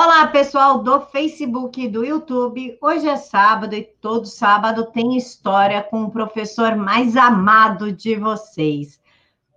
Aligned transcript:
Olá, 0.00 0.28
pessoal 0.28 0.78
do 0.78 1.00
Facebook 1.00 1.82
e 1.82 1.88
do 1.88 2.04
YouTube. 2.04 2.78
Hoje 2.80 3.08
é 3.08 3.16
sábado 3.16 3.74
e 3.74 3.82
todo 3.82 4.26
sábado 4.26 4.92
tem 4.92 5.16
história 5.16 5.82
com 5.82 6.04
o 6.04 6.10
professor 6.12 6.76
mais 6.76 7.16
amado 7.16 7.90
de 7.90 8.14
vocês. 8.14 9.00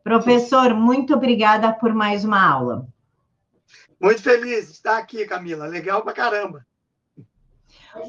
Professor, 0.03 0.73
muito 0.73 1.13
obrigada 1.13 1.71
por 1.71 1.93
mais 1.93 2.25
uma 2.25 2.43
aula. 2.43 2.87
Muito 4.01 4.23
feliz 4.23 4.65
de 4.65 4.71
estar 4.71 4.97
aqui, 4.97 5.27
Camila. 5.27 5.67
Legal 5.67 6.01
pra 6.01 6.11
caramba. 6.11 6.65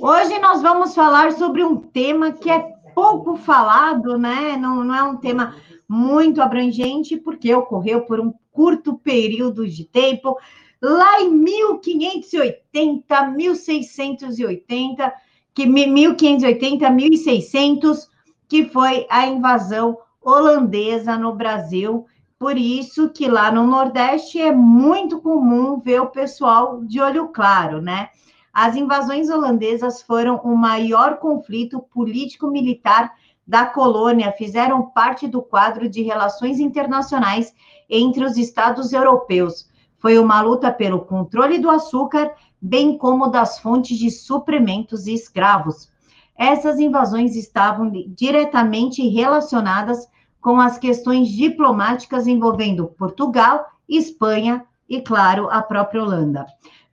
Hoje 0.00 0.38
nós 0.38 0.62
vamos 0.62 0.94
falar 0.94 1.32
sobre 1.32 1.62
um 1.62 1.76
tema 1.76 2.32
que 2.32 2.50
é 2.50 2.60
pouco 2.94 3.36
falado, 3.36 4.16
né? 4.16 4.56
Não, 4.56 4.82
não 4.82 4.94
é 4.94 5.02
um 5.02 5.18
tema 5.18 5.54
muito 5.86 6.40
abrangente, 6.40 7.14
porque 7.18 7.54
ocorreu 7.54 8.06
por 8.06 8.18
um 8.18 8.32
curto 8.50 8.96
período 8.96 9.68
de 9.68 9.84
tempo 9.84 10.38
lá 10.82 11.20
em 11.20 11.30
1580, 11.30 13.26
1680, 13.28 15.14
que 15.54 15.64
1580, 15.64 16.90
1600, 16.90 18.10
que 18.48 18.64
foi 18.64 19.06
a 19.08 19.24
invasão 19.26 19.96
holandesa 20.20 21.16
no 21.16 21.32
Brasil. 21.34 22.04
Por 22.36 22.58
isso 22.58 23.10
que 23.10 23.28
lá 23.28 23.52
no 23.52 23.64
Nordeste 23.64 24.40
é 24.40 24.50
muito 24.50 25.20
comum 25.20 25.78
ver 25.78 26.00
o 26.00 26.08
pessoal 26.08 26.82
de 26.82 27.00
olho 27.00 27.28
claro, 27.28 27.80
né? 27.80 28.08
As 28.52 28.74
invasões 28.74 29.30
holandesas 29.30 30.02
foram 30.02 30.38
o 30.38 30.56
maior 30.56 31.18
conflito 31.18 31.80
político-militar 31.80 33.12
da 33.46 33.66
colônia, 33.66 34.32
fizeram 34.32 34.90
parte 34.90 35.28
do 35.28 35.40
quadro 35.40 35.88
de 35.88 36.02
relações 36.02 36.58
internacionais 36.58 37.54
entre 37.88 38.24
os 38.24 38.36
estados 38.36 38.92
europeus 38.92 39.70
foi 40.02 40.18
uma 40.18 40.40
luta 40.40 40.72
pelo 40.72 41.02
controle 41.02 41.60
do 41.60 41.70
açúcar, 41.70 42.32
bem 42.60 42.98
como 42.98 43.28
das 43.28 43.60
fontes 43.60 43.96
de 43.96 44.10
suprimentos 44.10 45.06
e 45.06 45.14
escravos. 45.14 45.88
Essas 46.36 46.80
invasões 46.80 47.36
estavam 47.36 47.88
diretamente 48.08 49.06
relacionadas 49.08 50.08
com 50.40 50.60
as 50.60 50.76
questões 50.76 51.28
diplomáticas 51.28 52.26
envolvendo 52.26 52.88
Portugal, 52.88 53.64
Espanha 53.88 54.66
e, 54.88 55.00
claro, 55.00 55.48
a 55.48 55.62
própria 55.62 56.02
Holanda. 56.02 56.46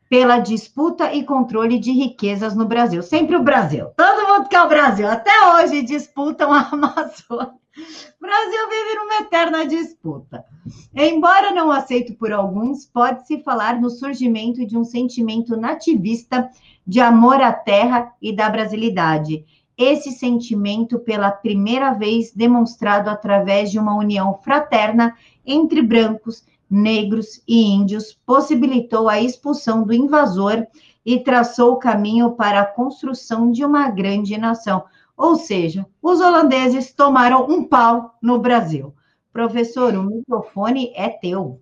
Pela 0.07 0.37
disputa 0.37 1.11
e 1.11 1.23
controle 1.23 1.79
de 1.79 1.91
riquezas 1.91 2.55
no 2.55 2.65
Brasil. 2.65 3.01
Sempre 3.01 3.35
o 3.35 3.43
Brasil. 3.43 3.87
Todo 3.97 4.27
mundo 4.27 4.49
quer 4.49 4.61
o 4.61 4.67
Brasil. 4.69 5.07
Até 5.09 5.31
hoje 5.55 5.81
disputam 5.81 6.53
a 6.53 6.61
Amazônia. 6.71 7.59
Brasil 8.19 8.69
vive 8.69 8.95
numa 8.95 9.15
eterna 9.21 9.65
disputa. 9.65 10.45
Embora 10.93 11.51
não 11.51 11.71
aceito 11.71 12.13
por 12.15 12.31
alguns, 12.31 12.85
pode-se 12.85 13.41
falar 13.43 13.79
no 13.79 13.89
surgimento 13.89 14.65
de 14.65 14.77
um 14.77 14.83
sentimento 14.83 15.55
nativista 15.55 16.49
de 16.85 16.99
amor 16.99 17.41
à 17.41 17.53
terra 17.53 18.13
e 18.21 18.35
da 18.35 18.49
brasilidade. 18.49 19.45
Esse 19.77 20.11
sentimento, 20.11 20.99
pela 20.99 21.31
primeira 21.31 21.93
vez 21.93 22.33
demonstrado 22.33 23.09
através 23.09 23.71
de 23.71 23.79
uma 23.79 23.95
união 23.95 24.37
fraterna 24.43 25.15
entre 25.45 25.81
brancos, 25.81 26.43
negros 26.69 27.41
e 27.47 27.63
índios, 27.63 28.17
possibilitou 28.25 29.07
a 29.07 29.21
expulsão 29.21 29.83
do 29.83 29.93
invasor 29.93 30.67
e 31.05 31.19
traçou 31.19 31.73
o 31.73 31.79
caminho 31.79 32.31
para 32.31 32.61
a 32.61 32.65
construção 32.65 33.51
de 33.51 33.63
uma 33.63 33.89
grande 33.89 34.37
nação. 34.37 34.83
Ou 35.19 35.35
seja, 35.35 35.85
os 36.01 36.21
holandeses 36.21 36.93
tomaram 36.93 37.45
um 37.45 37.67
pau 37.67 38.17
no 38.21 38.39
Brasil. 38.39 38.95
Professor, 39.33 39.93
o 39.93 40.01
microfone 40.01 40.93
é 40.95 41.09
teu. 41.09 41.61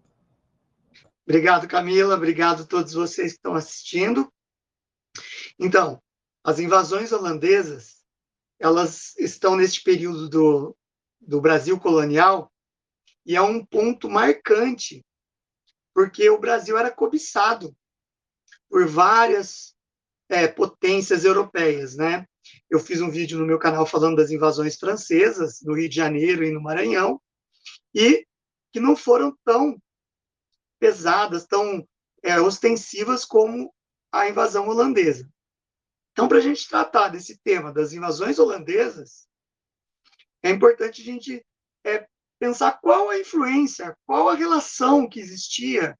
Obrigado, 1.25 1.67
Camila. 1.67 2.13
Obrigado 2.13 2.61
a 2.61 2.65
todos 2.67 2.93
vocês 2.93 3.31
que 3.31 3.37
estão 3.39 3.55
assistindo. 3.55 4.31
Então, 5.57 5.99
as 6.43 6.59
invasões 6.59 7.11
holandesas, 7.11 8.05
elas 8.59 9.17
estão 9.17 9.55
neste 9.55 9.81
período 9.81 10.29
do, 10.29 10.77
do 11.19 11.41
Brasil 11.41 11.79
colonial 11.79 12.51
e 13.25 13.35
é 13.35 13.41
um 13.41 13.65
ponto 13.65 14.07
marcante, 14.07 15.03
porque 15.95 16.29
o 16.29 16.37
Brasil 16.37 16.77
era 16.77 16.91
cobiçado 16.91 17.75
por 18.69 18.87
várias 18.87 19.75
é, 20.29 20.47
potências 20.47 21.25
europeias, 21.25 21.95
né? 21.95 22.23
Eu 22.69 22.79
fiz 22.79 23.01
um 23.01 23.09
vídeo 23.09 23.37
no 23.37 23.45
meu 23.45 23.59
canal 23.59 23.85
falando 23.85 24.17
das 24.17 24.31
invasões 24.31 24.77
francesas 24.77 25.61
no 25.61 25.73
Rio 25.73 25.89
de 25.89 25.95
Janeiro 25.95 26.43
e 26.43 26.51
no 26.51 26.61
Maranhão, 26.61 27.21
e 27.93 28.25
que 28.71 28.79
não 28.79 28.95
foram 28.95 29.37
tão 29.43 29.81
pesadas, 30.79 31.45
tão 31.45 31.87
é, 32.23 32.39
ostensivas 32.39 33.25
como 33.25 33.73
a 34.11 34.27
invasão 34.27 34.67
holandesa. 34.67 35.29
Então, 36.11 36.27
para 36.27 36.37
a 36.39 36.41
gente 36.41 36.67
tratar 36.67 37.09
desse 37.09 37.37
tema 37.37 37.71
das 37.71 37.93
invasões 37.93 38.39
holandesas, 38.39 39.27
é 40.43 40.49
importante 40.49 41.01
a 41.01 41.05
gente 41.05 41.45
é, 41.85 42.07
pensar 42.39 42.79
qual 42.79 43.09
a 43.09 43.19
influência, 43.19 43.95
qual 44.05 44.29
a 44.29 44.35
relação 44.35 45.07
que 45.07 45.19
existia 45.19 45.97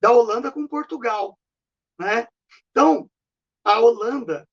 da 0.00 0.12
Holanda 0.12 0.50
com 0.50 0.66
Portugal. 0.66 1.38
Né? 1.98 2.26
Então, 2.70 3.10
a 3.64 3.78
Holanda 3.78 4.48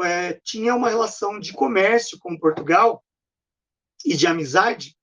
é, 0.00 0.34
tinha 0.44 0.74
uma 0.74 0.88
relação 0.88 1.38
de 1.38 1.52
comércio 1.52 2.18
com 2.18 2.38
Portugal 2.38 3.04
e 4.04 4.16
de 4.16 4.26
amizade, 4.26 4.96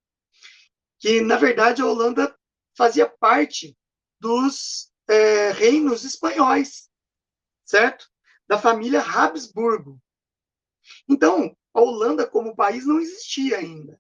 que, 1.00 1.22
na 1.22 1.38
verdade, 1.38 1.82
a 1.82 1.86
Holanda 1.86 2.38
fazia 2.76 3.08
parte 3.08 3.78
dos 4.20 4.92
é, 5.08 5.52
reinos 5.52 6.04
espanhóis, 6.04 6.90
certo? 7.66 8.10
Da 8.48 8.58
família 8.58 9.02
Habsburgo. 9.02 10.00
Então, 11.08 11.56
a 11.74 11.82
Holanda 11.82 12.28
como 12.28 12.56
país 12.56 12.86
não 12.86 13.00
existia 13.00 13.58
ainda. 13.58 14.00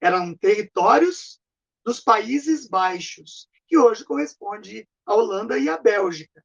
Eram 0.00 0.34
territórios 0.34 1.40
dos 1.84 2.00
Países 2.00 2.68
Baixos, 2.68 3.48
que 3.66 3.76
hoje 3.76 4.04
corresponde 4.04 4.88
à 5.04 5.14
Holanda 5.14 5.58
e 5.58 5.68
à 5.68 5.76
Bélgica. 5.76 6.44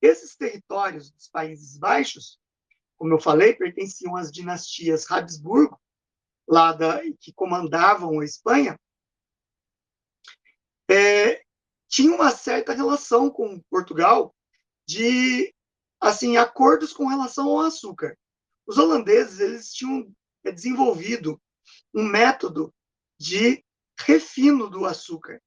Esses 0.00 0.36
territórios 0.36 1.10
dos 1.10 1.28
Países 1.28 1.76
Baixos 1.78 2.38
como 3.02 3.14
eu 3.14 3.20
falei, 3.20 3.52
pertenciam 3.52 4.14
às 4.14 4.30
dinastias 4.30 5.10
Habsburgo, 5.10 5.76
lá 6.46 6.72
da, 6.72 7.00
que 7.18 7.32
comandavam 7.32 8.20
a 8.20 8.24
Espanha, 8.24 8.78
é, 10.88 11.42
tinha 11.88 12.14
uma 12.14 12.30
certa 12.30 12.72
relação 12.72 13.28
com 13.28 13.60
Portugal 13.68 14.32
de 14.86 15.52
assim 16.00 16.36
acordos 16.36 16.92
com 16.92 17.08
relação 17.08 17.48
ao 17.48 17.62
açúcar. 17.62 18.16
Os 18.64 18.78
holandeses 18.78 19.40
eles 19.40 19.72
tinham 19.72 20.08
desenvolvido 20.44 21.42
um 21.92 22.04
método 22.04 22.72
de 23.18 23.64
refino 23.98 24.70
do 24.70 24.86
açúcar, 24.86 25.42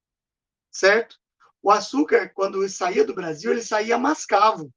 certo? 0.69 1.17
O 1.63 1.71
açúcar, 1.71 2.33
quando 2.33 2.67
saía 2.67 3.05
do 3.05 3.15
Brasil, 3.15 3.53
ele 3.53 3.63
saía 3.63 3.97
mascavo 3.97 4.69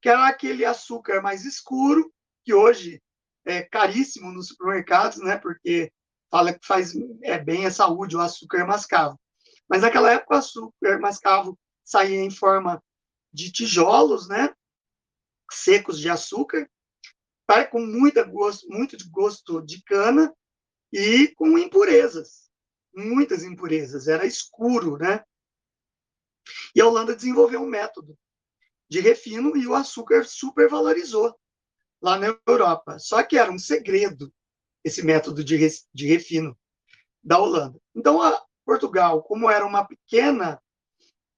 que 0.00 0.08
era 0.08 0.26
aquele 0.26 0.64
açúcar 0.64 1.20
mais 1.22 1.44
escuro, 1.44 2.12
que 2.44 2.54
hoje 2.54 3.02
é 3.44 3.62
caríssimo 3.62 4.32
nos 4.32 4.48
supermercados, 4.48 5.18
né? 5.18 5.36
Porque 5.36 5.92
fala 6.30 6.52
que 6.52 6.66
faz 6.66 6.94
é, 7.22 7.38
bem 7.38 7.66
à 7.66 7.70
saúde 7.70 8.16
o 8.16 8.20
açúcar 8.20 8.66
mascavo. 8.66 9.18
Mas 9.68 9.82
naquela 9.82 10.12
época 10.12 10.34
o 10.34 10.38
açúcar 10.38 10.98
mascavo 11.00 11.58
saía 11.84 12.20
em 12.20 12.30
forma 12.30 12.82
de 13.32 13.50
tijolos, 13.52 14.28
né? 14.28 14.54
Secos 15.50 15.98
de 15.98 16.10
açúcar, 16.10 16.68
com 17.70 17.80
gosto, 18.30 18.68
muito 18.68 18.96
de 18.96 19.08
gosto 19.08 19.62
de 19.62 19.82
cana 19.82 20.34
e 20.92 21.28
com 21.28 21.58
impurezas, 21.58 22.50
muitas 22.94 23.42
impurezas. 23.42 24.08
Era 24.08 24.26
escuro, 24.26 24.98
né? 24.98 25.24
E 26.74 26.80
a 26.80 26.86
Holanda 26.86 27.14
desenvolveu 27.14 27.62
um 27.62 27.68
método 27.68 28.18
de 28.88 29.00
refino 29.00 29.56
e 29.56 29.66
o 29.66 29.74
açúcar 29.74 30.24
supervalorizou 30.24 31.34
lá 32.00 32.18
na 32.18 32.38
Europa. 32.46 32.98
Só 32.98 33.22
que 33.22 33.36
era 33.36 33.50
um 33.50 33.58
segredo 33.58 34.32
esse 34.84 35.02
método 35.02 35.44
de, 35.44 35.58
de 35.92 36.06
refino 36.06 36.56
da 37.22 37.38
Holanda. 37.38 37.78
Então, 37.94 38.20
Portugal, 38.64 39.22
como 39.22 39.50
era 39.50 39.66
uma 39.66 39.84
pequena 39.84 40.60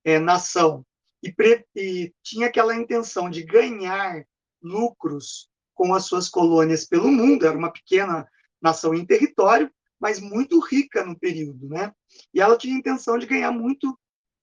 é, 0.04 0.18
nação 0.18 0.84
e, 1.22 1.34
e 1.74 2.14
tinha 2.22 2.46
aquela 2.46 2.74
intenção 2.74 3.28
de 3.28 3.42
ganhar 3.42 4.24
lucros 4.62 5.48
com 5.74 5.94
as 5.94 6.04
suas 6.04 6.28
colônias 6.28 6.84
pelo 6.84 7.10
mundo, 7.10 7.46
era 7.46 7.56
uma 7.56 7.72
pequena 7.72 8.28
nação 8.60 8.94
em 8.94 9.06
território, 9.06 9.72
mas 9.98 10.20
muito 10.20 10.60
rica 10.60 11.04
no 11.04 11.18
período, 11.18 11.68
né? 11.68 11.94
E 12.32 12.40
ela 12.40 12.56
tinha 12.56 12.74
a 12.74 12.78
intenção 12.78 13.18
de 13.18 13.26
ganhar 13.26 13.50
muito, 13.50 13.98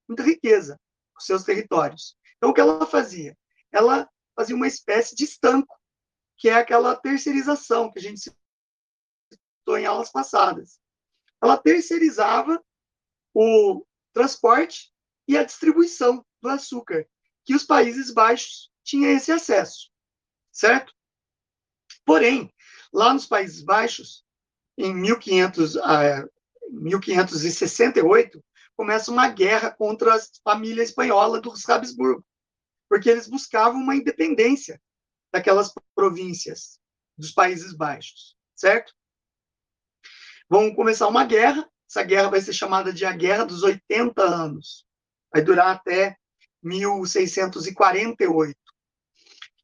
muita 0.07 0.23
riqueza 0.23 0.79
com 1.13 1.19
seus 1.19 1.43
territórios. 1.43 2.15
Então, 2.37 2.49
o 2.49 2.53
que 2.53 2.61
ela 2.61 2.85
fazia? 2.85 3.37
Ela 3.71 4.09
fazia 4.35 4.55
uma 4.55 4.67
espécie 4.67 5.15
de 5.15 5.23
estanco, 5.23 5.75
que 6.37 6.49
é 6.49 6.53
aquela 6.53 6.95
terceirização 6.95 7.91
que 7.91 7.99
a 7.99 8.01
gente 8.01 8.19
citou 8.19 9.77
em 9.77 9.85
aulas 9.85 10.11
passadas. 10.11 10.79
Ela 11.41 11.57
terceirizava 11.57 12.63
o 13.33 13.85
transporte 14.13 14.91
e 15.27 15.37
a 15.37 15.43
distribuição 15.43 16.25
do 16.41 16.49
açúcar, 16.49 17.07
que 17.45 17.55
os 17.55 17.63
Países 17.63 18.11
Baixos 18.11 18.71
tinham 18.83 19.11
esse 19.11 19.31
acesso, 19.31 19.89
certo? 20.51 20.93
Porém, 22.05 22.53
lá 22.93 23.13
nos 23.13 23.25
Países 23.25 23.61
Baixos, 23.61 24.25
em 24.77 24.93
1500, 24.93 25.75
uh, 25.75 25.81
1568, 26.69 28.43
começa 28.75 29.11
uma 29.11 29.27
guerra 29.27 29.71
contra 29.71 30.15
a 30.15 30.19
família 30.43 30.83
espanhola 30.83 31.41
dos 31.41 31.67
Habsburgo, 31.67 32.23
porque 32.89 33.09
eles 33.09 33.27
buscavam 33.27 33.81
uma 33.81 33.95
independência 33.95 34.81
daquelas 35.31 35.73
províncias 35.95 36.79
dos 37.17 37.31
Países 37.31 37.73
Baixos, 37.73 38.37
certo? 38.55 38.93
Vão 40.49 40.73
começar 40.73 41.07
uma 41.07 41.25
guerra, 41.25 41.69
essa 41.89 42.03
guerra 42.03 42.29
vai 42.29 42.41
ser 42.41 42.53
chamada 42.53 42.93
de 42.93 43.05
a 43.05 43.11
Guerra 43.11 43.43
dos 43.43 43.63
80 43.63 44.21
Anos, 44.21 44.85
vai 45.31 45.41
durar 45.41 45.75
até 45.75 46.17
1648. 46.63 48.57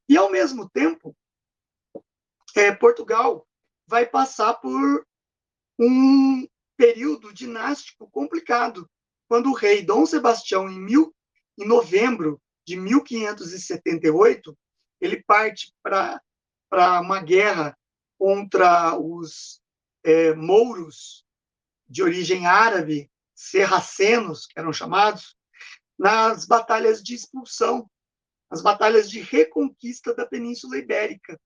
E, 0.08 0.16
ao 0.16 0.30
mesmo 0.30 0.68
tempo, 0.68 1.16
é, 2.56 2.72
Portugal 2.72 3.46
vai 3.86 4.06
passar 4.06 4.54
por 4.54 5.06
um 5.78 6.46
período 6.76 7.32
dinástico 7.32 8.08
complicado, 8.10 8.88
quando 9.28 9.50
o 9.50 9.54
rei 9.54 9.82
Dom 9.82 10.04
Sebastião, 10.04 10.68
em, 10.68 10.78
mil, 10.78 11.14
em 11.58 11.66
novembro 11.66 12.40
de 12.66 12.76
1578, 12.76 14.56
ele 15.00 15.22
parte 15.22 15.72
para 15.82 16.20
uma 17.00 17.20
guerra 17.20 17.76
contra 18.18 18.98
os 18.98 19.60
é, 20.02 20.34
mouros 20.34 21.24
de 21.86 22.02
origem 22.02 22.46
árabe, 22.46 23.10
serracenos, 23.34 24.46
que 24.46 24.58
eram 24.58 24.72
chamados, 24.72 25.36
nas 25.98 26.46
batalhas 26.46 27.02
de 27.02 27.14
expulsão, 27.14 27.88
as 28.50 28.62
batalhas 28.62 29.10
de 29.10 29.20
reconquista 29.20 30.14
da 30.14 30.26
Península 30.26 30.78
Ibérica. 30.78 31.38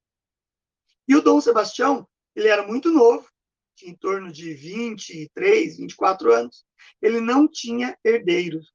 E 1.06 1.16
o 1.16 1.22
Dom 1.22 1.40
Sebastião, 1.40 2.06
ele 2.34 2.48
era 2.48 2.66
muito 2.66 2.90
novo, 2.90 3.28
tinha 3.74 3.92
em 3.92 3.96
torno 3.96 4.32
de 4.32 4.52
23, 4.54 5.78
24 5.78 6.32
anos, 6.32 6.66
ele 7.00 7.20
não 7.20 7.48
tinha 7.48 7.96
herdeiros. 8.04 8.72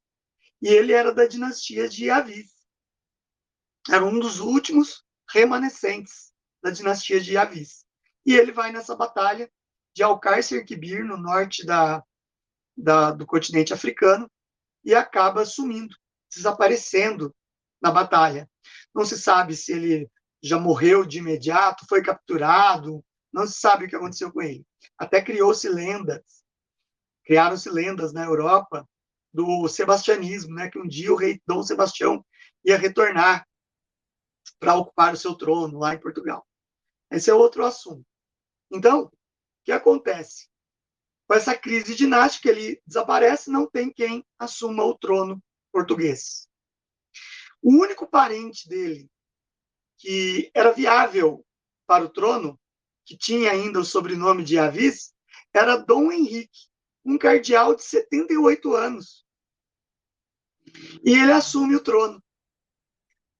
E 0.63 0.67
ele 0.69 0.93
era 0.93 1.13
da 1.13 1.27
dinastia 1.27 1.89
de 1.89 2.09
Aviv. 2.09 2.47
Era 3.89 4.05
um 4.05 4.17
dos 4.17 4.39
últimos 4.39 5.03
remanescentes 5.29 6.31
da 6.63 6.71
dinastia 6.71 7.19
de 7.19 7.35
Aviv. 7.35 7.67
E 8.25 8.33
ele 8.33 8.53
vai 8.53 8.71
nessa 8.71 8.95
batalha 8.95 9.51
de 9.93 10.01
Alcácer 10.01 10.65
Quibir, 10.65 11.03
no 11.03 11.17
norte 11.17 11.65
da, 11.65 12.01
da, 12.77 13.11
do 13.11 13.25
continente 13.25 13.73
africano, 13.73 14.31
e 14.85 14.95
acaba 14.95 15.43
sumindo, 15.43 15.93
desaparecendo 16.33 17.35
na 17.81 17.91
batalha. 17.91 18.49
Não 18.95 19.03
se 19.03 19.17
sabe 19.17 19.57
se 19.57 19.73
ele 19.73 20.09
já 20.41 20.57
morreu 20.57 21.05
de 21.05 21.17
imediato, 21.17 21.85
foi 21.89 22.01
capturado, 22.01 23.03
não 23.33 23.45
se 23.45 23.59
sabe 23.59 23.83
o 23.83 23.89
que 23.89 23.97
aconteceu 23.97 24.31
com 24.31 24.41
ele. 24.41 24.65
Até 24.97 25.21
criou-se 25.21 25.67
lendas, 25.67 26.23
criaram-se 27.25 27.69
lendas 27.69 28.13
na 28.13 28.23
Europa 28.23 28.87
do 29.33 29.67
sebastianismo, 29.67 30.53
né, 30.53 30.69
que 30.69 30.79
um 30.79 30.87
dia 30.87 31.11
o 31.11 31.15
rei 31.15 31.41
Dom 31.47 31.63
Sebastião 31.63 32.23
ia 32.63 32.77
retornar 32.77 33.47
para 34.59 34.75
ocupar 34.75 35.13
o 35.13 35.17
seu 35.17 35.35
trono 35.35 35.79
lá 35.79 35.93
em 35.93 35.99
Portugal. 35.99 36.45
Esse 37.11 37.29
é 37.29 37.33
outro 37.33 37.65
assunto. 37.65 38.05
Então, 38.71 39.05
o 39.05 39.11
que 39.65 39.71
acontece? 39.71 40.47
Com 41.27 41.35
essa 41.35 41.57
crise 41.57 41.95
dinástica, 41.95 42.49
ele 42.49 42.81
desaparece, 42.85 43.49
não 43.49 43.67
tem 43.69 43.91
quem 43.91 44.25
assuma 44.37 44.83
o 44.83 44.97
trono 44.97 45.41
português. 45.71 46.47
O 47.61 47.71
único 47.71 48.05
parente 48.07 48.67
dele 48.67 49.09
que 49.97 50.51
era 50.53 50.73
viável 50.73 51.45
para 51.87 52.03
o 52.03 52.09
trono, 52.09 52.59
que 53.05 53.17
tinha 53.17 53.51
ainda 53.51 53.79
o 53.79 53.85
sobrenome 53.85 54.43
de 54.43 54.59
Avis, 54.59 55.13
era 55.53 55.77
Dom 55.77 56.11
Henrique, 56.11 56.67
um 57.05 57.17
cardeal 57.17 57.75
de 57.75 57.83
78 57.83 58.75
anos. 58.75 59.22
E 61.03 61.11
ele 61.11 61.31
assume 61.31 61.75
o 61.75 61.83
trono 61.83 62.23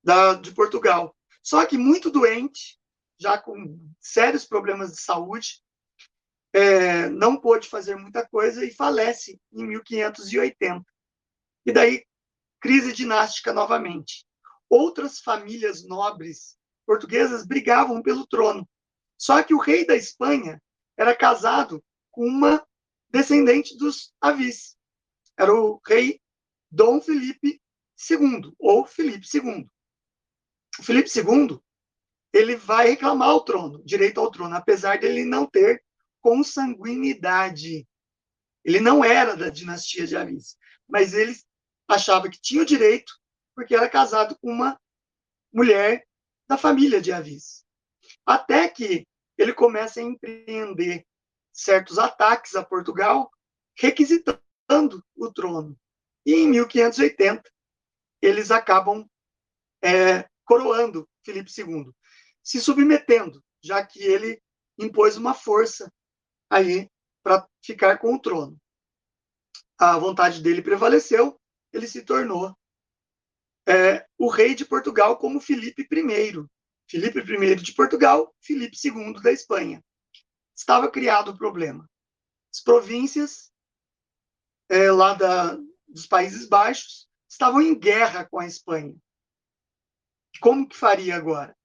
da, 0.04 0.34
de 0.34 0.52
Portugal. 0.52 1.16
Só 1.42 1.66
que 1.66 1.78
muito 1.78 2.10
doente, 2.10 2.80
já 3.20 3.38
com 3.38 3.80
sérios 4.00 4.46
problemas 4.46 4.92
de 4.92 5.02
saúde, 5.02 5.62
é, 6.54 7.10
não 7.10 7.38
pôde 7.38 7.68
fazer 7.68 7.96
muita 7.96 8.28
coisa 8.28 8.64
e 8.64 8.74
falece 8.74 9.40
em 9.52 9.66
1580. 9.66 10.86
E 11.66 11.72
daí, 11.72 12.06
crise 12.62 12.94
dinástica 12.94 13.52
novamente. 13.52 14.25
Outras 14.70 15.20
famílias 15.20 15.86
nobres 15.86 16.58
portuguesas 16.86 17.46
brigavam 17.46 18.02
pelo 18.02 18.28
trono. 18.28 18.68
Só 19.18 19.42
que 19.42 19.54
o 19.54 19.60
rei 19.60 19.86
da 19.86 19.96
Espanha 19.96 20.62
era 20.98 21.16
casado 21.16 21.84
com 22.12 22.25
uma 22.25 22.66
descendente 23.10 23.78
dos 23.78 24.14
Avis. 24.22 24.75
Era 25.38 25.54
o 25.54 25.81
rei 25.86 26.22
Dom 26.74 27.00
Felipe 27.00 27.62
II, 28.10 28.52
ou 28.58 28.84
Felipe 28.84 29.28
II. 29.31 29.70
O 30.80 30.84
Felipe 30.84 31.08
II, 31.16 31.60
ele 32.34 32.56
vai 32.56 32.90
reclamar 32.90 33.36
o 33.36 33.42
trono, 33.42 33.84
direito 33.86 34.20
ao 34.20 34.31
trono, 34.31 34.56
apesar 34.56 34.98
de 34.98 35.06
ele 35.06 35.24
não 35.24 35.46
ter 35.46 35.84
consanguinidade. 36.20 37.88
Ele 38.66 38.80
não 38.80 39.06
era 39.06 39.38
da 39.38 39.50
dinastia 39.50 40.08
de 40.08 40.18
Avis, 40.18 40.58
mas 40.88 41.14
ele 41.14 41.36
achava 41.88 42.28
que 42.28 42.42
tinha 42.42 42.64
o 42.64 42.66
direito 42.66 43.14
porque 43.54 43.75
era 43.75 43.88
casado 43.88 44.36
com 44.40 44.50
uma 44.50 44.81
mulher 45.54 46.04
da 46.48 46.58
família 46.58 47.00
de 47.00 47.12
Avis. 47.12 47.64
Até 48.25 48.68
que 48.68 49.08
ele 49.38 49.54
começa 49.54 50.00
a 50.00 50.04
empreender 50.04 51.06
certos 51.52 52.00
ataques 52.00 52.56
a 52.56 52.66
Portugal, 52.66 53.30
requisitando 53.78 55.06
o 55.16 55.31
trono. 55.31 55.80
E 56.25 56.34
em 56.34 56.48
1580, 56.50 57.44
eles 58.22 58.52
acabam 58.52 59.08
é, 59.81 60.28
coroando 60.46 61.08
Filipe 61.24 61.52
II, 61.58 61.92
se 62.42 62.62
submetendo, 62.62 63.44
já 63.62 63.86
que 63.86 64.02
ele 64.02 64.42
impôs 64.78 65.18
uma 65.18 65.34
força 65.34 65.92
aí 66.50 66.90
para 67.22 67.48
ficar 67.62 67.98
com 67.98 68.14
o 68.16 68.20
trono. 68.20 68.58
A 69.78 69.98
vontade 69.98 70.42
dele 70.42 70.62
prevaleceu, 70.62 71.40
ele 71.72 71.88
se 71.88 72.04
tornou 72.04 72.56
é, 73.68 74.06
o 74.18 74.30
rei 74.30 74.56
de 74.56 74.66
Portugal 74.66 75.18
como 75.18 75.40
Filipe 75.40 75.81
I. 75.81 76.48
Filipe 76.89 77.20
I 77.20 77.56
de 77.56 77.74
Portugal, 77.74 78.34
Filipe 78.42 78.77
II 78.84 79.22
da 79.22 79.32
Espanha. 79.32 79.84
Estava 80.56 80.89
criado 80.89 81.32
o 81.32 81.38
problema. 81.38 81.89
As 82.53 82.62
províncias 82.62 83.51
é, 84.70 84.92
lá 84.92 85.13
da, 85.13 85.58
dos 85.94 86.08
Países 86.08 86.48
Baixos 86.48 87.08
estavam 87.30 87.62
em 87.62 87.78
guerra 87.78 88.26
com 88.26 88.40
a 88.40 88.48
Espanha. 88.48 88.96
Como 90.42 90.68
que 90.68 90.76
faria 90.76 91.16
agora? 91.16 91.56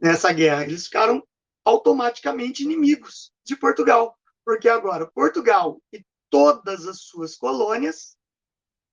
Nessa 0.00 0.32
guerra, 0.32 0.64
eles 0.64 0.84
ficaram 0.84 1.26
automaticamente 1.64 2.62
inimigos 2.62 3.32
de 3.42 3.56
Portugal, 3.56 4.18
porque 4.44 4.68
agora 4.68 5.10
Portugal 5.10 5.80
e 5.92 6.04
todas 6.28 6.86
as 6.86 7.02
suas 7.02 7.36
colônias 7.36 8.16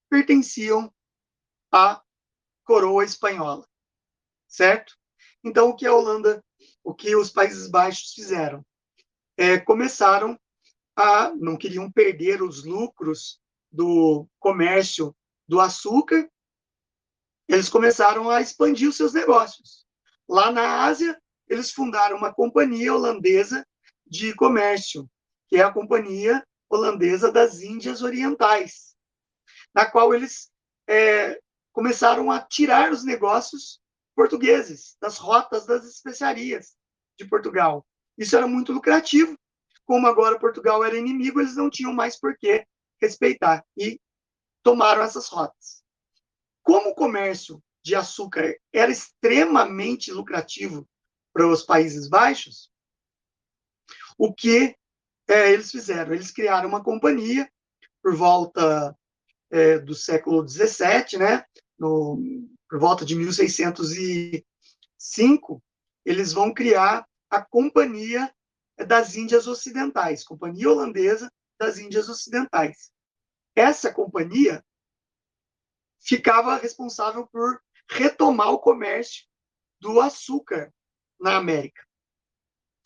pertenciam 0.10 0.94
à 1.72 2.02
coroa 2.64 3.04
espanhola, 3.04 3.68
certo? 4.48 4.98
Então, 5.44 5.70
o 5.70 5.76
que 5.76 5.86
a 5.86 5.94
Holanda, 5.94 6.44
o 6.84 6.94
que 6.94 7.16
os 7.16 7.30
Países 7.30 7.70
Baixos 7.70 8.14
fizeram? 8.14 8.66
É, 9.36 9.58
começaram 9.58 10.40
a, 10.96 11.34
não 11.36 11.58
queriam 11.58 11.92
perder 11.92 12.42
os 12.42 12.64
lucros 12.64 13.42
do 13.72 14.28
comércio 14.40 15.16
do 15.48 15.60
açúcar, 15.60 16.30
eles 17.48 17.70
começaram 17.70 18.30
a 18.30 18.42
expandir 18.42 18.88
os 18.88 18.96
seus 18.96 19.14
negócios. 19.14 19.86
Lá 20.28 20.52
na 20.52 20.84
Ásia, 20.84 21.20
eles 21.48 21.72
fundaram 21.72 22.18
uma 22.18 22.34
companhia 22.34 22.94
holandesa 22.94 23.66
de 24.06 24.34
comércio, 24.36 25.10
que 25.48 25.58
é 25.58 25.64
a 25.64 25.74
Companhia 25.74 26.46
Holandesa 26.70 27.32
das 27.32 27.62
Índias 27.62 28.04
Orientais, 28.04 28.96
na 29.74 29.86
qual 29.86 30.14
eles 30.14 30.52
é, 30.88 31.40
começaram 31.72 32.32
a 32.32 32.40
tirar 32.40 32.92
os 32.92 33.04
negócios 33.04 33.82
portugueses 34.16 34.96
das 35.02 35.18
rotas 35.18 35.66
das 35.66 35.86
especiarias 35.86 36.76
de 37.18 37.26
Portugal. 37.26 37.86
Isso 38.18 38.36
era 38.36 38.48
muito 38.48 38.72
lucrativo. 38.72 39.38
Como 39.86 40.06
agora 40.06 40.40
Portugal 40.40 40.84
era 40.84 40.98
inimigo, 40.98 41.40
eles 41.40 41.56
não 41.56 41.70
tinham 41.70 41.94
mais 41.94 42.20
por 42.20 42.38
que 42.38 42.64
respeitar 43.02 43.66
e 43.78 44.00
tomaram 44.64 45.02
essas 45.02 45.28
rotas. 45.28 45.84
Como 46.64 46.92
o 46.92 46.96
comércio 46.96 47.62
de 47.84 47.96
açúcar 47.96 48.56
era 48.72 48.92
extremamente 48.92 50.12
lucrativo 50.12 50.88
para 51.34 51.48
os 51.48 51.64
Países 51.64 52.08
Baixos, 52.08 52.72
o 54.18 54.34
que 54.34 54.76
é, 55.28 55.52
eles 55.52 55.72
fizeram? 55.72 56.14
Eles 56.14 56.32
criaram 56.32 56.68
uma 56.68 56.84
companhia 56.84 57.50
por 58.02 58.16
volta 58.16 58.96
é, 59.50 59.80
do 59.80 59.96
século 59.96 60.48
XVII, 60.48 61.18
né? 61.18 61.46
no, 61.80 62.20
por 62.70 62.80
volta 62.80 63.06
de 63.06 63.16
1605, 63.16 65.64
eles 66.06 66.34
vão 66.34 66.54
criar 66.54 67.08
a 67.30 67.42
Companhia 67.42 68.30
das 68.86 69.16
Índias 69.16 69.48
Ocidentais, 69.48 70.24
Companhia 70.24 70.70
Holandesa 70.70 71.32
das 71.60 71.78
Índias 71.78 72.08
Ocidentais. 72.08 72.92
Essa 73.56 73.94
companhia 73.94 74.64
ficava 76.00 76.56
responsável 76.56 77.28
por 77.28 77.62
retomar 77.90 78.52
o 78.52 78.60
comércio 78.60 79.26
do 79.80 80.00
açúcar 80.00 80.74
na 81.20 81.36
América. 81.36 81.86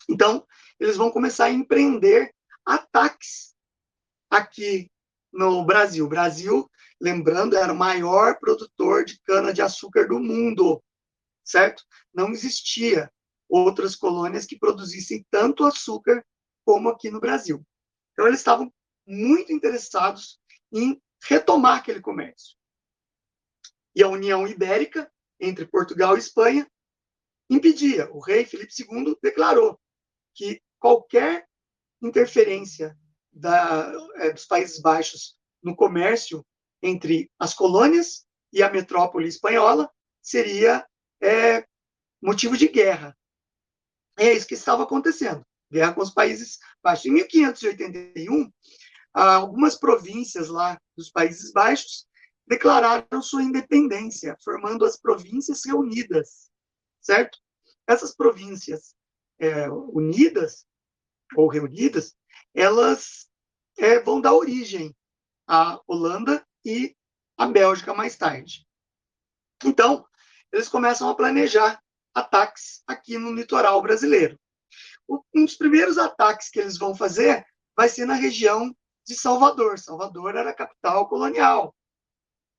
Então, 0.08 0.46
eles 0.78 0.96
vão 0.96 1.10
começar 1.10 1.46
a 1.46 1.52
empreender 1.52 2.34
ataques 2.64 3.54
aqui 4.28 4.90
no 5.32 5.64
Brasil. 5.64 6.04
O 6.04 6.08
Brasil, 6.08 6.70
lembrando, 7.00 7.56
era 7.56 7.72
o 7.72 7.76
maior 7.76 8.38
produtor 8.38 9.04
de 9.04 9.20
cana-de-açúcar 9.22 10.08
do 10.08 10.18
mundo, 10.18 10.82
certo? 11.44 11.84
Não 12.12 12.30
existia 12.30 13.10
outras 13.48 13.94
colônias 13.94 14.46
que 14.46 14.58
produzissem 14.58 15.24
tanto 15.30 15.64
açúcar 15.64 16.24
como 16.64 16.88
aqui 16.88 17.10
no 17.10 17.20
Brasil. 17.20 17.64
Então, 18.14 18.26
eles 18.26 18.40
estavam 18.40 18.72
muito 19.06 19.52
interessados 19.52 20.40
em 20.72 21.00
retomar 21.22 21.78
aquele 21.78 22.00
comércio. 22.00 22.56
E 23.94 24.02
a 24.02 24.08
União 24.08 24.46
Ibérica, 24.46 25.10
entre 25.38 25.66
Portugal 25.66 26.16
e 26.16 26.20
Espanha, 26.20 26.66
impedia. 27.50 28.10
O 28.12 28.20
rei 28.20 28.44
Filipe 28.44 28.72
II 28.78 29.16
declarou 29.22 29.78
que 30.34 30.62
qualquer 30.78 31.46
interferência 32.02 32.96
da, 33.32 33.92
é, 34.16 34.32
dos 34.32 34.46
Países 34.46 34.80
Baixos 34.80 35.36
no 35.62 35.74
comércio 35.74 36.44
entre 36.82 37.30
as 37.38 37.54
colônias 37.54 38.26
e 38.52 38.62
a 38.62 38.70
metrópole 38.70 39.28
espanhola 39.28 39.90
seria 40.22 40.86
é, 41.22 41.66
motivo 42.22 42.56
de 42.56 42.68
guerra. 42.68 43.16
É 44.16 44.32
isso 44.32 44.46
que 44.46 44.54
estava 44.54 44.84
acontecendo, 44.84 45.44
guerra 45.74 45.92
com 45.92 46.02
os 46.02 46.10
Países 46.10 46.58
Baixos. 46.82 47.06
Em 47.06 47.10
1581, 47.10 48.50
algumas 49.12 49.74
províncias 49.76 50.48
lá 50.48 50.78
dos 50.96 51.10
Países 51.10 51.52
Baixos 51.52 52.06
declararam 52.46 53.20
sua 53.20 53.42
independência, 53.42 54.36
formando 54.42 54.84
as 54.84 54.96
Províncias 54.96 55.62
Reunidas, 55.64 56.50
certo? 57.00 57.38
Essas 57.86 58.14
províncias 58.14 58.94
é, 59.38 59.68
unidas 59.70 60.64
ou 61.36 61.48
reunidas, 61.48 62.14
elas 62.54 63.28
é, 63.76 63.98
vão 63.98 64.20
dar 64.20 64.34
origem 64.34 64.94
à 65.46 65.80
Holanda 65.86 66.46
e 66.64 66.94
à 67.36 67.46
Bélgica 67.46 67.92
mais 67.92 68.16
tarde. 68.16 68.64
Então, 69.64 70.06
eles 70.52 70.68
começam 70.68 71.08
a 71.08 71.16
planejar 71.16 71.82
ataques 72.14 72.82
aqui 72.86 73.18
no 73.18 73.32
litoral 73.32 73.82
brasileiro. 73.82 74.38
Um 75.08 75.44
dos 75.44 75.56
primeiros 75.56 75.98
ataques 75.98 76.48
que 76.50 76.58
eles 76.58 76.78
vão 76.78 76.94
fazer 76.94 77.44
vai 77.76 77.88
ser 77.88 78.06
na 78.06 78.14
região 78.14 78.74
de 79.06 79.14
Salvador. 79.14 79.78
Salvador 79.78 80.36
era 80.36 80.50
a 80.50 80.54
capital 80.54 81.08
colonial, 81.08 81.74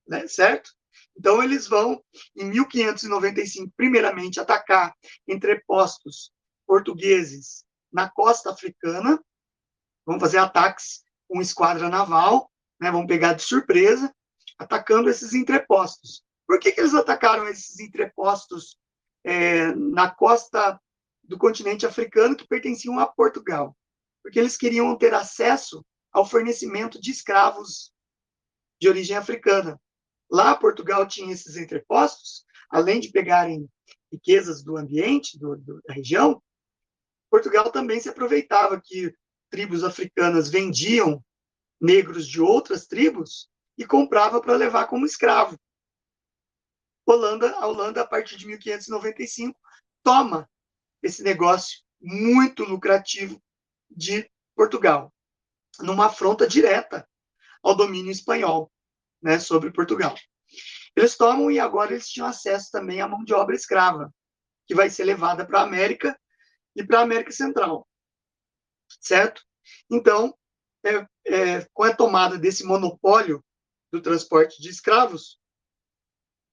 né? 0.06 0.26
certo? 0.26 0.70
Então, 1.16 1.42
eles 1.42 1.66
vão, 1.66 2.02
em 2.36 2.44
1595, 2.46 3.72
primeiramente 3.76 4.40
atacar 4.40 4.94
entrepostos 5.26 6.30
portugueses 6.66 7.64
na 7.92 8.08
costa 8.08 8.50
africana, 8.50 9.22
vão 10.04 10.20
fazer 10.20 10.38
ataques 10.38 11.02
com 11.28 11.40
esquadra 11.40 11.88
naval, 11.88 12.50
né, 12.80 12.90
vão 12.90 13.06
pegar 13.06 13.32
de 13.32 13.42
surpresa, 13.42 14.14
atacando 14.58 15.08
esses 15.08 15.32
entrepostos. 15.32 16.22
Por 16.46 16.60
que, 16.60 16.72
que 16.72 16.80
eles 16.80 16.94
atacaram 16.94 17.48
esses 17.48 17.80
entrepostos 17.80 18.78
é, 19.24 19.74
na 19.74 20.10
costa 20.10 20.80
do 21.26 21.38
continente 21.38 21.86
africano 21.86 22.36
que 22.36 22.46
pertenciam 22.46 22.98
a 22.98 23.06
Portugal? 23.06 23.76
Porque 24.22 24.38
eles 24.38 24.56
queriam 24.56 24.96
ter 24.96 25.14
acesso 25.14 25.84
ao 26.12 26.28
fornecimento 26.28 27.00
de 27.00 27.10
escravos 27.10 27.92
de 28.80 28.88
origem 28.88 29.16
africana. 29.16 29.80
Lá, 30.30 30.54
Portugal 30.54 31.06
tinha 31.06 31.32
esses 31.32 31.56
entrepostos, 31.56 32.44
além 32.70 33.00
de 33.00 33.10
pegarem 33.10 33.68
riquezas 34.10 34.62
do 34.62 34.76
ambiente, 34.76 35.38
do, 35.38 35.56
do, 35.56 35.80
da 35.86 35.94
região, 35.94 36.42
Portugal 37.30 37.70
também 37.70 38.00
se 38.00 38.08
aproveitava 38.08 38.80
que 38.82 39.14
tribos 39.50 39.84
africanas 39.84 40.48
vendiam 40.48 41.22
negros 41.80 42.26
de 42.26 42.40
outras 42.40 42.86
tribos 42.86 43.48
e 43.76 43.84
comprava 43.84 44.40
para 44.40 44.56
levar 44.56 44.86
como 44.86 45.06
escravo. 45.06 45.58
Holanda, 47.04 47.52
a 47.56 47.66
Holanda, 47.66 48.02
a 48.02 48.06
partir 48.06 48.36
de 48.36 48.46
1595, 48.46 49.58
toma 50.02 50.48
esse 51.06 51.22
negócio 51.22 51.80
muito 52.00 52.64
lucrativo 52.64 53.42
de 53.90 54.30
Portugal, 54.54 55.12
numa 55.80 56.06
afronta 56.06 56.46
direta 56.46 57.08
ao 57.62 57.74
domínio 57.74 58.10
espanhol 58.10 58.70
né, 59.22 59.38
sobre 59.38 59.72
Portugal. 59.72 60.14
Eles 60.94 61.16
tomam 61.16 61.50
e 61.50 61.58
agora 61.58 61.92
eles 61.92 62.08
tinham 62.08 62.26
acesso 62.26 62.70
também 62.70 63.00
à 63.00 63.08
mão 63.08 63.24
de 63.24 63.34
obra 63.34 63.54
escrava, 63.54 64.12
que 64.66 64.74
vai 64.74 64.90
ser 64.90 65.04
levada 65.04 65.46
para 65.46 65.60
a 65.60 65.64
América 65.64 66.18
e 66.74 66.84
para 66.84 67.00
a 67.00 67.02
América 67.02 67.32
Central, 67.32 67.88
certo? 69.00 69.42
Então, 69.90 70.36
é, 70.84 71.06
é, 71.26 71.66
com 71.72 71.82
a 71.82 71.94
tomada 71.94 72.38
desse 72.38 72.64
monopólio 72.64 73.44
do 73.92 74.00
transporte 74.00 74.60
de 74.60 74.68
escravos, 74.68 75.40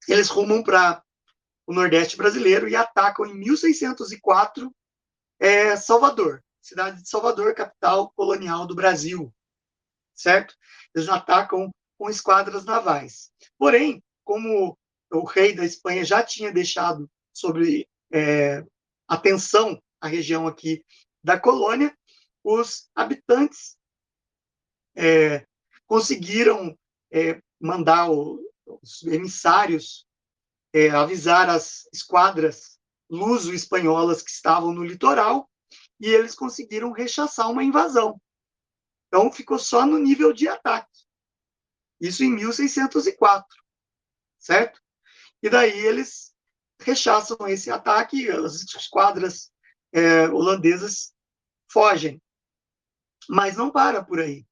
eles 0.07 0.29
rumam 0.29 0.63
para 0.63 1.02
o 1.65 1.73
Nordeste 1.73 2.17
brasileiro 2.17 2.67
e 2.67 2.75
atacam 2.75 3.25
em 3.25 3.33
1604 3.33 4.73
é, 5.39 5.75
Salvador, 5.75 6.43
cidade 6.61 7.01
de 7.01 7.09
Salvador, 7.09 7.53
capital 7.53 8.11
colonial 8.15 8.65
do 8.65 8.75
Brasil, 8.75 9.33
certo? 10.15 10.55
Eles 10.93 11.09
atacam 11.09 11.69
com 11.97 12.09
esquadras 12.09 12.65
navais. 12.65 13.31
Porém, 13.57 14.03
como 14.23 14.77
o 15.11 15.23
rei 15.25 15.53
da 15.53 15.65
Espanha 15.65 16.03
já 16.03 16.23
tinha 16.23 16.51
deixado 16.51 17.09
sobre 17.31 17.87
é, 18.11 18.63
atenção 19.07 19.81
a 19.99 20.07
região 20.07 20.47
aqui 20.47 20.83
da 21.23 21.39
colônia, 21.39 21.95
os 22.43 22.89
habitantes 22.93 23.77
é, 24.95 25.45
conseguiram 25.87 26.77
é, 27.11 27.41
mandar 27.59 28.11
o, 28.11 28.39
os 28.65 29.03
emissários 29.03 30.05
é, 30.73 30.89
avisar 30.89 31.49
as 31.49 31.87
esquadras 31.93 32.79
luso-espanholas 33.09 34.23
que 34.23 34.31
estavam 34.31 34.73
no 34.73 34.83
litoral 34.83 35.49
e 35.99 36.09
eles 36.09 36.33
conseguiram 36.33 36.91
rechaçar 36.91 37.49
uma 37.49 37.63
invasão. 37.63 38.19
Então, 39.07 39.31
ficou 39.31 39.59
só 39.59 39.85
no 39.85 39.99
nível 39.99 40.33
de 40.33 40.47
ataque. 40.47 40.89
Isso 42.01 42.23
em 42.23 42.33
1604, 42.33 43.45
certo? 44.39 44.81
E 45.41 45.49
daí 45.49 45.77
eles 45.85 46.33
rechaçam 46.79 47.37
esse 47.47 47.69
ataque, 47.69 48.29
as 48.29 48.55
esquadras 48.55 49.51
é, 49.93 50.27
holandesas 50.27 51.13
fogem. 51.71 52.21
Mas 53.29 53.55
não 53.55 53.71
para 53.71 54.03
por 54.03 54.19
aí. 54.19 54.45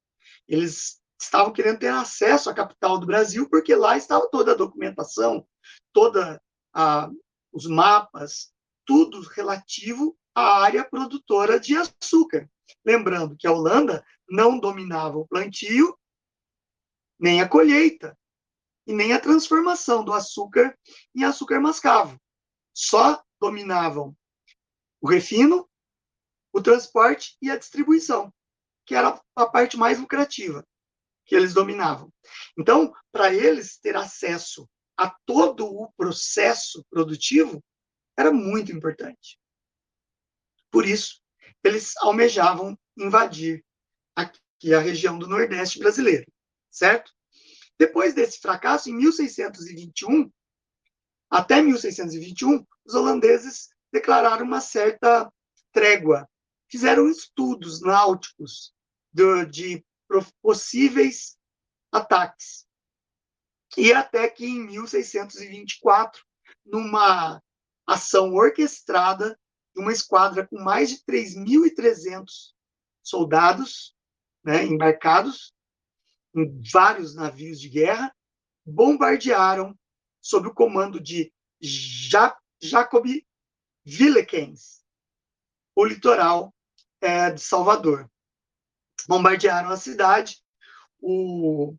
Eles 0.48 1.02
estavam 1.20 1.52
querendo 1.52 1.80
ter 1.80 1.88
acesso 1.88 2.50
à 2.50 2.54
capital 2.54 2.98
do 2.98 3.06
Brasil, 3.06 3.50
porque 3.50 3.76
lá 3.76 3.98
estava 3.98 4.30
toda 4.30 4.52
a 4.52 4.56
documentação, 4.56 5.46
toda 5.94 6.42
a, 6.74 7.10
os 7.52 7.66
mapas, 7.66 8.54
tudo 8.86 9.22
relativo 9.22 10.18
à 10.34 10.62
área 10.62 10.84
produtora 10.84 11.60
de 11.60 11.76
açúcar. 11.76 12.50
Lembrando 12.86 13.36
que 13.38 13.48
a 13.48 13.52
Holanda 13.52 14.06
não 14.30 14.60
dominava 14.60 15.18
o 15.18 15.28
plantio, 15.28 15.98
nem 17.20 17.42
a 17.42 17.48
colheita, 17.48 18.18
e 18.88 18.94
nem 18.94 19.14
a 19.14 19.20
transformação 19.20 20.04
do 20.04 20.14
açúcar 20.14 20.78
em 21.16 21.24
açúcar 21.24 21.60
mascavo. 21.60 22.20
Só 22.74 23.22
dominavam 23.40 24.16
o 25.00 25.08
refino, 25.08 25.70
o 26.54 26.62
transporte 26.62 27.38
e 27.42 27.50
a 27.50 27.58
distribuição, 27.58 28.34
que 28.86 28.96
era 28.96 29.20
a 29.36 29.46
parte 29.46 29.78
mais 29.78 30.00
lucrativa 30.00 30.66
que 31.26 31.36
eles 31.36 31.54
dominavam. 31.54 32.12
Então, 32.58 32.94
para 33.12 33.34
eles 33.34 33.78
ter 33.78 33.96
acesso 33.96 34.70
a 35.02 35.10
todo 35.26 35.66
o 35.66 35.92
processo 35.94 36.86
produtivo 36.88 37.64
era 38.16 38.32
muito 38.32 38.72
importante. 38.72 39.40
Por 40.70 40.86
isso, 40.86 41.20
eles 41.64 41.98
almejavam 41.98 42.78
invadir 42.96 43.66
aqui 44.16 44.76
a 44.76 44.80
região 44.80 45.18
do 45.18 45.28
Nordeste 45.28 45.80
brasileiro, 45.80 46.32
certo? 46.70 47.12
Depois 47.80 48.14
desse 48.14 48.40
fracasso, 48.40 48.92
em 48.92 48.94
1621, 48.94 50.32
até 51.32 51.64
1621, 51.64 52.64
os 52.86 52.94
holandeses 52.94 53.70
declararam 53.92 54.46
uma 54.46 54.62
certa 54.62 55.34
trégua. 55.72 56.30
Fizeram 56.70 57.10
estudos 57.10 57.82
náuticos 57.82 58.72
de, 59.12 59.46
de 59.48 59.86
possíveis 60.44 61.40
ataques. 61.92 62.68
E 63.78 63.94
até 63.94 64.30
que 64.30 64.46
em 64.46 64.66
1624, 64.66 66.24
numa 66.66 67.42
ação 67.88 68.34
orquestrada 68.34 69.38
de 69.74 69.82
uma 69.82 69.92
esquadra 69.92 70.46
com 70.48 70.60
mais 70.62 70.90
de 70.90 70.98
3.300 71.06 72.54
soldados 73.02 73.96
né, 74.44 74.66
embarcados 74.66 75.54
em 76.36 76.62
vários 76.72 77.16
navios 77.16 77.60
de 77.60 77.70
guerra, 77.70 78.14
bombardearam 78.66 79.78
sob 80.22 80.48
o 80.48 80.54
comando 80.54 81.00
de 81.00 81.34
ja 81.62 82.36
Jacob 82.62 83.06
Willekens, 83.86 84.84
o 85.76 85.84
litoral 85.84 86.54
é, 87.02 87.32
de 87.32 87.42
Salvador. 87.42 88.10
Bombardearam 89.08 89.70
a 89.70 89.78
cidade. 89.78 90.40
O, 91.00 91.76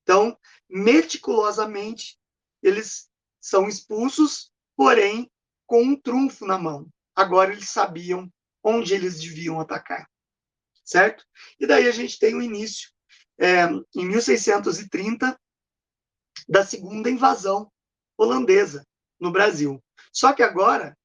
Então, 0.02 0.38
meticulosamente, 0.70 2.18
eles 2.62 3.10
são 3.38 3.68
expulsos, 3.68 4.50
porém, 4.74 5.30
com 5.66 5.82
um 5.82 6.00
trunfo 6.00 6.46
na 6.46 6.56
mão. 6.56 6.88
Agora 7.14 7.52
eles 7.52 7.68
sabiam 7.68 8.32
onde 8.64 8.94
eles 8.94 9.20
deviam 9.20 9.60
atacar, 9.60 10.08
certo? 10.82 11.26
E 11.60 11.66
daí 11.66 11.86
a 11.86 11.92
gente 11.92 12.18
tem 12.18 12.34
o 12.34 12.40
início, 12.40 12.88
é, 13.38 13.66
em 13.94 14.06
1630, 14.06 15.38
da 16.48 16.64
segunda 16.64 17.10
invasão 17.10 17.70
holandesa 18.16 18.82
no 19.20 19.30
Brasil. 19.30 19.82
Só 20.10 20.32
que 20.32 20.42
agora, 20.42 20.96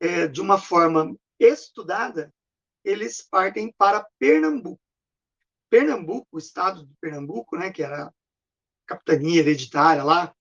é, 0.00 0.26
de 0.26 0.40
uma 0.40 0.58
forma 0.58 1.16
estudada, 1.38 2.32
eles 2.84 3.22
partem 3.22 3.72
para 3.76 4.06
Pernambuco. 4.18 4.80
Pernambuco, 5.70 6.28
o 6.30 6.38
estado 6.38 6.86
de 6.86 6.94
Pernambuco, 7.00 7.56
né, 7.56 7.72
que 7.72 7.82
era 7.82 8.06
a 8.06 8.12
capitania 8.86 9.40
hereditária 9.40 10.04
lá, 10.04 10.34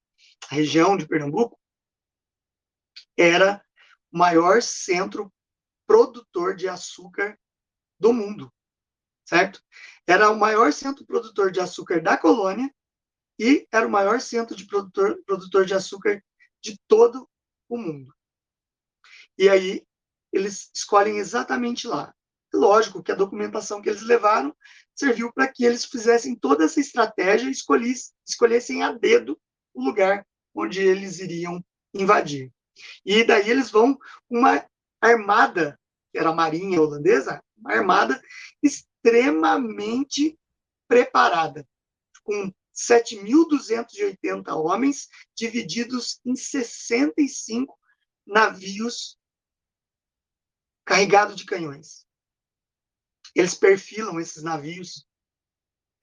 a 0.49 0.55
região 0.55 0.95
de 0.97 1.07
Pernambuco, 1.07 1.57
era 3.17 3.63
o 4.11 4.17
maior 4.17 4.61
centro 4.61 5.33
produtor 5.87 6.55
de 6.55 6.67
açúcar 6.67 7.39
do 7.99 8.13
mundo, 8.13 8.53
certo? 9.25 9.63
Era 10.05 10.29
o 10.29 10.37
maior 10.37 10.73
centro 10.73 11.05
produtor 11.05 11.51
de 11.51 11.59
açúcar 11.59 12.01
da 12.01 12.17
colônia 12.17 12.73
e 13.39 13.67
era 13.71 13.87
o 13.87 13.91
maior 13.91 14.19
centro 14.19 14.55
de 14.55 14.65
produtor, 14.67 15.21
produtor 15.25 15.65
de 15.65 15.73
açúcar 15.73 16.23
de 16.61 16.77
todo 16.87 17.29
o 17.69 17.77
mundo. 17.77 18.13
E 19.37 19.49
aí 19.49 19.85
eles 20.33 20.69
escolhem 20.73 21.19
exatamente 21.19 21.87
lá. 21.87 22.13
Lógico 22.51 23.01
que 23.01 23.11
a 23.11 23.15
documentação 23.15 23.81
que 23.81 23.89
eles 23.89 24.01
levaram 24.01 24.55
serviu 24.95 25.31
para 25.31 25.47
que 25.47 25.63
eles 25.63 25.85
fizessem 25.85 26.35
toda 26.35 26.65
essa 26.65 26.79
estratégia 26.79 27.47
e 27.47 27.51
escolhessem 28.25 28.83
a 28.83 28.91
dedo 28.91 29.39
o 29.73 29.83
lugar 29.83 30.25
onde 30.53 30.81
eles 30.81 31.19
iriam 31.19 31.63
invadir. 31.93 32.51
E 33.05 33.23
daí 33.23 33.49
eles 33.49 33.69
vão 33.69 33.97
uma 34.29 34.65
armada, 34.99 35.79
que 36.11 36.17
era 36.17 36.29
a 36.29 36.35
marinha 36.35 36.81
holandesa, 36.81 37.43
uma 37.57 37.73
armada 37.73 38.21
extremamente 38.61 40.37
preparada, 40.87 41.67
com 42.23 42.51
7.280 42.75 44.55
homens, 44.55 45.07
divididos 45.35 46.19
em 46.25 46.35
65 46.35 47.77
navios 48.25 49.17
carregados 50.85 51.35
de 51.35 51.45
canhões. 51.45 52.05
Eles 53.35 53.55
perfilam 53.55 54.19
esses 54.19 54.43
navios 54.43 55.07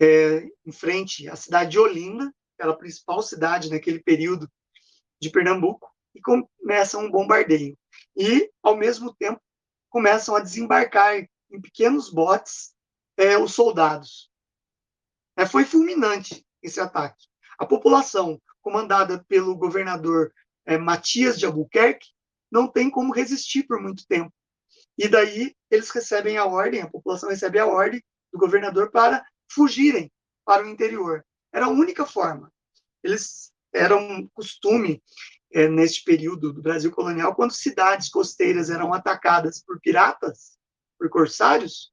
é, 0.00 0.48
em 0.64 0.72
frente 0.72 1.28
à 1.28 1.36
cidade 1.36 1.72
de 1.72 1.78
Olinda, 1.78 2.34
era 2.58 2.72
a 2.72 2.76
principal 2.76 3.22
cidade 3.22 3.70
naquele 3.70 4.02
período 4.02 4.50
de 5.20 5.30
Pernambuco, 5.30 5.90
e 6.14 6.20
começam 6.20 7.04
um 7.04 7.10
bombardeio. 7.10 7.78
E, 8.16 8.50
ao 8.62 8.76
mesmo 8.76 9.14
tempo, 9.14 9.40
começam 9.88 10.34
a 10.34 10.40
desembarcar 10.40 11.16
em 11.18 11.60
pequenos 11.60 12.10
botes 12.10 12.74
é, 13.16 13.38
os 13.38 13.54
soldados. 13.54 14.30
É, 15.36 15.46
foi 15.46 15.64
fulminante 15.64 16.44
esse 16.62 16.80
ataque. 16.80 17.26
A 17.58 17.66
população, 17.66 18.40
comandada 18.60 19.24
pelo 19.28 19.56
governador 19.56 20.32
é, 20.66 20.76
Matias 20.76 21.38
de 21.38 21.46
Albuquerque, 21.46 22.08
não 22.50 22.66
tem 22.66 22.90
como 22.90 23.12
resistir 23.12 23.64
por 23.64 23.80
muito 23.80 24.06
tempo. 24.06 24.32
E 25.00 25.08
daí 25.08 25.56
eles 25.70 25.88
recebem 25.88 26.36
a 26.36 26.44
ordem, 26.44 26.82
a 26.82 26.90
população 26.90 27.30
recebe 27.30 27.58
a 27.58 27.64
ordem 27.66 28.04
do 28.30 28.38
governador 28.38 28.90
para 28.90 29.24
fugirem 29.50 30.12
para 30.44 30.62
o 30.62 30.68
interior. 30.68 31.24
Era 31.50 31.64
a 31.64 31.70
única 31.70 32.04
forma. 32.04 32.52
Eles 33.02 33.50
eram 33.72 34.28
costume 34.34 35.02
é, 35.54 35.66
neste 35.66 36.04
período 36.04 36.52
do 36.52 36.60
Brasil 36.60 36.92
colonial, 36.92 37.34
quando 37.34 37.52
cidades 37.52 38.10
costeiras 38.10 38.68
eram 38.68 38.92
atacadas 38.92 39.64
por 39.64 39.80
piratas, 39.80 40.58
por 40.98 41.08
corsários, 41.08 41.90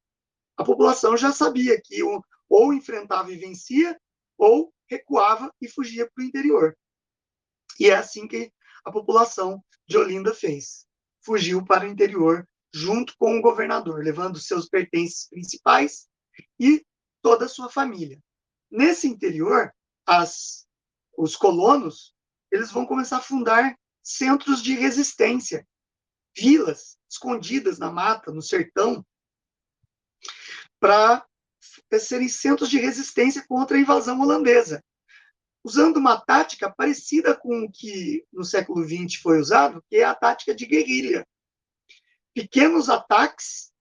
a 0.58 0.66
população 0.66 1.16
já 1.16 1.32
sabia 1.32 1.80
que 1.82 2.04
ou 2.50 2.74
enfrentava 2.74 3.32
e 3.32 3.38
vencia, 3.38 3.98
ou 4.38 4.74
recuava 4.86 5.50
e 5.62 5.70
fugia 5.70 6.12
para 6.14 6.22
o 6.22 6.28
interior. 6.28 6.78
E 7.80 7.90
é 7.90 7.96
assim 7.96 8.28
que 8.28 8.52
a 8.84 8.92
população 8.92 9.64
de 9.88 9.98
Olinda 9.98 10.34
fez. 10.34 10.86
Fugiu 11.22 11.64
para 11.64 11.86
o 11.86 11.88
interior 11.88 12.46
junto 12.78 13.16
com 13.18 13.38
o 13.38 13.42
governador, 13.42 14.04
levando 14.04 14.40
seus 14.40 14.70
pertences 14.70 15.28
principais 15.28 16.08
e 16.60 16.86
toda 17.22 17.46
a 17.46 17.50
sua 17.50 17.70
família. 17.70 18.20
Nesse 18.70 19.08
interior, 19.08 19.74
as, 20.06 20.68
os 21.18 21.36
colonos 21.36 22.16
eles 22.52 22.72
vão 22.72 22.86
começar 22.86 23.18
a 23.18 23.22
fundar 23.22 23.78
centros 24.02 24.62
de 24.62 24.74
resistência, 24.74 25.68
vilas 26.38 26.98
escondidas 27.10 27.78
na 27.78 27.92
mata, 27.92 28.32
no 28.32 28.42
sertão, 28.42 29.06
para 30.80 31.26
serem 32.00 32.30
centros 32.30 32.70
de 32.70 32.78
resistência 32.78 33.44
contra 33.48 33.76
a 33.76 33.80
invasão 33.80 34.22
holandesa, 34.22 34.84
usando 35.64 35.98
uma 35.98 36.22
tática 36.22 36.72
parecida 36.72 37.36
com 37.36 37.66
o 37.66 37.72
que 37.72 38.24
no 38.32 38.46
século 38.46 38.88
XX 38.88 39.20
foi 39.22 39.40
usado, 39.40 39.84
que 39.90 39.98
é 39.98 40.04
a 40.04 40.16
tática 40.16 40.54
de 40.56 40.66
guerrilha. 40.66 41.28
Pequenos 42.38 42.88
ataques 42.88 43.74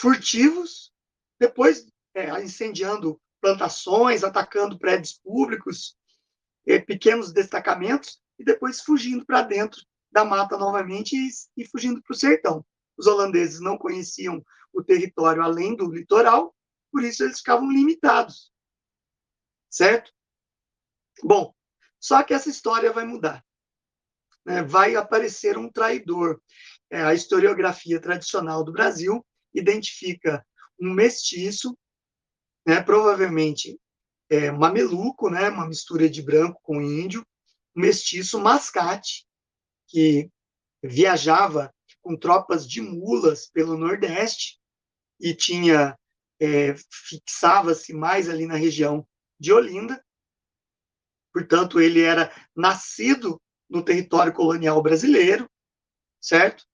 furtivos, 0.00 0.92
depois 1.40 1.84
é, 2.14 2.40
incendiando 2.40 3.20
plantações, 3.40 4.22
atacando 4.22 4.78
prédios 4.78 5.14
públicos, 5.14 5.98
é, 6.68 6.78
pequenos 6.78 7.32
destacamentos, 7.32 8.22
e 8.38 8.44
depois 8.44 8.80
fugindo 8.80 9.26
para 9.26 9.42
dentro 9.42 9.84
da 10.08 10.24
mata 10.24 10.56
novamente 10.56 11.16
e, 11.16 11.30
e 11.60 11.66
fugindo 11.66 12.00
para 12.00 12.12
o 12.12 12.16
sertão. 12.16 12.64
Os 12.96 13.08
holandeses 13.08 13.58
não 13.58 13.76
conheciam 13.76 14.40
o 14.72 14.84
território 14.84 15.42
além 15.42 15.74
do 15.74 15.90
litoral, 15.90 16.54
por 16.92 17.02
isso 17.02 17.24
eles 17.24 17.38
ficavam 17.38 17.72
limitados. 17.72 18.52
Certo? 19.68 20.12
Bom, 21.24 21.52
só 21.98 22.22
que 22.22 22.34
essa 22.34 22.50
história 22.50 22.92
vai 22.92 23.04
mudar. 23.04 23.44
Né? 24.44 24.62
Vai 24.62 24.96
aparecer 24.96 25.56
um 25.58 25.70
traidor. 25.70 26.40
É, 26.90 27.02
a 27.02 27.14
historiografia 27.14 28.00
tradicional 28.00 28.64
do 28.64 28.72
Brasil 28.72 29.24
identifica 29.54 30.44
um 30.80 30.92
mestiço, 30.92 31.76
né, 32.66 32.82
provavelmente 32.82 33.78
é, 34.28 34.50
mameluco, 34.50 35.28
né, 35.28 35.48
uma 35.48 35.68
mistura 35.68 36.08
de 36.08 36.22
branco 36.22 36.60
com 36.62 36.80
índio, 36.80 37.24
um 37.76 37.80
mestiço 37.80 38.40
mascate, 38.40 39.26
que 39.86 40.30
viajava 40.82 41.72
com 42.00 42.16
tropas 42.16 42.66
de 42.66 42.80
mulas 42.80 43.48
pelo 43.50 43.76
Nordeste 43.76 44.58
e 45.20 45.34
tinha 45.34 45.98
é, 46.40 46.74
fixava-se 46.90 47.92
mais 47.92 48.28
ali 48.28 48.46
na 48.46 48.54
região 48.54 49.06
de 49.38 49.52
Olinda. 49.52 50.02
Portanto, 51.32 51.80
ele 51.80 52.00
era 52.00 52.32
nascido 52.56 53.40
no 53.70 53.84
território 53.84 54.32
colonial 54.32 54.82
brasileiro, 54.82 55.48
certo? 56.20 56.66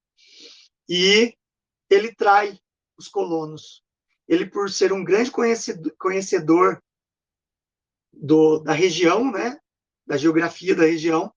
E 0.88 1.36
ele 1.90 2.14
trai 2.14 2.58
os 2.96 3.06
colonos. 3.06 3.84
Ele, 4.26 4.46
por 4.46 4.70
ser 4.70 4.92
um 4.92 5.04
grande 5.04 5.30
conhecedor, 5.30 6.82
do, 8.18 8.58
da 8.60 8.72
região, 8.72 9.30
né, 9.30 9.60
da 10.06 10.16
geografia 10.16 10.74
da 10.74 10.84
região, 10.84 11.32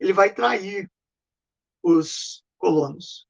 ele 0.00 0.12
vai 0.12 0.34
trair 0.34 0.90
os 1.82 2.44
colonos. 2.58 3.26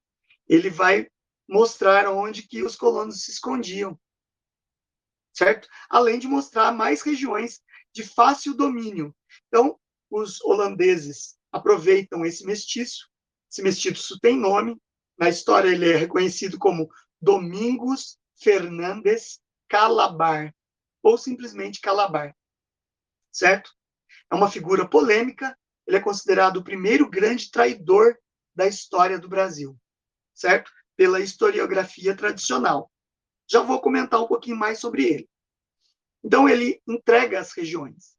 Ele 0.49 0.71
vai 0.71 1.09
mostrar 1.49 2.09
onde 2.09 2.47
que 2.47 2.63
os 2.63 2.77
colonos 2.77 3.25
se 3.25 3.33
escondiam, 3.33 3.99
certo? 5.33 5.69
Além 5.91 6.19
de 6.19 6.27
mostrar 6.27 6.73
mais 6.73 7.03
regiões 7.03 7.61
de 7.93 8.03
fácil 8.03 8.55
domínio. 8.55 9.15
Então, 9.49 9.79
os 10.11 10.41
holandeses 10.43 11.37
aproveitam 11.55 12.27
esse 12.27 12.45
mestiço. 12.45 13.09
Esse 13.51 13.63
mestiço 13.63 14.19
tem 14.19 14.37
nome. 14.37 14.77
Na 15.17 15.29
história, 15.29 15.69
ele 15.69 15.89
é 15.89 15.95
reconhecido 15.97 16.59
como 16.59 16.91
Domingos 17.23 18.19
Fernandes 18.35 19.41
Calabar, 19.69 20.53
ou 21.01 21.17
simplesmente 21.17 21.81
Calabar, 21.81 22.37
certo? 23.31 23.71
É 24.33 24.35
uma 24.35 24.51
figura 24.51 24.89
polêmica. 24.89 25.57
Ele 25.87 25.97
é 25.97 26.01
considerado 26.01 26.57
o 26.57 26.65
primeiro 26.65 27.09
grande 27.09 27.49
traidor 27.53 28.19
da 28.53 28.67
história 28.67 29.17
do 29.17 29.29
Brasil, 29.29 29.79
certo? 30.35 30.73
Pela 30.97 31.21
historiografia 31.21 32.17
tradicional. 32.17 32.91
Já 33.49 33.61
vou 33.61 33.81
comentar 33.81 34.21
um 34.21 34.27
pouquinho 34.27 34.57
mais 34.57 34.81
sobre 34.81 35.05
ele. 35.05 35.29
Então, 36.25 36.49
ele 36.49 36.83
entrega 36.89 37.39
as 37.39 37.53
regiões. 37.53 38.17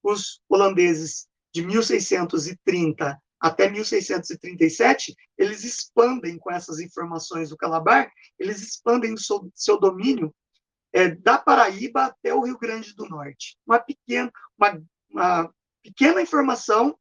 Os 0.00 0.40
holandeses 0.48 1.26
de 1.58 1.66
1630 1.66 3.20
até 3.40 3.68
1637, 3.68 5.14
eles 5.36 5.64
expandem 5.64 6.38
com 6.38 6.50
essas 6.50 6.78
informações 6.78 7.50
do 7.50 7.56
Calabar, 7.56 8.10
eles 8.38 8.62
expandem 8.62 9.12
o 9.12 9.18
seu, 9.18 9.50
seu 9.54 9.78
domínio 9.78 10.34
é, 10.92 11.08
da 11.08 11.36
Paraíba 11.36 12.06
até 12.06 12.32
o 12.32 12.42
Rio 12.42 12.58
Grande 12.58 12.94
do 12.94 13.08
Norte. 13.08 13.56
Uma 13.66 13.78
pequena, 13.78 14.32
uma, 14.56 14.82
uma 15.10 15.54
pequena 15.82 16.22
informação 16.22 16.98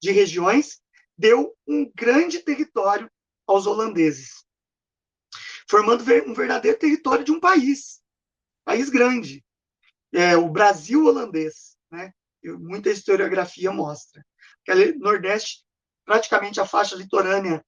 de 0.00 0.10
regiões 0.10 0.80
deu 1.16 1.56
um 1.66 1.90
grande 1.94 2.40
território 2.40 3.10
aos 3.46 3.66
holandeses, 3.66 4.44
formando 5.68 6.02
um 6.26 6.34
verdadeiro 6.34 6.78
território 6.78 7.24
de 7.24 7.32
um 7.32 7.40
país, 7.40 8.00
país 8.64 8.88
grande, 8.88 9.44
é, 10.12 10.36
o 10.36 10.48
Brasil 10.48 11.04
holandês, 11.04 11.76
né? 11.90 12.12
Muita 12.42 12.90
historiografia 12.90 13.70
mostra. 13.70 14.24
Aquele 14.62 14.98
Nordeste, 14.98 15.64
praticamente 16.04 16.60
a 16.60 16.66
faixa 16.66 16.96
litorânea 16.96 17.64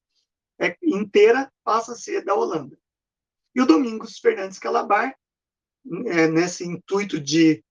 é, 0.59 0.75
inteira 0.81 1.51
passa 1.63 1.93
a 1.93 1.95
ser 1.95 2.23
da 2.23 2.33
Holanda. 2.33 2.77
E 3.55 3.61
o 3.61 3.65
Domingos 3.65 4.17
Fernandes 4.17 4.59
Calabar, 4.59 5.15
é, 6.07 6.27
nesse 6.27 6.65
intuito 6.65 7.19
de 7.19 7.63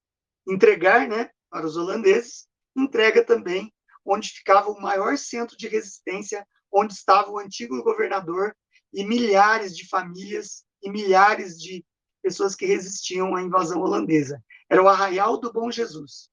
entregar 0.47 1.07
né, 1.07 1.29
para 1.49 1.65
os 1.65 1.75
holandeses, 1.75 2.47
entrega 2.75 3.23
também 3.23 3.73
onde 4.05 4.29
ficava 4.29 4.69
o 4.69 4.81
maior 4.81 5.17
centro 5.17 5.57
de 5.57 5.67
resistência, 5.67 6.45
onde 6.71 6.93
estava 6.93 7.29
o 7.29 7.39
antigo 7.39 7.81
governador 7.83 8.55
e 8.93 9.05
milhares 9.05 9.75
de 9.75 9.87
famílias 9.87 10.65
e 10.81 10.89
milhares 10.89 11.57
de 11.57 11.85
pessoas 12.21 12.55
que 12.55 12.65
resistiam 12.65 13.35
à 13.35 13.41
invasão 13.41 13.81
holandesa 13.81 14.43
era 14.73 14.81
o 14.81 14.87
Arraial 14.87 15.37
do 15.37 15.53
Bom 15.53 15.69
Jesus. 15.69 16.31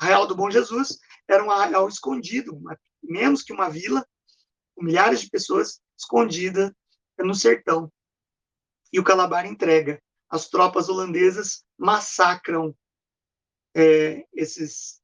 Arraial 0.00 0.26
do 0.26 0.34
Bom 0.34 0.50
Jesus 0.50 0.98
era 1.28 1.44
um 1.44 1.50
arraial 1.50 1.86
escondido, 1.86 2.56
uma, 2.56 2.74
menos 3.02 3.42
que 3.42 3.52
uma 3.52 3.68
vila, 3.68 4.04
com 4.74 4.82
milhares 4.82 5.20
de 5.20 5.28
pessoas 5.28 5.78
escondidas 5.96 6.72
no 7.18 7.34
sertão. 7.34 7.92
E 8.90 8.98
o 8.98 9.04
Calabar 9.04 9.44
entrega. 9.44 10.02
As 10.30 10.48
tropas 10.48 10.88
holandesas 10.88 11.64
massacram 11.76 12.74
é, 13.76 14.24
esses 14.32 15.02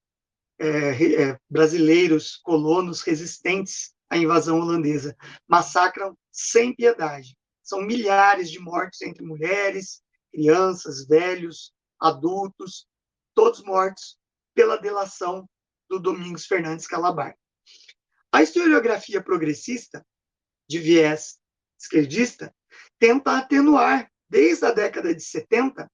é, 0.59 1.25
é, 1.25 1.41
brasileiros, 1.51 2.39
colonos 2.39 3.03
resistentes 3.03 3.93
à 4.09 4.17
invasão 4.17 4.61
holandesa. 4.61 5.15
Massacram 5.47 6.17
sem 6.33 6.75
piedade. 6.75 7.37
São 7.63 7.83
milhares 7.83 8.51
de 8.51 8.59
mortos 8.59 9.03
entre 9.03 9.23
mulheres, 9.23 10.01
crianças, 10.33 11.07
velhos, 11.07 11.75
adultos, 12.01 12.89
todos 13.35 13.63
mortos 13.63 14.17
pela 14.57 14.79
delação 14.79 15.47
do 15.87 16.01
Domingos 16.01 16.47
Fernandes 16.47 16.87
Calabar. 16.87 17.37
A 18.33 18.43
historiografia 18.43 19.23
progressista, 19.23 20.05
de 20.67 20.79
viés 20.79 21.39
esquerdista, 21.79 22.53
tenta 22.99 23.37
atenuar, 23.37 24.11
desde 24.29 24.65
a 24.65 24.73
década 24.73 25.15
de 25.15 25.23
70, 25.23 25.89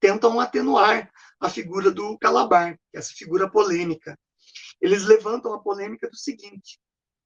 tentam 0.00 0.40
atenuar 0.40 1.12
a 1.38 1.50
figura 1.50 1.90
do 1.90 2.18
Calabar, 2.18 2.80
essa 2.92 3.12
figura 3.12 3.48
polêmica. 3.48 4.18
Eles 4.80 5.04
levantam 5.04 5.52
a 5.52 5.62
polêmica 5.62 6.08
do 6.08 6.16
seguinte, 6.16 6.80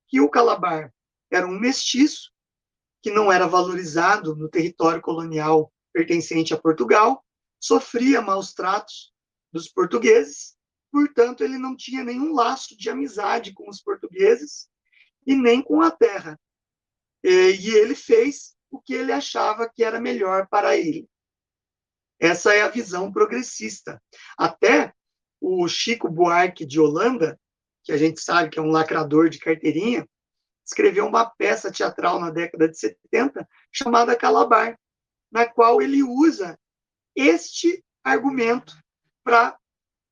que 0.09 0.21
o 0.21 0.29
Calabar 0.29 0.93
era 1.31 1.47
um 1.47 1.59
mestiço 1.59 2.33
que 3.01 3.13
não 3.13 3.31
era 3.31 3.47
valorizado 3.47 4.35
no 4.35 4.49
território 4.49 5.01
colonial 5.01 5.73
pertencente 5.93 6.53
a 6.53 6.61
Portugal 6.61 7.25
sofria 7.61 8.21
maus 8.21 8.53
tratos 8.53 9.15
dos 9.53 9.69
portugueses, 9.69 10.57
portanto, 10.91 11.43
ele 11.43 11.59
não 11.59 11.77
tinha 11.77 12.05
nenhum 12.05 12.33
laço 12.35 12.77
de 12.77 12.91
amizade 12.91 13.53
com 13.53 13.69
os 13.69 13.81
portugueses 13.81 14.69
e 15.27 15.35
nem 15.35 15.63
com 15.63 15.81
a 15.81 15.91
terra. 15.91 16.39
E 17.23 17.69
ele 17.77 17.95
fez 17.95 18.57
o 18.71 18.81
que 18.81 18.95
ele 18.95 19.13
achava 19.13 19.69
que 19.69 19.83
era 19.83 20.01
melhor 20.01 20.47
para 20.49 20.77
ele. 20.77 21.09
Essa 22.19 22.55
é 22.55 22.63
a 22.63 22.69
visão 22.69 23.13
progressista. 23.13 24.03
Até 24.39 24.93
o 25.41 25.67
Chico 25.69 26.09
Buarque 26.09 26.65
de 26.65 26.81
Holanda, 26.81 27.39
que 27.85 27.93
a 27.93 27.97
gente 27.97 28.21
sabe 28.21 28.51
que 28.51 28.59
é 28.59 28.63
um 28.63 28.71
lacrador 28.71 29.29
de 29.29 29.39
carteirinha, 29.39 30.09
escreveu 30.65 31.07
uma 31.07 31.29
peça 31.31 31.71
teatral 31.71 32.19
na 32.19 32.31
década 32.31 32.69
de 32.69 32.79
70 32.79 33.49
chamada 33.71 34.17
Calabar, 34.17 34.79
na 35.31 35.47
qual 35.47 35.81
ele 35.81 36.03
usa 36.03 36.59
este 37.15 37.85
argumento 38.03 38.77
para 39.27 39.59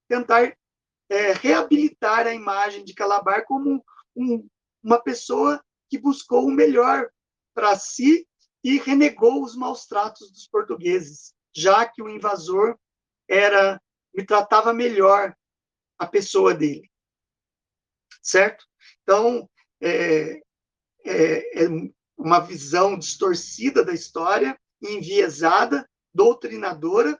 tentar 0.09 0.59
é, 1.09 1.33
reabilitar 1.35 2.27
a 2.27 2.35
imagem 2.35 2.85
de 2.85 2.93
Calabar 2.93 3.45
como 3.47 3.81
um, 4.17 4.49
uma 4.83 5.01
pessoa 5.01 5.65
que 5.89 5.97
buscou 5.97 6.45
o 6.45 6.51
melhor 6.51 7.09
para 7.55 7.79
si 7.79 8.27
e 8.65 8.77
renegou 8.77 9.45
os 9.45 9.55
maus 9.55 9.87
tratos 9.87 10.33
dos 10.33 10.49
portugueses, 10.49 11.33
já 11.55 11.87
que 11.87 12.03
o 12.03 12.09
invasor 12.09 12.77
era 13.29 13.81
me 14.13 14.27
tratava 14.27 14.73
melhor 14.73 15.33
a 15.97 16.09
pessoa 16.09 16.53
dele, 16.53 16.91
certo? 18.21 18.67
Então 19.05 19.49
é, 19.81 20.41
é, 21.05 21.65
é 21.65 21.69
uma 22.19 22.41
visão 22.41 22.99
distorcida 22.99 23.85
da 23.85 23.93
história, 23.93 24.59
enviesada, 24.83 25.89
doutrinadora. 26.13 27.17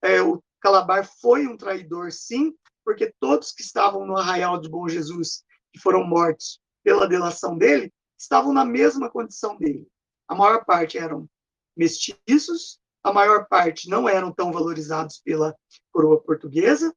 É, 0.00 0.22
o 0.22 0.42
Calabar 0.60 1.08
foi 1.20 1.46
um 1.46 1.56
traidor, 1.56 2.10
sim, 2.12 2.54
porque 2.84 3.14
todos 3.20 3.52
que 3.52 3.62
estavam 3.62 4.06
no 4.06 4.16
arraial 4.16 4.60
de 4.60 4.68
Bom 4.68 4.88
Jesus, 4.88 5.44
que 5.72 5.78
foram 5.78 6.04
mortos 6.04 6.60
pela 6.82 7.08
delação 7.08 7.56
dele, 7.56 7.92
estavam 8.18 8.52
na 8.52 8.64
mesma 8.64 9.10
condição 9.10 9.56
dele. 9.56 9.86
A 10.26 10.34
maior 10.34 10.64
parte 10.64 10.98
eram 10.98 11.28
mestiços, 11.76 12.80
a 13.02 13.12
maior 13.12 13.46
parte 13.46 13.88
não 13.88 14.08
eram 14.08 14.32
tão 14.32 14.52
valorizados 14.52 15.20
pela 15.24 15.56
coroa 15.92 16.20
portuguesa, 16.20 16.94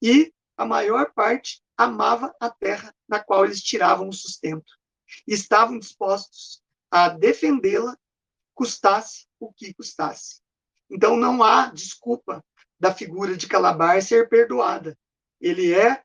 e 0.00 0.32
a 0.56 0.64
maior 0.64 1.12
parte 1.12 1.62
amava 1.76 2.34
a 2.38 2.48
terra 2.48 2.94
na 3.08 3.18
qual 3.18 3.44
eles 3.44 3.62
tiravam 3.62 4.08
o 4.08 4.12
sustento. 4.12 4.72
E 5.26 5.34
estavam 5.34 5.78
dispostos 5.78 6.62
a 6.90 7.08
defendê-la, 7.08 7.96
custasse 8.54 9.26
o 9.40 9.52
que 9.52 9.74
custasse. 9.74 10.43
Então 10.90 11.16
não 11.16 11.42
há 11.42 11.66
desculpa 11.66 12.44
da 12.78 12.92
figura 12.92 13.36
de 13.36 13.46
Calabar 13.46 14.02
ser 14.02 14.28
perdoada. 14.28 14.96
Ele 15.40 15.72
é 15.72 16.02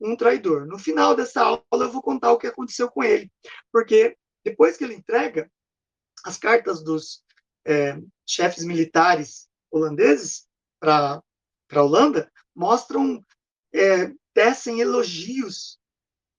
um 0.00 0.16
traidor. 0.16 0.66
No 0.66 0.78
final 0.78 1.14
dessa 1.14 1.42
aula 1.42 1.62
eu 1.72 1.92
vou 1.92 2.02
contar 2.02 2.32
o 2.32 2.38
que 2.38 2.46
aconteceu 2.46 2.90
com 2.90 3.02
ele, 3.02 3.30
porque 3.70 4.16
depois 4.44 4.76
que 4.76 4.84
ele 4.84 4.94
entrega 4.94 5.50
as 6.24 6.36
cartas 6.36 6.82
dos 6.82 7.22
é, 7.64 7.98
chefes 8.26 8.64
militares 8.64 9.48
holandeses 9.70 10.46
para 10.80 11.22
a 11.72 11.82
Holanda, 11.82 12.30
mostram, 12.54 13.24
é, 13.72 14.12
tecem 14.34 14.80
elogios 14.80 15.78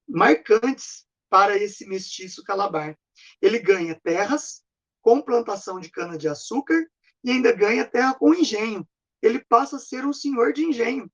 marcantes 0.07 1.05
para 1.29 1.57
esse 1.57 1.87
mestiço 1.87 2.43
Calabar. 2.43 2.97
Ele 3.41 3.57
ganha 3.59 3.99
terras 4.03 4.63
com 5.01 5.21
plantação 5.21 5.79
de 5.79 5.89
cana-de-açúcar 5.89 6.87
e 7.23 7.31
ainda 7.31 7.51
ganha 7.51 7.85
terra 7.85 8.13
com 8.13 8.33
engenho. 8.33 8.87
Ele 9.21 9.43
passa 9.43 9.77
a 9.77 9.79
ser 9.79 10.05
um 10.05 10.13
senhor 10.13 10.53
de 10.53 10.63
engenho. 10.63 11.09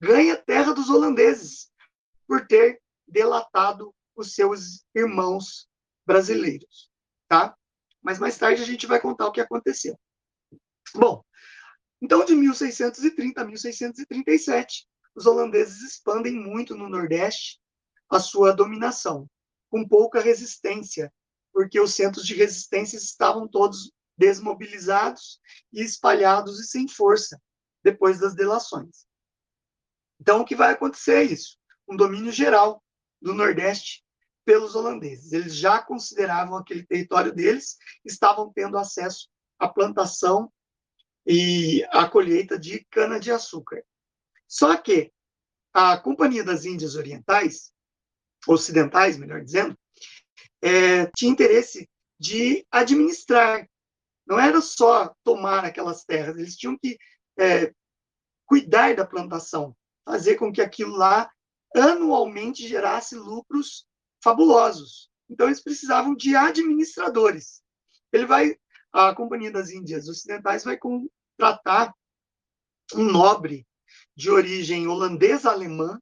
Ganha 0.00 0.36
terra 0.36 0.72
dos 0.72 0.88
holandeses 0.88 1.70
por 2.26 2.46
ter 2.46 2.80
delatado 3.06 3.94
os 4.16 4.34
seus 4.34 4.84
irmãos 4.94 5.68
brasileiros, 6.06 6.90
tá? 7.28 7.56
Mas 8.00 8.18
mais 8.18 8.36
tarde 8.36 8.62
a 8.62 8.66
gente 8.66 8.86
vai 8.86 9.00
contar 9.00 9.26
o 9.26 9.32
que 9.32 9.40
aconteceu. 9.40 9.98
Bom, 10.94 11.22
então 12.00 12.24
de 12.24 12.34
1630 12.34 13.40
a 13.40 13.44
1637, 13.44 14.88
os 15.14 15.26
holandeses 15.26 15.82
expandem 15.82 16.34
muito 16.34 16.74
no 16.74 16.88
Nordeste 16.88 17.60
a 18.08 18.18
sua 18.18 18.52
dominação, 18.52 19.28
com 19.70 19.86
pouca 19.86 20.20
resistência, 20.20 21.12
porque 21.52 21.78
os 21.78 21.94
centros 21.94 22.26
de 22.26 22.34
resistência 22.34 22.96
estavam 22.96 23.46
todos 23.46 23.92
desmobilizados 24.16 25.40
e 25.72 25.82
espalhados 25.82 26.60
e 26.60 26.64
sem 26.64 26.88
força 26.88 27.40
depois 27.82 28.20
das 28.20 28.34
delações. 28.34 29.06
Então, 30.20 30.40
o 30.40 30.44
que 30.44 30.54
vai 30.54 30.72
acontecer 30.72 31.14
é 31.14 31.24
isso: 31.24 31.58
um 31.88 31.96
domínio 31.96 32.30
geral 32.30 32.82
do 33.20 33.34
Nordeste 33.34 34.04
pelos 34.44 34.74
holandeses. 34.74 35.32
Eles 35.32 35.54
já 35.54 35.80
consideravam 35.80 36.56
aquele 36.56 36.84
território 36.84 37.32
deles, 37.32 37.76
estavam 38.04 38.52
tendo 38.52 38.78
acesso 38.78 39.28
à 39.58 39.68
plantação 39.68 40.52
e 41.26 41.84
à 41.90 42.08
colheita 42.08 42.58
de 42.58 42.84
cana-de-açúcar. 42.90 43.84
Só 44.48 44.76
que 44.76 45.12
a 45.72 45.96
Companhia 45.96 46.44
das 46.44 46.64
Índias 46.64 46.96
Orientais, 46.96 47.72
ocidentais, 48.46 49.16
melhor 49.16 49.42
dizendo, 49.42 49.78
é, 50.60 51.06
tinha 51.16 51.30
interesse 51.30 51.88
de 52.18 52.66
administrar. 52.70 53.68
Não 54.32 54.40
era 54.40 54.62
só 54.62 55.14
tomar 55.22 55.62
aquelas 55.62 56.06
terras, 56.06 56.38
eles 56.38 56.56
tinham 56.56 56.78
que 56.78 56.96
é, 57.38 57.70
cuidar 58.46 58.96
da 58.96 59.06
plantação, 59.06 59.76
fazer 60.06 60.36
com 60.36 60.50
que 60.50 60.62
aquilo 60.62 60.96
lá 60.96 61.30
anualmente 61.76 62.66
gerasse 62.66 63.14
lucros 63.14 63.86
fabulosos. 64.24 65.10
Então 65.28 65.48
eles 65.48 65.62
precisavam 65.62 66.14
de 66.14 66.34
administradores. 66.34 67.62
Ele 68.10 68.24
vai, 68.24 68.56
a 68.90 69.14
Companhia 69.14 69.52
das 69.52 69.68
Índias 69.68 70.08
Ocidentais 70.08 70.64
vai 70.64 70.78
contratar 70.78 71.94
um 72.94 73.04
nobre 73.04 73.66
de 74.16 74.30
origem 74.30 74.88
holandesa-alemã, 74.88 76.00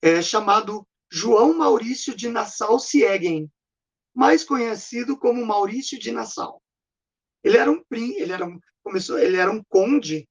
é, 0.00 0.22
chamado 0.22 0.88
João 1.12 1.52
Maurício 1.52 2.16
de 2.16 2.30
Nassau-Siegen, 2.30 3.52
mais 4.14 4.42
conhecido 4.42 5.18
como 5.18 5.44
Maurício 5.44 5.98
de 5.98 6.10
Nassau. 6.12 6.62
Ele 7.42 7.56
era 7.56 7.70
um 7.70 7.82
ele 7.90 8.32
era 8.32 8.44
um, 8.44 8.58
começou, 8.82 9.18
ele 9.18 9.36
era 9.36 9.50
um 9.50 9.62
conde 9.64 10.28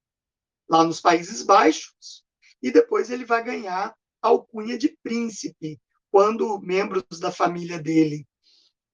lá 0.70 0.84
nos 0.84 1.00
Países 1.00 1.42
Baixos 1.42 2.24
e 2.62 2.72
depois 2.72 3.10
ele 3.10 3.26
vai 3.26 3.44
ganhar 3.44 3.96
a 4.22 4.28
alcunha 4.28 4.78
de 4.78 4.98
príncipe 5.04 5.80
quando 6.12 6.60
membros 6.60 7.20
da 7.20 7.32
família 7.32 7.80
dele, 7.80 8.28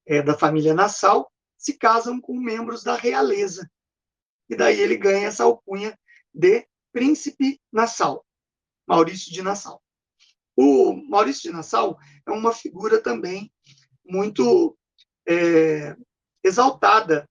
é, 0.06 0.22
da 0.22 0.36
família 0.36 0.74
Nassau, 0.74 1.30
se 1.56 1.78
casam 1.78 2.20
com 2.20 2.38
membros 2.38 2.82
da 2.82 2.94
realeza. 2.94 3.68
E 4.48 4.54
daí 4.54 4.78
ele 4.80 4.96
ganha 4.96 5.28
essa 5.28 5.44
alcunha 5.44 5.98
de 6.32 6.66
príncipe 6.92 7.60
Nassau, 7.72 8.24
Maurício 8.86 9.32
de 9.32 9.42
Nassau. 9.42 9.82
O 10.56 10.94
Maurício 11.08 11.50
de 11.50 11.56
Nassau 11.56 11.98
é 12.26 12.30
uma 12.30 12.52
figura 12.52 13.00
também 13.00 13.50
muito 14.04 14.76
é, 15.26 15.96
exaltada 16.42 17.28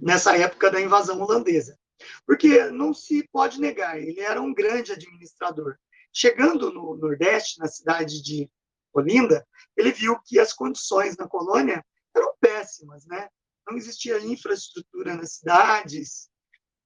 nessa 0.00 0.36
época 0.36 0.70
da 0.70 0.80
invasão 0.80 1.20
holandesa. 1.20 1.78
Porque 2.26 2.64
não 2.70 2.94
se 2.94 3.26
pode 3.32 3.60
negar, 3.60 4.00
ele 4.00 4.20
era 4.20 4.40
um 4.40 4.54
grande 4.54 4.92
administrador. 4.92 5.76
Chegando 6.12 6.72
no 6.72 6.96
Nordeste, 6.96 7.58
na 7.58 7.66
cidade 7.66 8.22
de 8.22 8.50
Olinda, 8.92 9.46
ele 9.76 9.92
viu 9.92 10.18
que 10.24 10.38
as 10.38 10.52
condições 10.52 11.16
na 11.16 11.28
colônia 11.28 11.84
eram 12.14 12.32
péssimas, 12.40 13.04
né? 13.06 13.28
Não 13.68 13.76
existia 13.76 14.18
infraestrutura 14.20 15.14
nas 15.14 15.34
cidades, 15.34 16.30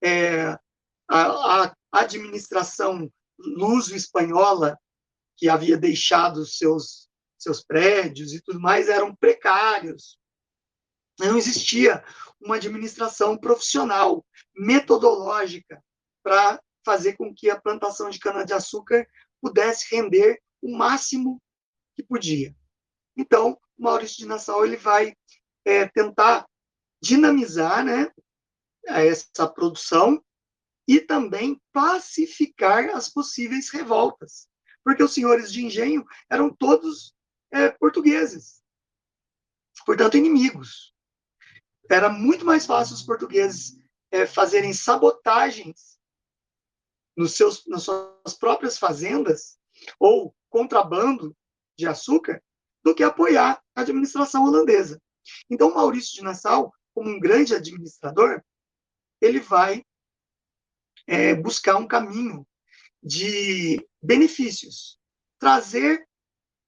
é, 0.02 0.58
a, 1.08 1.64
a 1.64 1.74
administração 1.92 3.10
luso-espanhola 3.38 4.78
que 5.36 5.48
havia 5.48 5.76
deixado 5.76 6.44
seus, 6.44 7.08
seus 7.38 7.62
prédios 7.62 8.32
e 8.32 8.40
tudo 8.40 8.60
mais 8.60 8.88
eram 8.88 9.14
precários. 9.14 10.18
Não 11.26 11.38
existia 11.38 12.04
uma 12.40 12.56
administração 12.56 13.36
profissional, 13.36 14.24
metodológica, 14.54 15.82
para 16.22 16.60
fazer 16.84 17.16
com 17.16 17.34
que 17.34 17.48
a 17.50 17.60
plantação 17.60 18.10
de 18.10 18.18
cana-de-açúcar 18.18 19.06
pudesse 19.40 19.94
render 19.94 20.40
o 20.60 20.76
máximo 20.76 21.40
que 21.94 22.02
podia. 22.02 22.54
Então, 23.16 23.58
Maurício 23.78 24.18
de 24.18 24.26
Nassau 24.26 24.64
ele 24.64 24.76
vai 24.76 25.14
é, 25.64 25.86
tentar 25.88 26.46
dinamizar 27.00 27.84
né, 27.84 28.10
essa 28.86 29.48
produção 29.48 30.22
e 30.86 31.00
também 31.00 31.60
pacificar 31.72 32.90
as 32.90 33.08
possíveis 33.08 33.70
revoltas 33.70 34.48
porque 34.84 35.02
os 35.02 35.14
senhores 35.14 35.52
de 35.52 35.64
engenho 35.64 36.04
eram 36.28 36.54
todos 36.54 37.14
é, 37.50 37.70
portugueses, 37.70 38.62
portanto, 39.86 40.16
inimigos. 40.16 40.91
Era 41.90 42.08
muito 42.08 42.44
mais 42.44 42.66
fácil 42.66 42.94
os 42.94 43.02
portugueses 43.02 43.78
é, 44.10 44.26
fazerem 44.26 44.72
sabotagens 44.72 45.98
nos 47.16 47.34
seus, 47.34 47.66
nas 47.66 47.82
suas 47.82 48.34
próprias 48.38 48.78
fazendas 48.78 49.58
ou 49.98 50.34
contrabando 50.48 51.36
de 51.76 51.86
açúcar 51.86 52.42
do 52.82 52.94
que 52.94 53.02
apoiar 53.02 53.62
a 53.74 53.80
administração 53.80 54.44
holandesa. 54.44 55.00
Então, 55.48 55.74
Maurício 55.74 56.14
de 56.14 56.22
Nassau, 56.22 56.72
como 56.94 57.08
um 57.08 57.20
grande 57.20 57.54
administrador, 57.54 58.42
ele 59.20 59.40
vai 59.40 59.84
é, 61.06 61.34
buscar 61.34 61.76
um 61.76 61.86
caminho 61.86 62.46
de 63.02 63.86
benefícios, 64.02 64.98
trazer 65.38 66.06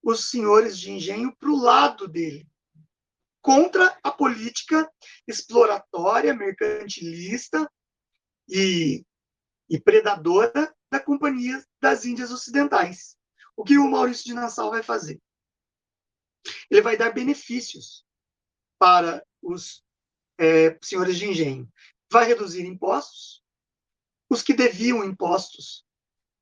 os 0.02 0.30
senhores 0.30 0.78
de 0.78 0.90
engenho 0.90 1.34
para 1.36 1.50
o 1.50 1.56
lado 1.56 2.06
dele, 2.08 2.46
contra 3.44 3.94
a 4.02 4.10
política 4.10 4.90
exploratória, 5.28 6.34
mercantilista 6.34 7.70
e, 8.48 9.04
e 9.68 9.78
predadora 9.78 10.74
da 10.90 10.98
Companhia 10.98 11.62
das 11.78 12.06
Índias 12.06 12.32
Ocidentais. 12.32 13.18
O 13.54 13.62
que 13.62 13.76
o 13.76 13.86
Maurício 13.86 14.24
de 14.24 14.32
Nassau 14.32 14.70
vai 14.70 14.82
fazer? 14.82 15.20
Ele 16.70 16.80
vai 16.80 16.96
dar 16.96 17.12
benefícios 17.12 18.06
para 18.78 19.22
os 19.42 19.84
é, 20.38 20.78
senhores 20.82 21.18
de 21.18 21.26
engenho. 21.26 21.70
Vai 22.10 22.24
reduzir 22.24 22.64
impostos. 22.64 23.44
Os 24.30 24.42
que 24.42 24.54
deviam 24.54 25.04
impostos 25.04 25.84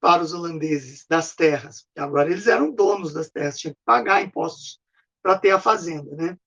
para 0.01 0.23
os 0.23 0.33
holandeses 0.33 1.05
das 1.09 1.35
terras. 1.35 1.85
Agora 1.99 2.31
eles 2.31 2.47
eram 2.47 2.71
donos 2.71 3.13
das 3.13 3.29
terras, 3.29 3.59
tinham 3.59 3.75
que 3.75 3.81
pagar 3.85 4.23
impostos 4.23 4.81
para 5.21 5.37
ter 5.37 5.51
a 5.51 5.61
fazenda, 5.61 6.15
né? 6.15 6.39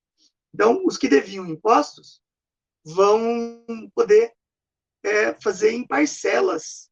Então, 0.55 0.85
os 0.85 0.97
que 0.97 1.09
deviam 1.09 1.45
impostos 1.45 2.23
vão 2.81 3.91
poder 3.93 4.33
é, 5.03 5.33
fazer 5.33 5.71
em 5.71 5.85
parcelas 5.85 6.89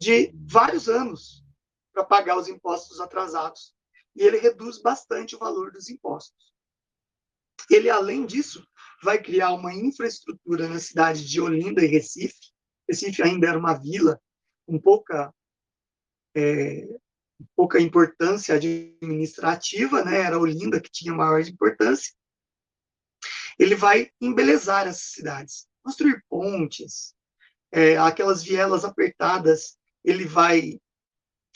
de 0.00 0.32
vários 0.34 0.88
anos 0.88 1.44
para 1.92 2.04
pagar 2.04 2.38
os 2.38 2.48
impostos 2.48 3.00
atrasados. 3.00 3.74
E 4.16 4.22
ele 4.22 4.38
reduz 4.38 4.80
bastante 4.80 5.36
o 5.36 5.38
valor 5.38 5.70
dos 5.72 5.90
impostos. 5.90 6.54
Ele, 7.70 7.90
além 7.90 8.24
disso, 8.24 8.66
vai 9.02 9.22
criar 9.22 9.52
uma 9.52 9.74
infraestrutura 9.74 10.66
na 10.66 10.78
cidade 10.78 11.28
de 11.28 11.38
Olinda 11.38 11.84
e 11.84 11.88
Recife. 11.88 12.50
Recife 12.88 13.22
ainda 13.22 13.46
era 13.46 13.58
uma 13.58 13.74
vila 13.74 14.18
com 14.66 14.80
pouca 14.80 15.34
é, 16.34 16.88
pouca 17.54 17.78
importância 17.78 18.54
administrativa, 18.54 20.02
né? 20.02 20.22
Era 20.22 20.38
Olinda 20.38 20.80
que 20.80 20.90
tinha 20.90 21.12
maior 21.12 21.42
importância. 21.42 22.14
Ele 23.58 23.74
vai 23.74 24.10
embelezar 24.20 24.86
essas 24.86 25.12
cidades, 25.12 25.66
construir 25.82 26.24
pontes, 26.28 27.14
é, 27.72 27.96
aquelas 27.96 28.42
vielas 28.42 28.84
apertadas, 28.84 29.76
ele 30.04 30.24
vai 30.26 30.80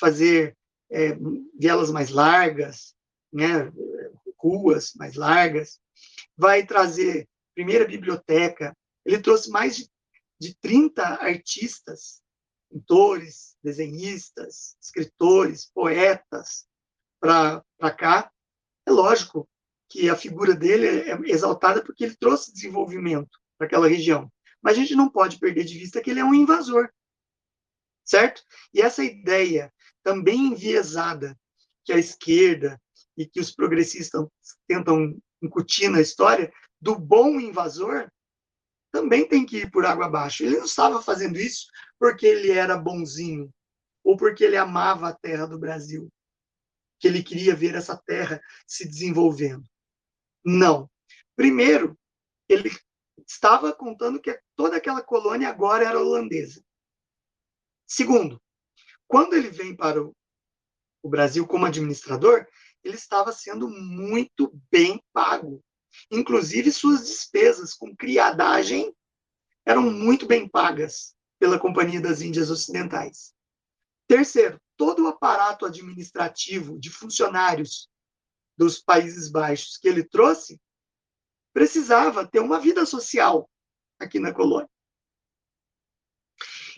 fazer 0.00 0.56
é, 0.90 1.16
vielas 1.58 1.90
mais 1.90 2.10
largas, 2.10 2.94
né? 3.32 3.70
Ruas 4.38 4.92
mais 4.94 5.14
largas, 5.14 5.80
vai 6.36 6.64
trazer 6.64 7.28
primeira 7.54 7.86
biblioteca. 7.86 8.76
Ele 9.04 9.20
trouxe 9.20 9.50
mais 9.50 9.76
de, 9.76 9.90
de 10.38 10.54
30 10.56 11.02
artistas, 11.02 12.20
pintores, 12.70 13.56
desenhistas, 13.62 14.76
escritores, 14.80 15.70
poetas 15.74 16.66
para 17.20 17.64
cá. 17.96 18.30
É 18.86 18.90
lógico 18.90 19.48
que 19.88 20.10
a 20.10 20.16
figura 20.16 20.54
dele 20.54 20.86
é 20.86 21.18
exaltada 21.30 21.82
porque 21.82 22.04
ele 22.04 22.16
trouxe 22.16 22.52
desenvolvimento 22.52 23.38
para 23.56 23.66
aquela 23.66 23.88
região. 23.88 24.30
Mas 24.62 24.76
a 24.76 24.80
gente 24.80 24.94
não 24.94 25.08
pode 25.08 25.38
perder 25.38 25.64
de 25.64 25.78
vista 25.78 26.00
que 26.00 26.10
ele 26.10 26.20
é 26.20 26.24
um 26.24 26.34
invasor, 26.34 26.90
certo? 28.04 28.42
E 28.74 28.80
essa 28.80 29.04
ideia 29.04 29.72
também 30.02 30.48
enviesada 30.48 31.38
que 31.84 31.92
a 31.92 31.98
esquerda 31.98 32.80
e 33.16 33.26
que 33.26 33.40
os 33.40 33.52
progressistas 33.52 34.26
tentam 34.66 35.16
incutir 35.42 35.88
na 35.88 36.00
história 36.00 36.52
do 36.80 36.98
bom 36.98 37.40
invasor 37.40 38.10
também 38.92 39.28
tem 39.28 39.44
que 39.44 39.58
ir 39.58 39.70
por 39.70 39.84
água 39.84 40.06
abaixo. 40.06 40.42
Ele 40.42 40.56
não 40.56 40.64
estava 40.64 41.02
fazendo 41.02 41.38
isso 41.38 41.66
porque 41.98 42.26
ele 42.26 42.50
era 42.50 42.76
bonzinho 42.76 43.52
ou 44.02 44.16
porque 44.16 44.44
ele 44.44 44.56
amava 44.56 45.08
a 45.08 45.14
terra 45.14 45.46
do 45.46 45.58
Brasil, 45.58 46.08
que 46.98 47.08
ele 47.08 47.22
queria 47.22 47.54
ver 47.54 47.74
essa 47.74 47.96
terra 47.96 48.40
se 48.66 48.88
desenvolvendo. 48.88 49.64
Não. 50.46 50.88
Primeiro, 51.34 51.98
ele 52.48 52.70
estava 53.26 53.72
contando 53.72 54.20
que 54.20 54.40
toda 54.54 54.76
aquela 54.76 55.02
colônia 55.02 55.48
agora 55.48 55.84
era 55.84 55.98
holandesa. 55.98 56.64
Segundo, 57.84 58.40
quando 59.08 59.34
ele 59.34 59.50
vem 59.50 59.74
para 59.74 60.00
o, 60.00 60.16
o 61.02 61.08
Brasil 61.08 61.44
como 61.48 61.66
administrador, 61.66 62.46
ele 62.84 62.94
estava 62.94 63.32
sendo 63.32 63.68
muito 63.68 64.52
bem 64.70 65.02
pago. 65.12 65.60
Inclusive, 66.12 66.70
suas 66.70 67.04
despesas 67.04 67.74
com 67.74 67.96
criadagem 67.96 68.94
eram 69.64 69.82
muito 69.90 70.26
bem 70.26 70.48
pagas 70.48 71.16
pela 71.40 71.58
Companhia 71.58 72.00
das 72.00 72.22
Índias 72.22 72.50
Ocidentais. 72.50 73.34
Terceiro, 74.06 74.60
todo 74.76 75.04
o 75.04 75.08
aparato 75.08 75.66
administrativo 75.66 76.78
de 76.78 76.88
funcionários 76.88 77.90
dos 78.56 78.80
Países 78.80 79.30
Baixos 79.30 79.76
que 79.76 79.88
ele 79.88 80.04
trouxe 80.04 80.60
precisava 81.52 82.26
ter 82.26 82.40
uma 82.40 82.60
vida 82.60 82.84
social 82.84 83.50
aqui 83.98 84.18
na 84.18 84.32
colônia. 84.32 84.68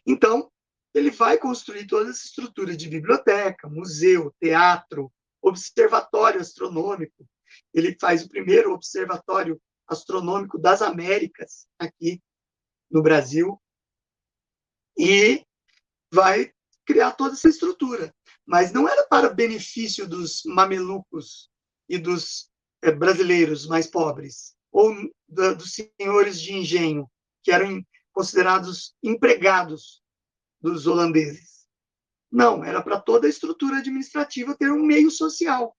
Então, 0.06 0.50
ele 0.94 1.10
vai 1.10 1.36
construir 1.36 1.86
toda 1.86 2.10
essa 2.10 2.24
estrutura 2.24 2.76
de 2.76 2.88
biblioteca, 2.88 3.68
museu, 3.68 4.34
teatro, 4.40 5.12
observatório 5.42 6.40
astronômico. 6.40 7.28
Ele 7.74 7.96
faz 8.00 8.24
o 8.24 8.28
primeiro 8.28 8.72
observatório 8.72 9.60
astronômico 9.86 10.58
das 10.58 10.82
Américas 10.82 11.66
aqui 11.78 12.22
no 12.90 13.02
Brasil 13.02 13.60
e 14.96 15.44
vai 16.12 16.52
criar 16.84 17.12
toda 17.12 17.34
essa 17.34 17.48
estrutura. 17.48 18.14
Mas 18.46 18.72
não 18.72 18.88
era 18.88 19.06
para 19.06 19.28
benefício 19.28 20.08
dos 20.08 20.42
mamelucos 20.44 21.50
e 21.88 21.98
dos 21.98 22.50
é, 22.82 22.90
brasileiros 22.90 23.66
mais 23.66 23.86
pobres, 23.86 24.54
ou 24.70 24.94
da, 25.28 25.54
dos 25.54 25.72
senhores 25.72 26.40
de 26.40 26.54
engenho, 26.54 27.10
que 27.42 27.50
eram 27.50 27.82
considerados 28.12 28.94
empregados 29.02 30.02
dos 30.60 30.86
holandeses. 30.86 31.66
Não, 32.30 32.62
era 32.64 32.82
para 32.82 33.00
toda 33.00 33.26
a 33.26 33.30
estrutura 33.30 33.78
administrativa 33.78 34.56
ter 34.56 34.70
um 34.70 34.84
meio 34.84 35.10
social 35.10 35.74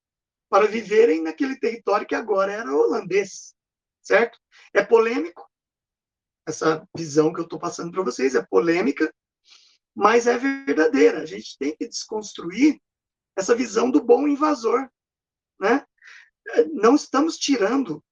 para 0.50 0.66
viverem 0.66 1.22
naquele 1.22 1.60
território 1.60 2.08
que 2.08 2.16
agora 2.16 2.52
era 2.52 2.76
holandês, 2.76 3.54
certo? 4.02 4.40
É 4.74 4.84
polêmico, 4.84 5.48
essa 6.48 6.88
visão 6.96 7.32
que 7.32 7.40
eu 7.40 7.44
estou 7.44 7.60
passando 7.60 7.92
para 7.92 8.04
vocês 8.04 8.34
é 8.34 8.42
polêmica, 8.42 9.14
mas 9.96 10.26
é 10.26 10.38
verdadeira. 10.38 11.22
A 11.22 11.26
gente 11.26 11.56
tem 11.58 11.76
que 11.76 11.88
desconstruir 11.88 12.82
essa 13.38 13.56
visão 13.56 13.92
do 13.92 14.04
bom 14.04 14.28
invasor, 14.28 14.90
né? 15.60 15.86
Não 16.74 16.96
estamos 16.96 17.38
tirando 17.38 18.04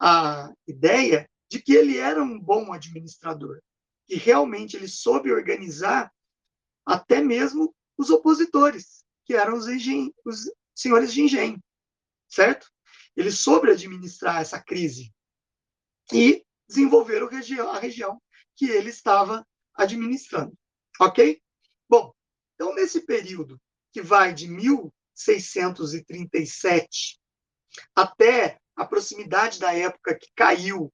a 0.00 0.50
ideia 0.66 1.28
de 1.50 1.60
que 1.60 1.74
ele 1.74 1.98
era 1.98 2.22
um 2.22 2.40
bom 2.40 2.72
administrador, 2.72 3.60
que 4.06 4.16
realmente 4.16 4.76
ele 4.76 4.88
soube 4.88 5.30
organizar 5.30 6.10
até 6.84 7.20
mesmo 7.20 7.72
os 7.96 8.10
opositores, 8.10 9.04
que 9.24 9.34
eram 9.34 9.56
os, 9.56 9.68
engen 9.68 10.12
os 10.24 10.50
senhores 10.74 11.12
de 11.12 11.22
engenho, 11.22 11.62
certo? 12.28 12.68
Ele 13.14 13.30
soube 13.30 13.70
administrar 13.70 14.40
essa 14.40 14.60
crise 14.60 15.14
e 16.12 16.44
desenvolver 16.68 17.22
a 17.22 17.78
região 17.78 18.20
que 18.56 18.66
ele 18.66 18.90
estava 18.90 19.46
administrando, 19.74 20.52
ok? 21.00 21.40
Bom, 21.88 22.12
então 22.54 22.74
nesse 22.74 23.02
período 23.02 23.60
que 23.92 24.02
vai 24.02 24.34
de 24.34 24.48
1637 24.48 27.21
até 27.94 28.58
a 28.76 28.84
proximidade 28.84 29.58
da 29.58 29.74
época 29.74 30.14
que 30.14 30.28
caiu 30.34 30.92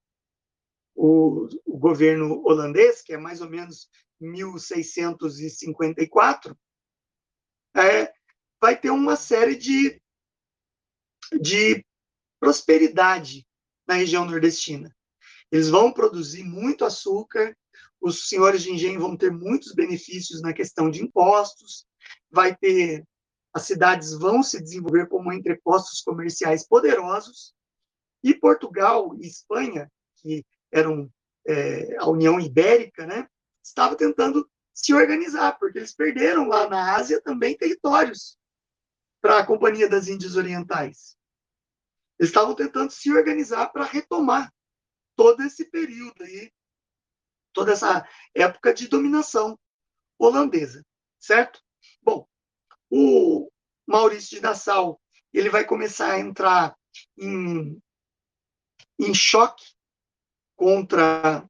o, 0.95 1.49
o 1.65 1.79
governo 1.79 2.43
holandês, 2.45 3.03
que 3.03 3.13
é 3.13 3.17
mais 3.17 3.41
ou 3.41 3.49
menos 3.49 3.89
1654, 4.21 6.59
é, 7.77 8.13
vai 8.61 8.77
ter 8.79 8.91
uma 8.91 9.15
série 9.15 9.55
de, 9.55 10.03
de 11.41 11.85
prosperidade 12.41 13.47
na 13.87 13.95
região 13.95 14.25
nordestina. 14.25 14.93
Eles 15.51 15.71
vão 15.71 15.93
produzir 15.93 16.45
muito 16.45 16.85
açúcar, 16.85 17.57
os 18.01 18.29
senhores 18.29 18.63
de 18.63 18.71
engenho 18.71 19.01
vão 19.01 19.17
ter 19.17 19.31
muitos 19.31 19.73
benefícios 19.73 20.43
na 20.43 20.53
questão 20.53 20.91
de 20.91 21.03
impostos, 21.03 21.87
vai 22.31 22.55
ter 22.57 23.05
as 23.53 23.63
cidades 23.63 24.13
vão 24.13 24.43
se 24.43 24.61
desenvolver 24.63 25.09
como 25.09 25.33
entrepostos 25.33 26.01
comerciais 26.03 26.67
poderosos, 26.67 27.55
e 28.23 28.35
Portugal 28.35 29.15
e 29.17 29.27
Espanha, 29.27 29.91
que 30.17 30.45
eram 30.73 31.11
é, 31.47 31.97
a 31.99 32.09
União 32.09 32.39
Ibérica, 32.41 33.07
né, 33.07 33.29
estava 33.63 33.97
tentando 33.97 34.49
se 34.75 34.95
organizar, 34.95 35.59
porque 35.59 35.79
eles 35.79 35.95
perderam 35.95 36.47
lá 36.47 36.69
na 36.69 36.95
Ásia 36.97 37.21
também 37.21 37.57
territórios 37.57 38.39
para 39.21 39.39
a 39.39 39.47
Companhia 39.47 39.89
das 39.89 40.09
Índias 40.09 40.37
Orientais. 40.37 41.17
Eles 42.19 42.31
estavam 42.31 42.55
tentando 42.55 42.91
se 42.91 43.13
organizar 43.13 43.69
para 43.73 43.85
retomar 43.85 44.53
todo 45.17 45.43
esse 45.43 45.65
período 45.65 46.23
aí, 46.23 46.53
toda 47.53 47.73
essa 47.73 48.09
época 48.35 48.73
de 48.73 48.89
dominação 48.89 49.59
holandesa, 50.19 50.85
certo? 51.19 51.61
Bom, 52.03 52.29
o 52.91 53.51
Maurício 53.87 54.37
de 54.37 54.43
Nassau, 54.43 55.01
ele 55.33 55.51
vai 55.51 55.65
começar 55.65 56.13
a 56.13 56.21
entrar 56.21 56.77
em, 57.17 57.81
em 58.99 59.15
choque 59.15 59.65
contra 60.57 61.49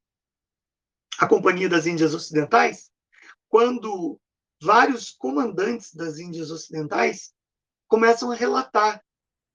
a 1.18 1.26
Companhia 1.26 1.68
das 1.68 1.86
Índias 1.86 2.14
Ocidentais, 2.14 2.90
quando 3.48 4.20
vários 4.60 5.10
comandantes 5.10 5.94
das 5.94 6.18
Índias 6.18 6.50
Ocidentais 6.50 7.34
começam 7.88 8.30
a 8.30 8.34
relatar 8.34 9.02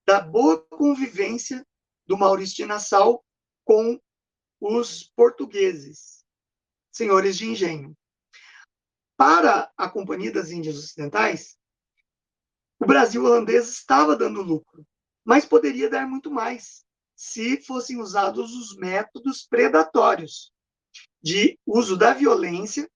da 0.06 0.20
boa 0.20 0.60
convivência 0.68 1.66
do 2.06 2.18
Maurício 2.18 2.56
de 2.56 2.66
Nassau 2.66 3.24
com 3.64 4.00
os 4.60 5.04
portugueses, 5.16 6.26
senhores 6.92 7.38
de 7.38 7.46
engenho. 7.46 7.96
Para 9.16 9.72
a 9.78 9.90
Companhia 9.90 10.32
das 10.32 10.52
Índias 10.52 10.78
Ocidentais, 10.78 11.58
o 12.84 12.86
Brasil 12.86 13.24
holandês 13.24 13.70
estava 13.70 14.14
dando 14.14 14.42
lucro, 14.42 14.86
mas 15.24 15.46
poderia 15.46 15.90
dar 15.90 16.06
muito 16.06 16.30
mais 16.30 16.84
se 17.16 17.62
fossem 17.62 18.02
usados 18.02 18.54
os 18.54 18.76
métodos 18.76 19.48
predatórios 19.48 20.52
de 21.22 21.58
uso 21.66 21.96
da 21.96 22.14
violência 22.14 22.90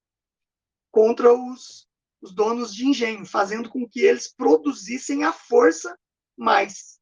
contra 0.92 1.34
os, 1.34 1.88
os 2.22 2.36
donos 2.36 2.76
de 2.76 2.86
engenho, 2.86 3.26
fazendo 3.26 3.70
com 3.70 3.88
que 3.88 4.02
eles 4.02 4.28
produzissem 4.28 5.24
a 5.24 5.32
força 5.32 5.98
mais, 6.36 7.00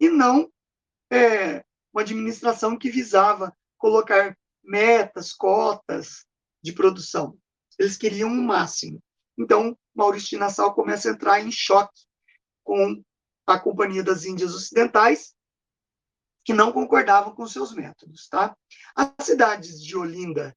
e 0.00 0.08
não 0.08 0.50
é, 1.12 1.64
uma 1.92 2.02
administração 2.02 2.76
que 2.76 2.90
visava 2.90 3.56
colocar 3.78 4.36
metas, 4.64 5.32
cotas 5.32 6.26
de 6.60 6.72
produção. 6.72 7.38
Eles 7.78 7.96
queriam 7.96 8.30
o 8.30 8.32
um 8.32 8.42
máximo. 8.42 9.00
Então, 9.38 9.78
Maurício 9.94 10.30
de 10.30 10.38
Nassau 10.38 10.74
começa 10.74 11.08
a 11.08 11.12
entrar 11.12 11.40
em 11.40 11.52
choque 11.52 12.05
com 12.66 13.00
a 13.46 13.58
Companhia 13.58 14.02
das 14.02 14.24
Índias 14.24 14.52
Ocidentais, 14.52 15.32
que 16.44 16.52
não 16.52 16.72
concordavam 16.72 17.34
com 17.34 17.46
seus 17.46 17.72
métodos. 17.72 18.28
Tá? 18.28 18.56
As 18.94 19.24
cidades 19.24 19.80
de 19.82 19.96
Olinda 19.96 20.54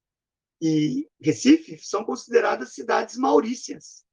e 0.59 1.07
Recife 1.21 1.77
são 1.77 2.03
consideradas 2.03 2.73
cidades 2.73 3.15
maurícias, 3.15 4.03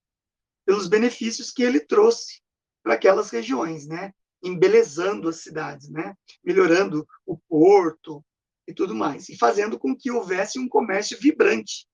pelos 0.64 0.88
benefícios 0.88 1.50
que 1.50 1.62
ele 1.62 1.80
trouxe 1.80 2.40
para 2.82 2.94
aquelas 2.94 3.30
regiões, 3.30 3.86
né? 3.86 4.12
embelezando 4.42 5.28
as 5.28 5.40
cidades, 5.40 5.88
né? 5.88 6.14
melhorando 6.44 7.06
o 7.24 7.38
porto 7.48 8.22
e 8.68 8.74
tudo 8.74 8.94
mais, 8.94 9.28
e 9.28 9.36
fazendo 9.36 9.78
com 9.78 9.96
que 9.96 10.10
houvesse 10.10 10.58
um 10.58 10.68
comércio 10.68 11.18
vibrante 11.18 11.86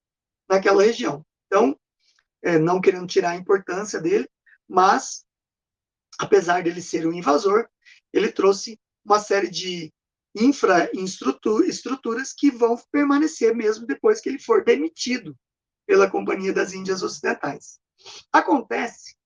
naquela 0.48 0.82
região. 0.82 1.24
Então, 1.46 1.78
é, 2.42 2.58
não 2.58 2.80
querendo 2.80 3.06
tirar 3.06 3.30
a 3.30 3.36
importância 3.36 4.00
dele, 4.00 4.28
mas, 4.66 5.24
apesar 6.22 6.62
dele 6.62 6.80
ser 6.80 7.04
um 7.04 7.12
invasor, 7.12 7.68
ele 8.12 8.30
trouxe 8.30 8.78
uma 9.04 9.18
série 9.18 9.50
de 9.50 9.92
infraestruturas 10.36 12.32
que 12.32 12.48
vão 12.48 12.76
permanecer 12.92 13.54
mesmo 13.56 13.86
depois 13.86 14.20
que 14.20 14.28
ele 14.28 14.38
for 14.38 14.64
demitido 14.64 15.36
pela 15.84 16.08
Companhia 16.08 16.52
das 16.52 16.72
Índias 16.72 17.02
Ocidentais. 17.02 17.80
Acontece 18.32 19.16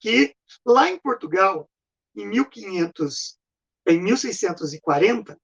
que 0.00 0.34
lá 0.64 0.90
em 0.90 0.98
Portugal, 0.98 1.70
em 2.16 2.26
1500, 2.26 3.38
em 3.86 4.02
1640, 4.02 5.40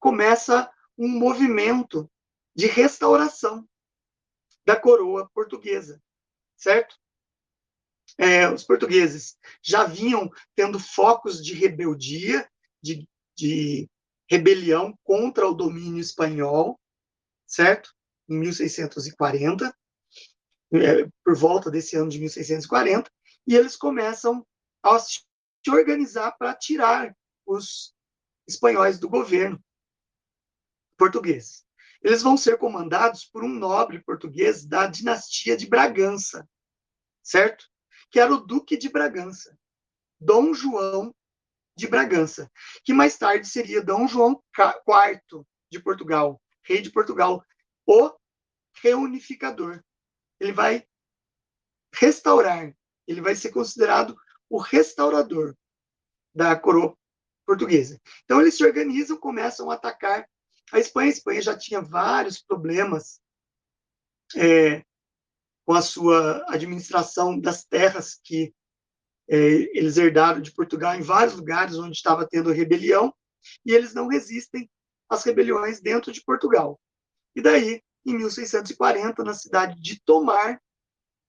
começa 0.00 0.68
um 0.98 1.08
movimento 1.08 2.10
de 2.52 2.66
restauração 2.66 3.64
da 4.66 4.74
coroa 4.74 5.30
portuguesa, 5.32 6.02
certo? 6.56 6.96
É, 8.20 8.46
os 8.52 8.64
portugueses 8.64 9.34
já 9.62 9.84
vinham 9.84 10.30
tendo 10.54 10.78
focos 10.78 11.42
de 11.42 11.54
rebeldia, 11.54 12.46
de, 12.82 13.08
de 13.34 13.88
rebelião 14.28 14.94
contra 15.02 15.48
o 15.48 15.54
domínio 15.54 16.02
espanhol, 16.02 16.78
certo? 17.46 17.94
Em 18.28 18.38
1640, 18.38 19.74
é, 20.74 21.08
por 21.24 21.34
volta 21.34 21.70
desse 21.70 21.96
ano 21.96 22.10
de 22.10 22.18
1640, 22.18 23.10
e 23.46 23.56
eles 23.56 23.74
começam 23.74 24.46
a 24.82 24.98
se 24.98 25.20
organizar 25.66 26.32
para 26.32 26.54
tirar 26.54 27.16
os 27.46 27.94
espanhóis 28.46 28.98
do 28.98 29.08
governo 29.08 29.58
português. 30.98 31.64
Eles 32.02 32.20
vão 32.20 32.36
ser 32.36 32.58
comandados 32.58 33.24
por 33.24 33.42
um 33.42 33.48
nobre 33.48 34.04
português 34.04 34.66
da 34.66 34.86
dinastia 34.86 35.56
de 35.56 35.66
Bragança, 35.66 36.46
certo? 37.22 37.70
Que 38.10 38.20
era 38.20 38.32
o 38.32 38.40
Duque 38.40 38.76
de 38.76 38.88
Bragança, 38.88 39.56
Dom 40.18 40.52
João 40.52 41.14
de 41.76 41.86
Bragança, 41.86 42.50
que 42.84 42.92
mais 42.92 43.16
tarde 43.16 43.48
seria 43.48 43.82
Dom 43.82 44.06
João 44.06 44.42
IV 44.58 45.44
de 45.70 45.80
Portugal, 45.80 46.40
rei 46.62 46.82
de 46.82 46.90
Portugal, 46.90 47.44
o 47.86 48.12
reunificador. 48.82 49.82
Ele 50.38 50.52
vai 50.52 50.86
restaurar, 51.94 52.74
ele 53.06 53.20
vai 53.20 53.34
ser 53.34 53.50
considerado 53.50 54.16
o 54.48 54.58
restaurador 54.58 55.56
da 56.34 56.56
coroa 56.56 56.96
portuguesa. 57.46 58.00
Então 58.24 58.40
eles 58.40 58.56
se 58.56 58.64
organizam, 58.64 59.16
começam 59.16 59.70
a 59.70 59.74
atacar 59.74 60.28
a 60.72 60.78
Espanha. 60.78 61.08
A 61.08 61.12
Espanha 61.12 61.42
já 61.42 61.56
tinha 61.56 61.80
vários 61.80 62.40
problemas 62.40 63.20
é, 64.36 64.84
com 65.70 65.74
a 65.74 65.82
sua 65.82 66.44
administração 66.48 67.38
das 67.38 67.62
terras 67.62 68.18
que 68.24 68.52
é, 69.28 69.36
eles 69.72 69.96
herdaram 69.96 70.40
de 70.40 70.50
Portugal 70.50 70.96
em 70.96 71.00
vários 71.00 71.36
lugares 71.36 71.78
onde 71.78 71.96
estava 71.96 72.26
tendo 72.26 72.50
rebelião, 72.50 73.14
e 73.64 73.72
eles 73.72 73.94
não 73.94 74.08
resistem 74.08 74.68
às 75.08 75.22
rebeliões 75.22 75.80
dentro 75.80 76.10
de 76.10 76.24
Portugal. 76.24 76.80
E 77.36 77.40
daí, 77.40 77.80
em 78.04 78.14
1640, 78.14 79.22
na 79.22 79.32
cidade 79.32 79.80
de 79.80 80.02
Tomar, 80.04 80.60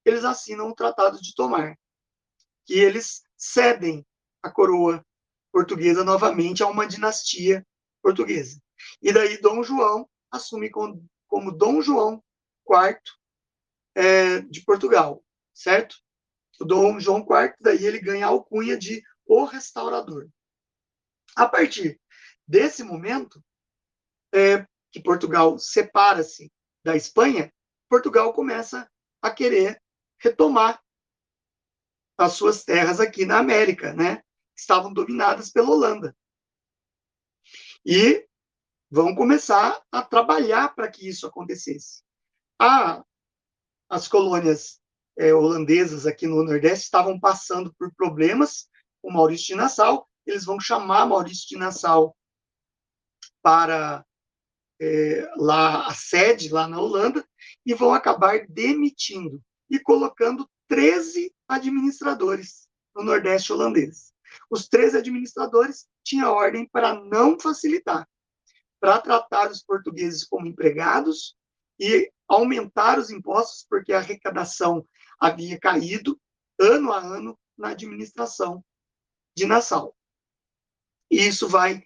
eles 0.04 0.26
assinam 0.26 0.70
o 0.70 0.76
Tratado 0.76 1.22
de 1.22 1.36
Tomar, 1.36 1.78
que 2.66 2.74
eles 2.74 3.22
cedem 3.38 4.04
a 4.42 4.50
coroa 4.50 5.06
portuguesa 5.52 6.04
novamente 6.04 6.64
a 6.64 6.68
uma 6.68 6.88
dinastia 6.88 7.64
portuguesa. 8.02 8.60
E 9.04 9.14
daí 9.14 9.40
Dom 9.40 9.62
João 9.62 10.10
assume 10.32 10.72
como, 10.72 11.08
como 11.28 11.52
Dom 11.52 11.80
João 11.80 12.24
IV 12.68 13.21
é, 13.96 14.42
de 14.42 14.64
Portugal, 14.64 15.24
certo? 15.54 15.98
O 16.60 16.66
Dom 16.66 17.00
João 17.00 17.20
IV, 17.20 17.56
daí 17.60 17.86
ele 17.86 18.00
ganha 18.00 18.26
a 18.26 18.30
alcunha 18.30 18.78
de 18.78 19.04
o 19.26 19.44
restaurador. 19.46 20.30
A 21.36 21.48
partir 21.48 22.00
desse 22.48 22.84
momento, 22.84 23.44
é, 24.34 24.66
que 24.92 25.02
Portugal 25.02 25.58
separa-se 25.58 26.52
da 26.84 26.96
Espanha, 26.96 27.52
Portugal 27.90 28.34
começa 28.34 28.90
a 29.22 29.32
querer 29.32 29.82
retomar 30.20 30.82
as 32.18 32.34
suas 32.34 32.64
terras 32.64 33.00
aqui 33.00 33.26
na 33.26 33.40
América, 33.40 33.94
né? 33.94 34.22
Estavam 34.56 34.94
dominadas 34.94 35.50
pela 35.50 35.70
Holanda. 35.70 36.16
E 37.86 38.28
vão 38.90 39.16
começar 39.16 39.82
a 39.92 40.02
trabalhar 40.04 40.76
para 40.76 40.90
que 40.92 41.08
isso 41.08 41.26
acontecesse. 41.26 42.04
A, 42.60 43.04
as 43.92 44.08
colônias 44.08 44.80
é, 45.20 45.34
holandesas 45.34 46.08
aqui 46.08 46.26
no 46.26 46.42
Nordeste 46.44 46.86
estavam 46.86 47.20
passando 47.20 47.74
por 47.78 47.94
problemas 47.94 48.70
com 49.02 49.12
Maurício 49.12 49.48
de 49.48 49.56
Nassau, 49.56 50.08
eles 50.26 50.46
vão 50.46 50.60
chamar 50.62 51.06
Maurício 51.06 51.46
de 51.50 51.58
Nassau 51.58 52.16
para 53.42 54.06
é, 54.80 55.30
lá 55.36 55.88
a 55.88 55.94
sede 55.94 56.48
lá 56.50 56.68
na 56.68 56.80
Holanda 56.80 57.28
e 57.66 57.74
vão 57.74 57.94
acabar 57.94 58.48
demitindo 58.48 59.44
e 59.70 59.78
colocando 59.78 60.50
13 60.70 61.34
administradores 61.50 62.70
no 62.96 63.04
Nordeste 63.04 63.52
holandês. 63.52 64.14
Os 64.50 64.70
13 64.70 65.00
administradores 65.00 65.86
tinham 66.02 66.32
ordem 66.32 66.66
para 66.66 66.94
não 66.94 67.38
facilitar, 67.38 68.08
para 68.80 69.02
tratar 69.02 69.52
os 69.52 69.62
portugueses 69.62 70.24
como 70.24 70.48
empregados 70.48 71.36
e 71.78 72.10
aumentar 72.32 72.98
os 72.98 73.10
impostos, 73.10 73.66
porque 73.70 73.92
a 73.92 73.98
arrecadação 73.98 74.88
havia 75.20 75.60
caído 75.60 76.20
ano 76.60 76.94
a 76.94 77.00
ano 77.00 77.38
na 77.58 77.70
administração 77.70 78.64
de 79.36 79.46
Nassau. 79.46 79.96
E 81.10 81.28
isso 81.28 81.48
vai 81.48 81.84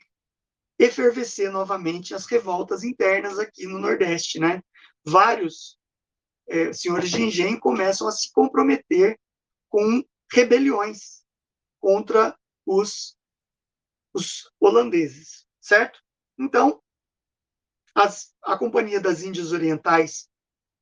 efervescer 0.78 1.52
novamente 1.52 2.14
as 2.14 2.26
revoltas 2.26 2.84
internas 2.84 3.40
aqui 3.40 3.66
no 3.66 3.80
Nordeste, 3.80 4.40
né? 4.40 4.62
Vários 5.04 5.80
é, 6.48 6.72
senhores 6.72 7.10
de 7.10 7.24
engenho 7.24 7.60
começam 7.60 8.08
a 8.08 8.12
se 8.12 8.32
comprometer 8.32 9.20
com 9.70 10.04
rebeliões 10.32 11.24
contra 11.80 12.38
os, 12.66 13.18
os 14.14 14.52
holandeses, 14.60 15.48
certo? 15.60 16.00
Então, 16.38 16.82
as, 17.96 18.34
a 18.44 18.58
Companhia 18.58 19.00
das 19.00 19.24
Índias 19.24 19.52
Orientais 19.52 20.30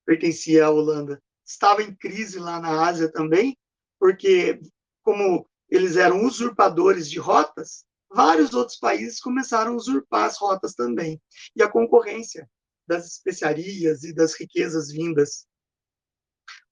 pertencia 0.05 0.65
à 0.65 0.69
Holanda, 0.69 1.21
estava 1.45 1.81
em 1.81 1.95
crise 1.95 2.39
lá 2.39 2.59
na 2.59 2.85
Ásia 2.85 3.11
também, 3.11 3.57
porque 3.99 4.59
como 5.01 5.47
eles 5.69 5.95
eram 5.95 6.25
usurpadores 6.25 7.09
de 7.09 7.19
rotas, 7.19 7.85
vários 8.09 8.53
outros 8.53 8.77
países 8.77 9.19
começaram 9.19 9.73
a 9.73 9.75
usurpar 9.75 10.25
as 10.25 10.37
rotas 10.37 10.73
também. 10.73 11.21
E 11.55 11.63
a 11.63 11.69
concorrência 11.69 12.49
das 12.87 13.07
especiarias 13.07 14.03
e 14.03 14.13
das 14.13 14.35
riquezas 14.35 14.91
vindas 14.91 15.47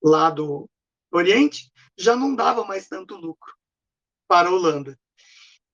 lá 0.04 0.30
do 0.30 0.70
Oriente 1.12 1.72
já 1.98 2.16
não 2.16 2.36
dava 2.36 2.64
mais 2.66 2.88
tanto 2.88 3.16
lucro 3.16 3.54
para 4.28 4.50
a 4.50 4.52
Holanda. 4.52 4.98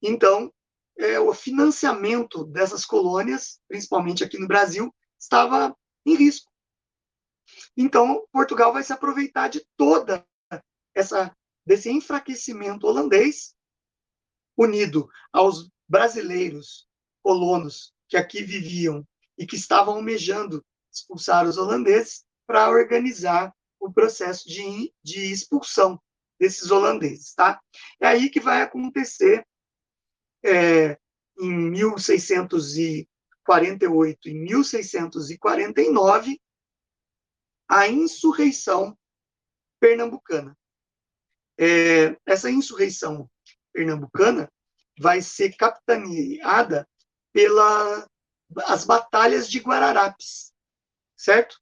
Então, 0.02 0.52
é, 0.98 1.18
o 1.20 1.32
financiamento 1.32 2.44
dessas 2.44 2.84
colônias, 2.84 3.60
principalmente 3.68 4.24
aqui 4.24 4.38
no 4.38 4.48
Brasil, 4.48 4.94
estava 5.18 5.76
em 6.04 6.14
risco. 6.14 6.47
Então, 7.80 8.26
Portugal 8.32 8.72
vai 8.72 8.82
se 8.82 8.92
aproveitar 8.92 9.46
de 9.46 9.64
toda 9.76 10.26
essa 10.92 11.32
desse 11.64 11.88
enfraquecimento 11.88 12.86
holandês, 12.86 13.54
unido 14.56 15.08
aos 15.32 15.70
brasileiros 15.86 16.88
colonos 17.22 17.94
que 18.08 18.16
aqui 18.16 18.42
viviam 18.42 19.06
e 19.36 19.46
que 19.46 19.54
estavam 19.54 19.94
almejando 19.94 20.64
expulsar 20.92 21.46
os 21.46 21.56
holandeses, 21.56 22.24
para 22.46 22.70
organizar 22.70 23.54
o 23.78 23.92
processo 23.92 24.48
de, 24.48 24.92
de 25.04 25.30
expulsão 25.30 26.00
desses 26.40 26.70
holandeses, 26.70 27.34
tá? 27.34 27.60
É 28.00 28.08
aí 28.08 28.30
que 28.30 28.40
vai 28.40 28.62
acontecer 28.62 29.46
é, 30.42 30.98
em 31.38 31.70
1640, 31.70 33.06
1648 33.48 34.28
e 34.28 34.34
1649, 34.34 36.40
a 37.68 37.86
insurreição 37.86 38.96
pernambucana. 39.78 40.56
É, 41.58 42.16
essa 42.26 42.50
insurreição 42.50 43.28
pernambucana 43.72 44.50
vai 44.98 45.20
ser 45.20 45.54
capitaneada 45.56 46.88
pelas 47.32 48.06
as 48.64 48.84
batalhas 48.84 49.48
de 49.48 49.58
Guararapes, 49.58 50.52
certo? 51.16 51.60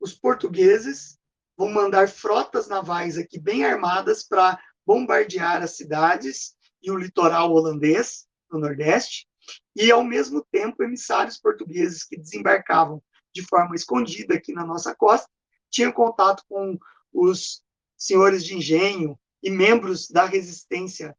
Os 0.00 0.14
portugueses 0.14 1.18
vão 1.56 1.68
mandar 1.68 2.08
frotas 2.08 2.68
navais 2.68 3.18
aqui 3.18 3.40
bem 3.40 3.64
armadas 3.64 4.22
para 4.22 4.60
bombardear 4.86 5.62
as 5.62 5.76
cidades 5.76 6.54
e 6.80 6.90
o 6.90 6.96
litoral 6.96 7.52
holandês 7.52 8.26
no 8.50 8.58
Nordeste, 8.58 9.26
e 9.74 9.90
ao 9.90 10.04
mesmo 10.04 10.44
tempo 10.50 10.82
emissários 10.82 11.38
portugueses 11.38 12.04
que 12.04 12.16
desembarcavam 12.16 13.02
de 13.34 13.42
forma 13.46 13.74
escondida 13.74 14.34
aqui 14.34 14.52
na 14.52 14.64
nossa 14.64 14.94
costa 14.94 15.28
tinham 15.70 15.92
contato 15.92 16.44
com 16.48 16.78
os 17.12 17.62
senhores 17.96 18.44
de 18.44 18.54
engenho 18.54 19.18
e 19.42 19.50
membros 19.50 20.08
da 20.08 20.24
resistência 20.24 21.16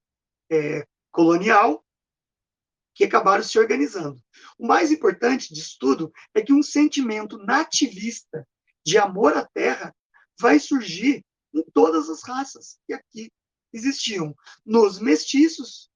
é, 0.49 0.87
colonial 1.11 1.83
que 2.93 3.03
acabaram 3.03 3.43
se 3.43 3.57
organizando. 3.57 4.21
O 4.57 4.67
mais 4.67 4.91
importante 4.91 5.53
disso 5.53 5.77
tudo 5.79 6.13
é 6.33 6.41
que 6.41 6.53
um 6.53 6.61
sentimento 6.61 7.37
nativista 7.39 8.47
de 8.85 8.97
amor 8.97 9.35
à 9.35 9.45
terra 9.45 9.95
vai 10.39 10.59
surgir 10.59 11.25
em 11.53 11.63
todas 11.73 12.09
as 12.09 12.23
raças 12.23 12.79
que 12.85 12.93
aqui 12.93 13.31
existiam, 13.71 14.35
nos 14.65 14.99
mestiços, 14.99 15.89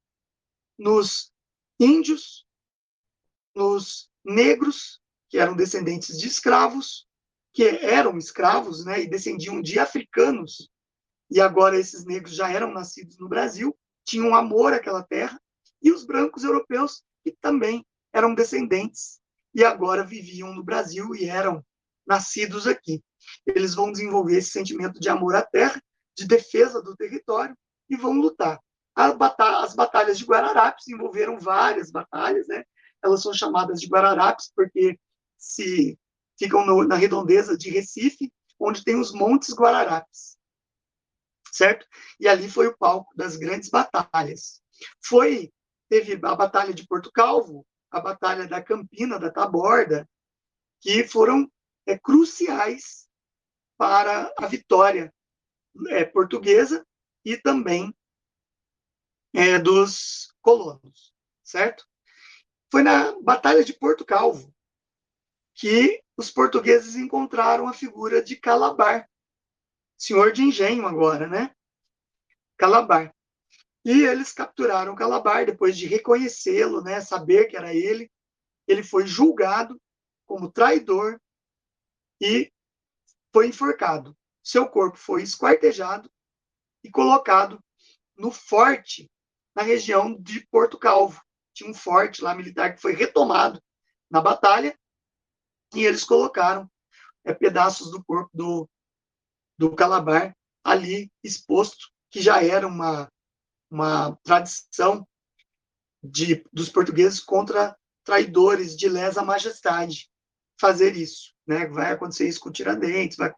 nos 0.78 1.32
índios, 1.80 2.46
nos 3.56 4.10
negros, 4.24 5.00
que 5.30 5.38
eram 5.38 5.56
descendentes 5.56 6.18
de 6.18 6.28
escravos, 6.28 7.08
que 7.54 7.64
eram 7.64 8.18
escravos, 8.18 8.86
né, 8.86 9.02
e 9.02 9.10
descendiam 9.10 9.62
de 9.62 9.80
africanos, 9.80 10.70
e 11.30 11.42
agora 11.42 11.78
esses 11.78 12.06
negros 12.06 12.36
já 12.36 12.52
eram 12.52 12.72
nascidos 12.72 13.18
no 13.18 13.28
Brasil, 13.28 13.76
tinham 14.06 14.36
amor 14.36 14.74
àquela 14.74 15.04
terra, 15.04 15.42
e 15.82 15.92
os 15.92 16.06
brancos 16.06 16.44
europeus, 16.44 17.04
que 17.24 17.36
também 17.42 17.86
eram 18.14 18.34
descendentes, 18.34 19.20
e 19.54 19.64
agora 19.64 20.04
viviam 20.04 20.54
no 20.54 20.64
Brasil 20.64 21.14
e 21.16 21.26
eram 21.26 21.66
nascidos 22.06 22.68
aqui. 22.68 23.04
Eles 23.46 23.76
vão 23.76 23.92
desenvolver 23.92 24.38
esse 24.38 24.52
sentimento 24.52 25.00
de 25.00 25.10
amor 25.10 25.36
à 25.36 25.42
terra, 25.42 25.82
de 26.16 26.26
defesa 26.26 26.82
do 26.82 26.96
território, 26.96 27.58
e 27.90 27.96
vão 27.96 28.14
lutar. 28.14 28.60
As 28.96 29.76
batalhas 29.76 30.18
de 30.18 30.26
Guararapes 30.26 30.88
envolveram 30.88 31.38
várias 31.40 31.92
batalhas, 31.92 32.48
né? 32.48 32.64
Elas 33.04 33.22
são 33.22 33.34
chamadas 33.34 33.80
de 33.80 33.88
Guararapes 33.88 34.52
porque 34.56 34.98
se 35.38 35.98
ficam 36.38 36.66
no, 36.66 36.84
na 36.84 36.96
redondeza 36.96 37.58
de 37.58 37.70
Recife, 37.70 38.32
onde 38.60 38.84
tem 38.84 39.00
os 39.00 39.12
Montes 39.12 39.54
Guararapes, 39.54 40.38
certo? 41.52 41.86
E 42.20 42.28
ali 42.28 42.50
foi 42.50 42.68
o 42.68 42.78
palco 42.78 43.16
das 43.16 43.36
grandes 43.36 43.70
batalhas. 43.70 44.62
Foi 45.04 45.52
teve 45.90 46.14
a 46.14 46.36
batalha 46.36 46.74
de 46.74 46.86
Porto 46.86 47.12
Calvo, 47.12 47.66
a 47.90 48.00
batalha 48.00 48.48
da 48.48 48.62
Campina, 48.62 49.20
da 49.20 49.32
Taborda, 49.32 50.08
que 50.82 51.08
foram 51.08 51.50
é, 51.86 51.98
cruciais 51.98 53.08
para 53.78 54.34
a 54.38 54.48
vitória 54.48 55.14
é, 55.90 56.04
portuguesa 56.04 56.86
e 57.24 57.38
também 57.38 57.96
é, 59.34 59.58
dos 59.60 60.34
colonos, 60.42 61.14
certo? 61.44 61.86
Foi 62.72 62.84
na 62.84 63.18
Batalha 63.22 63.64
de 63.64 63.74
Porto 63.74 64.04
Calvo 64.04 64.54
que 65.58 66.04
os 66.16 66.30
portugueses 66.30 66.96
encontraram 66.96 67.68
a 67.68 67.74
figura 67.74 68.22
de 68.22 68.36
Calabar, 68.36 69.10
senhor 69.98 70.32
de 70.32 70.44
engenho 70.44 70.86
agora, 70.86 71.28
né? 71.28 71.54
Calabar. 72.56 73.12
E 73.84 74.04
eles 74.04 74.32
capturaram 74.32 74.96
Calabar 74.96 75.48
depois 75.48 75.76
de 75.76 75.88
reconhecê-lo, 75.88 76.82
né, 76.82 77.02
saber 77.02 77.48
que 77.48 77.58
era 77.58 77.74
ele. 77.74 78.12
Ele 78.68 78.84
foi 78.84 79.08
julgado 79.08 79.82
como 80.28 80.52
traidor 80.52 81.20
e 82.22 82.52
foi 83.34 83.48
enforcado. 83.48 84.16
Seu 84.44 84.68
corpo 84.68 84.98
foi 84.98 85.24
esquartejado 85.24 86.12
e 86.84 86.92
colocado 86.92 87.60
no 88.16 88.30
forte 88.30 89.10
na 89.56 89.64
região 89.64 90.14
de 90.22 90.46
Porto 90.48 90.78
Calvo. 90.78 91.20
Tinha 91.52 91.70
um 91.70 91.74
forte 91.74 92.22
lá 92.22 92.36
militar 92.36 92.76
que 92.76 92.82
foi 92.82 92.94
retomado 92.94 93.60
na 94.08 94.22
batalha 94.22 94.78
e 95.74 95.86
eles 95.86 96.04
colocaram 96.04 96.70
é, 97.26 97.34
pedaços 97.34 97.92
do 97.92 98.04
corpo 98.04 98.30
do, 98.34 98.70
do 99.58 99.76
Calabar 99.76 100.36
ali 100.64 101.12
exposto, 101.24 101.90
que 102.10 102.22
já 102.22 102.44
era 102.44 102.68
uma 102.68 103.10
uma 103.70 104.16
tradição 104.24 105.08
de, 106.02 106.44
dos 106.52 106.70
portugueses 106.70 107.20
contra 107.20 107.78
traidores 108.04 108.76
de 108.76 108.88
lesa 108.88 109.24
majestade 109.24 110.10
fazer 110.60 110.96
isso. 110.96 111.34
Né? 111.46 111.68
Vai 111.68 111.92
acontecer 111.92 112.28
isso 112.28 112.40
com 112.40 112.52
Tiradentes, 112.52 113.18
vai 113.18 113.32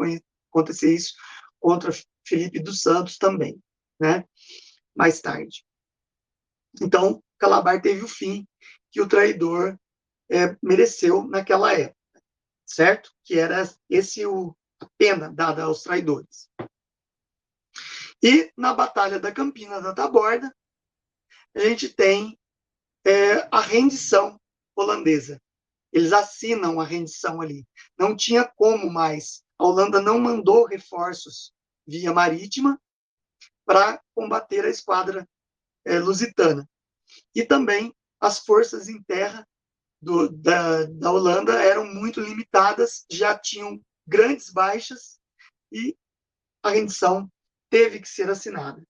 acontecer 0.50 0.94
isso 0.94 1.14
contra 1.60 1.92
Felipe 2.26 2.60
dos 2.60 2.82
Santos 2.82 3.18
também, 3.18 3.62
né? 4.00 4.24
mais 4.96 5.20
tarde. 5.20 5.66
Então, 6.82 7.24
Calabar 7.38 7.82
teve 7.82 8.04
o 8.04 8.08
fim 8.08 8.48
que 8.92 9.02
o 9.02 9.08
traidor 9.08 9.78
é, 10.30 10.56
mereceu 10.62 11.24
naquela 11.24 11.74
época, 11.74 11.99
certo? 12.70 13.12
Que 13.24 13.40
era 13.40 13.68
esse 13.90 14.26
o, 14.26 14.56
a 14.80 14.88
pena 14.98 15.30
dada 15.34 15.64
aos 15.64 15.84
traidores. 15.84 16.50
E 18.22 18.52
na 18.56 18.74
Batalha 18.74 19.20
da 19.20 19.32
Campina 19.32 19.82
da 19.82 19.94
Taborda, 19.94 20.54
a 21.56 21.60
gente 21.60 21.90
tem 21.90 22.40
é, 23.06 23.48
a 23.52 23.60
rendição 23.60 24.40
holandesa. 24.76 25.42
Eles 25.92 26.14
assinam 26.14 26.80
a 26.80 26.84
rendição 26.84 27.42
ali. 27.42 27.66
Não 27.98 28.16
tinha 28.16 28.46
como 28.56 28.92
mais. 28.92 29.44
A 29.58 29.66
Holanda 29.66 30.02
não 30.02 30.20
mandou 30.20 30.66
reforços 30.66 31.52
via 31.88 32.14
marítima 32.14 32.80
para 33.66 34.02
combater 34.14 34.66
a 34.66 34.70
esquadra 34.70 35.28
é, 35.86 35.98
lusitana. 35.98 36.70
E 37.34 37.44
também 37.44 37.96
as 38.20 38.40
forças 38.40 38.88
em 38.88 39.02
terra 39.04 39.48
do, 40.02 40.30
da, 40.30 40.86
da 40.86 41.12
Holanda 41.12 41.62
eram 41.62 41.86
muito 41.86 42.22
limitadas, 42.22 43.06
já 43.10 43.38
tinham 43.38 43.82
grandes 44.08 44.50
baixas 44.50 45.20
e 45.72 45.96
a 46.64 46.72
rendição 46.72 47.32
teve 47.70 48.00
que 48.00 48.08
ser 48.08 48.28
assinada. 48.30 48.82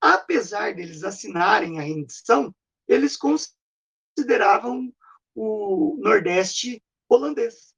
Apesar 0.00 0.74
deles 0.74 1.04
assinarem 1.04 1.78
a 1.78 1.82
rendição, 1.82 2.52
eles 2.86 3.16
consideravam 3.16 4.94
o 5.34 5.96
Nordeste 6.00 6.82
holandês, 7.08 7.74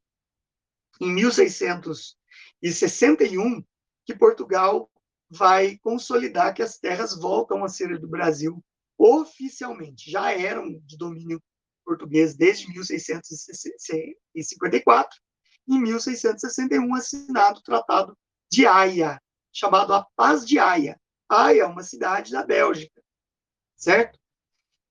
em 0.99 1.13
1661, 1.13 3.63
que 4.05 4.15
Portugal 4.15 4.91
vai 5.29 5.77
consolidar 5.77 6.53
que 6.53 6.61
as 6.61 6.77
terras 6.77 7.17
voltam 7.17 7.63
a 7.63 7.69
ser 7.69 7.97
do 7.99 8.07
Brasil 8.07 8.63
oficialmente. 8.97 10.11
Já 10.11 10.33
eram 10.33 10.77
de 10.85 10.97
domínio 10.97 11.41
português 11.83 12.35
desde 12.35 12.67
1654, 12.69 15.19
em 15.67 15.79
1661, 15.79 16.95
assinado 16.95 17.59
o 17.59 17.63
Tratado 17.63 18.17
de 18.51 18.65
Haia, 18.65 19.21
chamado 19.53 19.93
a 19.93 20.05
Paz 20.15 20.45
de 20.45 20.59
Haia. 20.59 20.99
Haia 21.29 21.61
é 21.61 21.65
uma 21.65 21.83
cidade 21.83 22.31
da 22.31 22.43
Bélgica, 22.43 23.01
certo? 23.75 24.19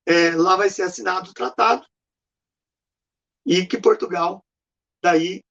É, 0.07 0.31
lá 0.31 0.57
vai 0.57 0.71
ser 0.71 0.83
assinado 0.83 1.31
o 1.31 1.35
tratado 1.35 1.87
e 3.45 3.67
que 3.67 3.81
Portugal, 3.81 4.45
daí, 5.03 5.43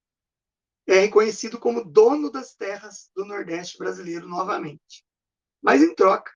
é 0.86 1.00
reconhecido 1.00 1.58
como 1.58 1.84
dono 1.84 2.30
das 2.30 2.54
terras 2.54 3.10
do 3.14 3.24
Nordeste 3.24 3.78
brasileiro 3.78 4.28
novamente. 4.28 5.04
Mas, 5.62 5.82
em 5.82 5.94
troca, 5.94 6.32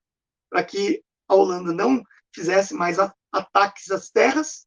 para 0.48 0.62
que 0.62 1.02
a 1.28 1.34
Holanda 1.34 1.72
não 1.72 2.02
fizesse 2.32 2.74
mais 2.74 2.98
ataques 3.32 3.90
às 3.90 4.11
terras, 4.11 4.66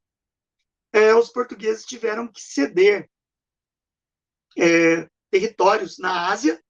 é, 0.91 1.13
os 1.13 1.29
portugueses 1.29 1.85
tiveram 1.85 2.27
que 2.27 2.41
ceder 2.41 3.09
é, 4.57 5.09
territórios 5.29 5.97
na 5.97 6.29
Ásia, 6.29 6.61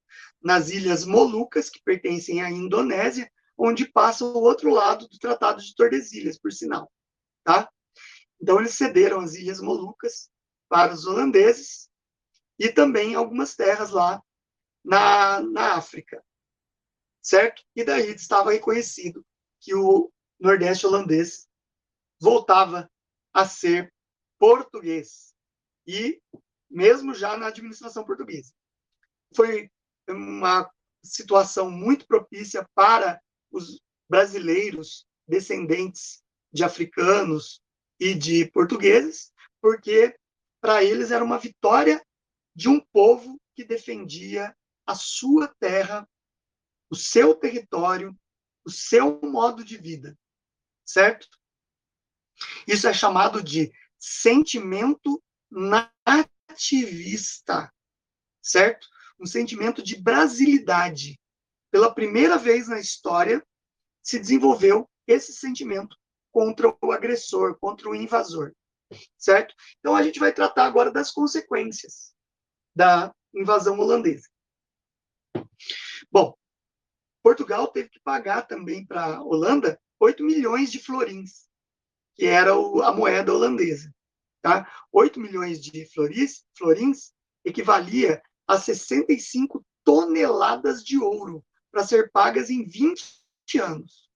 nas 0.41 0.69
ilhas 0.69 1.05
Molucas, 1.05 1.69
que 1.69 1.81
pertencem 1.83 2.41
à 2.41 2.49
Indonésia, 2.49 3.31
onde 3.57 3.89
passa 3.89 4.23
o 4.23 4.41
outro 4.41 4.69
lado 4.69 5.07
do 5.07 5.17
Tratado 5.17 5.61
de 5.61 5.75
Tordesilhas, 5.75 6.37
por 6.37 6.51
sinal. 6.51 6.91
Tá? 7.43 7.69
Então, 8.39 8.59
eles 8.59 8.75
cederam 8.75 9.19
as 9.19 9.33
ilhas 9.33 9.59
Molucas 9.59 10.29
para 10.69 10.93
os 10.93 11.05
holandeses 11.05 11.89
e 12.59 12.69
também 12.69 13.15
algumas 13.15 13.55
terras 13.55 13.91
lá 13.91 14.21
na, 14.83 15.41
na 15.41 15.75
África, 15.75 16.23
certo? 17.21 17.63
E 17.75 17.83
daí 17.83 18.11
estava 18.11 18.51
reconhecido 18.51 19.25
que 19.59 19.73
o 19.75 20.11
Nordeste 20.39 20.85
holandês 20.85 21.47
voltava 22.19 22.89
a 23.33 23.47
ser 23.47 23.93
português 24.39 25.33
e 25.85 26.21
mesmo 26.69 27.13
já 27.13 27.37
na 27.37 27.47
administração 27.47 28.03
portuguesa. 28.05 28.53
Foi 29.35 29.69
uma 30.07 30.69
situação 31.03 31.71
muito 31.71 32.05
propícia 32.05 32.67
para 32.75 33.21
os 33.51 33.81
brasileiros 34.09 35.05
descendentes 35.27 36.23
de 36.51 36.63
africanos 36.63 37.61
e 37.99 38.13
de 38.13 38.49
portugueses, 38.51 39.31
porque 39.61 40.17
para 40.61 40.83
eles 40.83 41.11
era 41.11 41.23
uma 41.23 41.37
vitória 41.37 42.05
de 42.55 42.69
um 42.69 42.79
povo 42.91 43.39
que 43.55 43.63
defendia 43.63 44.55
a 44.85 44.95
sua 44.95 45.47
terra, 45.59 46.07
o 46.89 46.95
seu 46.95 47.35
território, 47.35 48.17
o 48.65 48.71
seu 48.71 49.19
modo 49.21 49.63
de 49.63 49.77
vida, 49.77 50.17
certo? 50.85 51.27
Isso 52.67 52.87
é 52.87 52.93
chamado 52.93 53.43
de 53.43 53.71
sentimento 53.99 55.21
nativista, 56.49 57.71
certo? 58.41 58.87
Um 59.19 59.25
sentimento 59.25 59.81
de 59.81 59.99
brasilidade. 59.99 61.19
Pela 61.71 61.93
primeira 61.93 62.37
vez 62.37 62.67
na 62.67 62.79
história, 62.79 63.45
se 64.01 64.19
desenvolveu 64.19 64.89
esse 65.05 65.33
sentimento 65.33 65.97
contra 66.31 66.75
o 66.81 66.91
agressor, 66.91 67.57
contra 67.59 67.89
o 67.89 67.95
invasor, 67.95 68.53
certo? 69.17 69.53
Então 69.79 69.95
a 69.95 70.03
gente 70.03 70.19
vai 70.19 70.31
tratar 70.31 70.65
agora 70.65 70.91
das 70.91 71.11
consequências 71.11 72.13
da 72.75 73.13
invasão 73.33 73.79
holandesa. 73.79 74.27
Bom, 76.11 76.37
Portugal 77.23 77.67
teve 77.67 77.89
que 77.89 77.99
pagar 77.99 78.43
também 78.43 78.85
para 78.85 79.17
a 79.17 79.23
Holanda 79.23 79.79
8 79.99 80.23
milhões 80.23 80.71
de 80.71 80.79
florins, 80.79 81.46
que 82.17 82.25
era 82.25 82.51
a 82.51 82.91
moeda 82.91 83.33
holandesa. 83.33 83.93
Tá? 84.41 84.69
8 84.91 85.19
milhões 85.19 85.61
de 85.61 85.85
floris, 85.93 86.45
florins 86.57 87.13
equivalia 87.45 88.21
a 88.47 88.57
65 88.57 89.63
toneladas 89.83 90.83
de 90.83 90.97
ouro 90.97 91.43
para 91.71 91.85
ser 91.85 92.11
pagas 92.11 92.49
em 92.49 92.65
20 92.65 93.03
anos. 93.61 94.09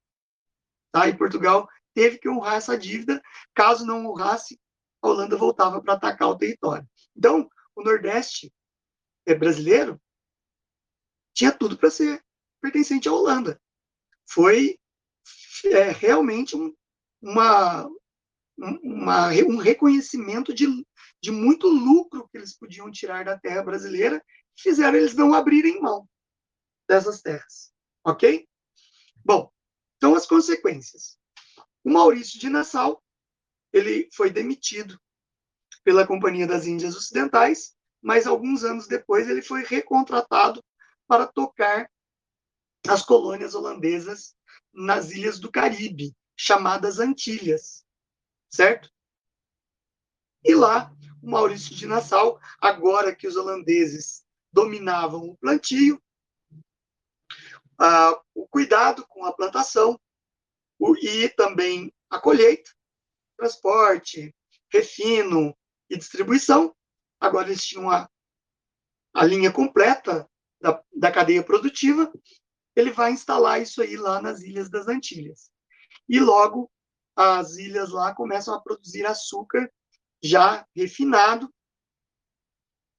Tá? 0.91 1.07
E 1.07 1.17
Portugal 1.17 1.67
teve 1.93 2.17
que 2.17 2.29
honrar 2.29 2.55
essa 2.55 2.77
dívida. 2.77 3.21
Caso 3.53 3.85
não 3.85 4.05
honrasse, 4.05 4.59
a 5.01 5.07
Holanda 5.07 5.37
voltava 5.37 5.81
para 5.81 5.93
atacar 5.93 6.29
o 6.29 6.37
território. 6.37 6.87
Então, 7.15 7.49
o 7.75 7.83
Nordeste 7.83 8.53
é, 9.25 9.35
brasileiro 9.35 10.01
tinha 11.33 11.51
tudo 11.51 11.77
para 11.77 11.89
ser 11.89 12.23
pertencente 12.61 13.07
à 13.07 13.13
Holanda. 13.13 13.61
Foi 14.29 14.77
é, 15.65 15.91
realmente 15.91 16.55
um, 16.55 16.73
uma, 17.21 17.87
uma, 18.57 19.29
um 19.47 19.57
reconhecimento 19.57 20.53
de, 20.53 20.67
de 21.21 21.31
muito 21.31 21.67
lucro 21.67 22.27
que 22.29 22.37
eles 22.37 22.57
podiam 22.57 22.91
tirar 22.91 23.25
da 23.25 23.37
terra 23.37 23.63
brasileira, 23.63 24.23
que 24.55 24.63
fizeram 24.63 24.97
eles 24.97 25.13
não 25.13 25.33
abrirem 25.33 25.81
mão 25.81 26.07
dessas 26.87 27.21
terras. 27.21 27.71
Ok? 28.03 28.47
Bom, 29.23 29.51
então 29.97 30.15
as 30.15 30.25
consequências. 30.25 31.17
O 31.83 31.91
Maurício 31.91 32.39
de 32.39 32.49
Nassau, 32.49 33.03
ele 33.71 34.09
foi 34.13 34.29
demitido 34.29 34.99
pela 35.83 36.05
Companhia 36.05 36.47
das 36.47 36.65
Índias 36.65 36.95
Ocidentais, 36.95 37.75
mas 38.01 38.25
alguns 38.25 38.63
anos 38.63 38.87
depois 38.87 39.29
ele 39.29 39.41
foi 39.41 39.63
recontratado 39.63 40.63
para 41.07 41.27
tocar 41.27 41.89
as 42.87 43.03
colônias 43.03 43.53
holandesas 43.53 44.35
nas 44.73 45.11
ilhas 45.11 45.39
do 45.39 45.51
Caribe, 45.51 46.15
chamadas 46.35 46.99
Antilhas, 46.99 47.85
certo? 48.49 48.89
E 50.43 50.55
lá, 50.55 50.91
o 51.21 51.29
Maurício 51.29 51.75
de 51.75 51.85
Nassau, 51.85 52.39
agora 52.59 53.15
que 53.15 53.27
os 53.27 53.35
holandeses 53.35 54.25
dominavam 54.51 55.29
o 55.29 55.37
plantio, 55.37 56.01
ah, 57.79 58.19
o 58.33 58.47
cuidado 58.47 59.05
com 59.07 59.25
a 59.25 59.33
plantação, 59.33 59.99
o, 60.79 60.95
e 60.97 61.29
também 61.29 61.93
a 62.09 62.19
colheita, 62.19 62.71
transporte, 63.37 64.35
refino 64.71 65.55
e 65.89 65.97
distribuição. 65.97 66.75
Agora 67.19 67.47
eles 67.47 67.65
tinham 67.65 67.89
a, 67.89 68.09
a 69.13 69.25
linha 69.25 69.51
completa 69.51 70.29
da, 70.59 70.83
da 70.95 71.11
cadeia 71.11 71.43
produtiva. 71.43 72.11
Ele 72.75 72.91
vai 72.91 73.11
instalar 73.11 73.61
isso 73.61 73.81
aí 73.81 73.95
lá 73.95 74.21
nas 74.21 74.41
Ilhas 74.41 74.69
das 74.69 74.87
Antilhas. 74.87 75.51
E 76.11 76.19
logo 76.19 76.69
as 77.15 77.55
ilhas 77.55 77.89
lá 77.89 78.13
começam 78.13 78.53
a 78.53 78.61
produzir 78.61 79.05
açúcar 79.05 79.71
já 80.21 80.67
refinado, 80.75 81.49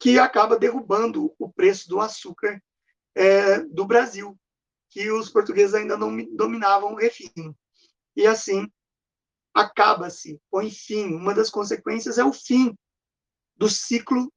que 0.00 0.18
acaba 0.18 0.58
derrubando 0.58 1.34
o 1.38 1.52
preço 1.52 1.88
do 1.90 2.00
açúcar 2.00 2.58
é, 3.14 3.60
do 3.60 3.84
Brasil, 3.84 4.34
que 4.88 5.10
os 5.12 5.28
portugueses 5.28 5.74
ainda 5.74 5.96
não 5.96 6.16
dominavam 6.34 6.94
o 6.94 6.96
refino 6.96 7.54
e 8.16 8.26
assim 8.26 8.66
acaba-se, 9.54 10.40
põe 10.50 10.70
fim. 10.70 11.14
Uma 11.14 11.34
das 11.34 11.50
consequências 11.50 12.16
é 12.16 12.24
o 12.24 12.32
fim 12.32 12.74
do 13.56 13.68
ciclo 13.68 14.32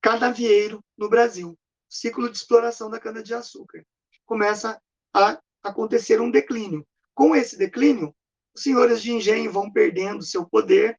canavieiro 0.00 0.82
no 0.96 1.08
Brasil, 1.08 1.58
ciclo 1.88 2.30
de 2.30 2.38
exploração 2.38 2.90
da 2.90 2.98
cana-de-açúcar. 2.98 3.84
Começa 4.24 4.80
a 5.14 5.38
acontecer 5.62 6.20
um 6.20 6.30
declínio. 6.30 6.86
Com 7.14 7.34
esse 7.34 7.56
declínio, 7.56 8.14
os 8.54 8.62
senhores 8.62 9.02
de 9.02 9.12
engenho 9.12 9.52
vão 9.52 9.70
perdendo 9.70 10.22
seu 10.22 10.46
poder 10.46 10.98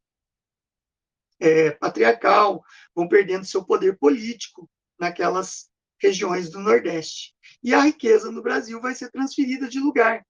é, 1.39 1.71
patriarcal, 1.71 2.63
vão 2.95 3.07
perdendo 3.07 3.45
seu 3.45 3.63
poder 3.65 3.97
político 3.97 4.69
naquelas 4.99 5.69
regiões 5.99 6.49
do 6.49 6.59
Nordeste. 6.59 7.33
E 7.63 7.73
a 7.73 7.81
riqueza 7.81 8.31
no 8.31 8.41
Brasil 8.41 8.79
vai 8.81 8.93
ser 8.93 9.09
transferida 9.11 9.67
de 9.67 9.79
lugar. 9.79 10.25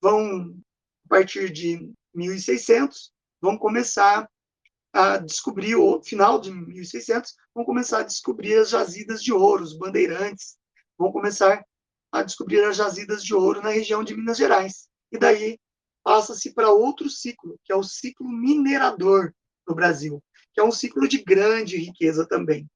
Vão 0.00 0.54
a 1.04 1.08
partir 1.08 1.50
de 1.50 1.92
1600, 2.14 3.12
vão 3.40 3.58
começar 3.58 4.28
a 4.92 5.18
descobrir, 5.18 5.74
o 5.74 6.02
final 6.02 6.40
de 6.40 6.50
1600, 6.50 7.34
vão 7.54 7.64
começar 7.64 7.98
a 7.98 8.04
descobrir 8.04 8.56
as 8.56 8.70
jazidas 8.70 9.22
de 9.22 9.32
ouro, 9.32 9.62
os 9.62 9.76
bandeirantes, 9.76 10.56
vão 10.96 11.10
começar 11.10 11.64
a 12.12 12.22
descobrir 12.22 12.62
as 12.64 12.76
jazidas 12.76 13.24
de 13.24 13.34
ouro 13.34 13.60
na 13.60 13.70
região 13.70 14.04
de 14.04 14.14
Minas 14.14 14.38
Gerais. 14.38 14.88
E 15.14 15.18
daí 15.18 15.60
passa-se 16.02 16.52
para 16.52 16.72
outro 16.72 17.08
ciclo, 17.08 17.56
que 17.62 17.72
é 17.72 17.76
o 17.76 17.84
ciclo 17.84 18.28
minerador 18.28 19.32
no 19.64 19.72
Brasil, 19.72 20.20
que 20.52 20.60
é 20.60 20.64
um 20.64 20.72
ciclo 20.72 21.06
de 21.06 21.22
grande 21.22 21.76
riqueza 21.76 22.26
também. 22.26 22.68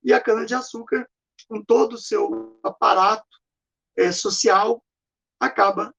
E 0.00 0.12
a 0.12 0.20
cana-de-açúcar, 0.20 1.10
com 1.48 1.60
todo 1.64 1.94
o 1.94 1.98
seu 1.98 2.60
aparato 2.62 3.26
é, 3.98 4.12
social, 4.12 4.80
acaba 5.40 5.92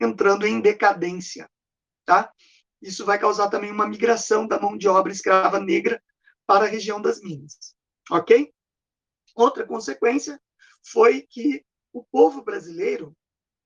entrando 0.00 0.46
em 0.46 0.58
decadência, 0.58 1.50
tá? 2.06 2.32
Isso 2.80 3.04
vai 3.04 3.18
causar 3.18 3.50
também 3.50 3.70
uma 3.70 3.86
migração 3.86 4.48
da 4.48 4.58
mão 4.58 4.74
de 4.74 4.88
obra 4.88 5.12
escrava 5.12 5.60
negra 5.60 6.02
para 6.46 6.64
a 6.64 6.68
região 6.68 7.00
das 7.00 7.20
Minas, 7.20 7.76
ok? 8.10 8.50
Outra 9.34 9.66
consequência 9.66 10.40
foi 10.82 11.26
que 11.28 11.62
o 11.92 12.02
povo 12.02 12.42
brasileiro, 12.42 13.14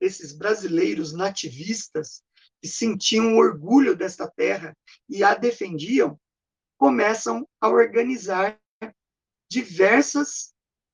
esses 0.01 0.33
brasileiros 0.33 1.13
nativistas, 1.13 2.23
que 2.61 2.67
sentiam 2.67 3.37
orgulho 3.37 3.95
desta 3.95 4.29
terra 4.29 4.75
e 5.07 5.23
a 5.23 5.33
defendiam, 5.33 6.19
começam 6.77 7.47
a 7.61 7.69
organizar 7.69 8.59
diversas 9.49 10.53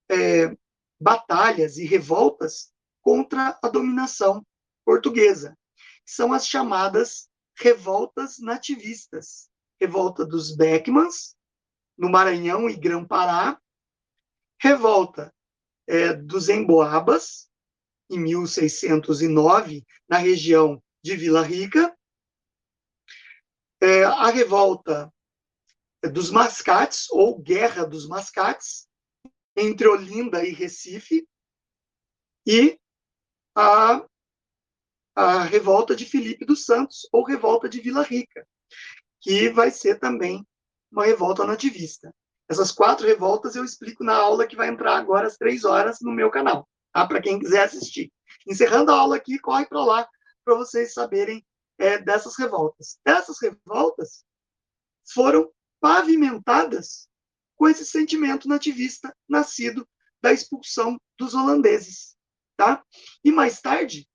é, 0.10 0.56
batalhas 1.00 1.78
e 1.78 1.86
revoltas 1.86 2.72
contra 3.02 3.58
a 3.64 3.70
dominação 3.70 4.46
portuguesa, 4.86 5.58
são 6.06 6.34
as 6.34 6.48
chamadas 6.48 7.30
revoltas 7.58 8.40
nativistas. 8.40 9.50
Revolta 9.80 10.26
dos 10.26 10.56
Beckmans, 10.56 11.36
no 11.98 12.10
Maranhão 12.10 12.70
e 12.70 12.76
Grã-Pará, 12.76 13.60
revolta 14.60 15.34
é, 15.86 16.14
dos 16.14 16.50
Emboabas, 16.50 17.47
em 18.10 18.20
1609, 18.20 19.86
na 20.08 20.18
região 20.18 20.82
de 21.04 21.16
Vila 21.16 21.42
Rica, 21.42 21.96
é, 23.82 24.04
a 24.04 24.30
revolta 24.30 25.12
dos 26.12 26.32
Mascates, 26.32 27.10
ou 27.10 27.40
Guerra 27.40 27.86
dos 27.86 28.08
Mascates, 28.08 28.88
entre 29.56 29.88
Olinda 29.88 30.44
e 30.46 30.52
Recife, 30.52 31.28
e 32.46 32.80
a, 33.56 34.06
a 35.16 35.44
revolta 35.44 35.96
de 35.96 36.06
Felipe 36.06 36.46
dos 36.46 36.66
Santos, 36.66 37.08
ou 37.12 37.24
revolta 37.24 37.68
de 37.68 37.82
Vila 37.82 38.04
Rica, 38.04 38.48
que 39.20 39.50
vai 39.50 39.72
ser 39.72 40.00
também 40.00 40.48
uma 40.92 41.06
revolta 41.06 41.46
nativista. 41.46 42.14
Essas 42.50 42.72
quatro 42.72 43.06
revoltas 43.06 43.56
eu 43.56 43.66
explico 43.66 44.04
na 44.04 44.16
aula 44.16 44.48
que 44.48 44.56
vai 44.56 44.70
entrar 44.70 44.96
agora 44.96 45.28
às 45.28 45.36
três 45.36 45.66
horas 45.66 45.98
no 46.02 46.14
meu 46.14 46.32
canal, 46.32 46.68
tá? 46.94 47.06
para 47.08 47.22
quem 47.22 47.40
quiser 47.40 47.64
assistir. 47.64 48.12
Encerrando 48.48 48.92
a 48.92 48.96
aula 49.00 49.16
aqui, 49.16 49.40
corre 49.40 49.66
para 49.66 49.84
lá 49.84 50.10
para 50.44 50.56
vocês 50.56 50.94
saberem 50.94 51.46
é, 51.78 51.98
dessas 51.98 52.38
revoltas. 52.38 53.00
Essas 53.06 53.38
revoltas 53.42 54.26
foram 55.14 55.52
pavimentadas 55.80 57.08
com 57.56 57.68
esse 57.68 57.86
sentimento 57.86 58.48
nativista 58.48 59.16
nascido 59.28 59.88
da 60.22 60.32
expulsão 60.32 61.00
dos 61.18 61.34
holandeses, 61.34 62.16
tá? 62.56 62.84
E 63.24 63.32
mais 63.32 63.62
tarde, 63.62 64.08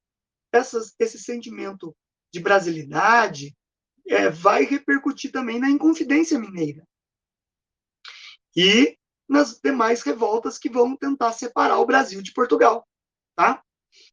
essas, 0.52 0.94
esse 0.98 1.18
sentimento 1.18 1.94
de 2.32 2.40
brasilidade 2.40 3.56
é, 4.06 4.28
vai 4.30 4.64
repercutir 4.64 5.30
também 5.30 5.58
na 5.58 5.70
Inconfidência 5.70 6.38
Mineira 6.38 6.86
e 8.56 8.98
nas 9.28 9.58
demais 9.62 10.02
revoltas 10.02 10.58
que 10.58 10.68
vão 10.68 10.96
tentar 10.96 11.32
separar 11.32 11.78
o 11.78 11.86
Brasil 11.86 12.22
de 12.22 12.32
Portugal, 12.32 12.86
tá? 13.36 13.62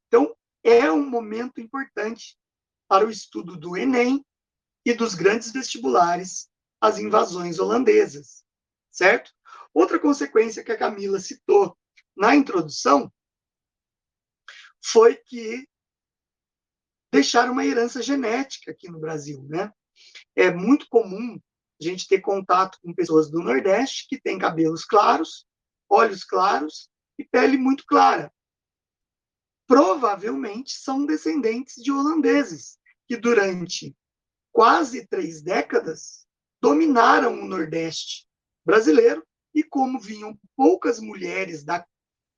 Então, 0.07 0.35
é 0.63 0.91
um 0.91 1.07
momento 1.07 1.59
importante 1.59 2.37
para 2.87 3.05
o 3.05 3.09
estudo 3.09 3.57
do 3.57 3.77
Enem 3.77 4.25
e 4.85 4.93
dos 4.93 5.15
grandes 5.15 5.51
vestibulares 5.51 6.49
as 6.81 6.97
invasões 6.97 7.59
holandesas, 7.59 8.43
certo? 8.91 9.31
Outra 9.73 9.99
consequência 9.99 10.63
que 10.63 10.71
a 10.71 10.77
Camila 10.77 11.19
citou 11.19 11.77
na 12.15 12.35
introdução 12.35 13.11
foi 14.83 15.15
que 15.15 15.67
deixaram 17.11 17.53
uma 17.53 17.65
herança 17.65 18.01
genética 18.01 18.71
aqui 18.71 18.89
no 18.89 18.99
Brasil, 18.99 19.43
né? 19.43 19.73
É 20.35 20.51
muito 20.51 20.87
comum 20.89 21.39
a 21.79 21.83
gente 21.83 22.07
ter 22.07 22.19
contato 22.19 22.77
com 22.81 22.93
pessoas 22.93 23.29
do 23.29 23.41
Nordeste 23.41 24.07
que 24.07 24.19
têm 24.19 24.37
cabelos 24.37 24.83
claros, 24.83 25.45
olhos 25.89 26.23
claros 26.23 26.89
e 27.17 27.23
pele 27.23 27.57
muito 27.57 27.85
clara. 27.85 28.31
Provavelmente 29.67 30.73
são 30.73 31.05
descendentes 31.05 31.75
de 31.81 31.91
holandeses 31.91 32.77
que 33.07 33.15
durante 33.15 33.95
quase 34.51 35.07
três 35.07 35.41
décadas 35.41 36.25
dominaram 36.61 37.41
o 37.41 37.47
Nordeste 37.47 38.27
brasileiro 38.65 39.25
e 39.53 39.63
como 39.63 39.99
vinham 39.99 40.37
poucas 40.55 40.99
mulheres 40.99 41.63
da, 41.63 41.85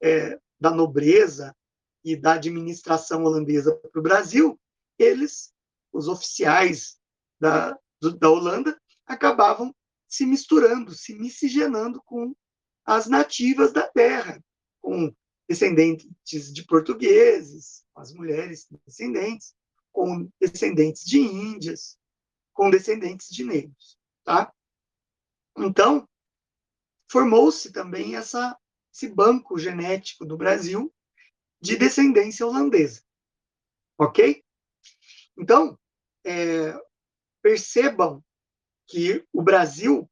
é, 0.02 0.40
da 0.60 0.72
nobreza 0.72 1.56
e 2.04 2.16
da 2.16 2.34
administração 2.34 3.24
holandesa 3.24 3.76
para 3.76 4.00
o 4.00 4.04
Brasil, 4.04 4.60
eles, 4.98 5.54
os 5.92 6.08
oficiais 6.08 6.98
da, 7.40 7.78
da 8.20 8.30
Holanda, 8.30 8.80
acabavam 9.12 9.76
se 10.08 10.26
misturando, 10.26 10.94
se 10.94 11.16
miscigenando 11.16 12.02
com 12.04 12.36
as 12.86 13.08
nativas 13.08 13.72
da 13.72 13.88
terra, 13.88 14.44
com 14.82 15.14
descendentes 15.48 16.54
de 16.54 16.66
portugueses, 16.66 17.84
as 17.96 18.14
mulheres 18.14 18.68
descendentes, 18.86 19.54
com 19.92 20.30
descendentes 20.40 21.04
de 21.06 21.20
índias, 21.20 21.98
com 22.54 22.70
descendentes 22.70 23.30
de 23.30 23.44
negros, 23.44 23.98
tá? 24.24 24.54
Então, 25.58 26.08
formou-se 27.10 27.72
também 27.72 28.16
essa, 28.16 28.58
esse 28.94 29.10
banco 29.10 29.58
genético 29.58 30.26
do 30.26 30.38
Brasil 30.38 30.94
de 31.62 31.78
descendência 31.78 32.46
holandesa, 32.46 33.04
ok? 33.98 34.44
Então, 35.38 35.78
é, 36.26 36.74
percebam 37.42 38.24
que 38.92 39.26
o 39.32 39.42
Brasil, 39.42 40.10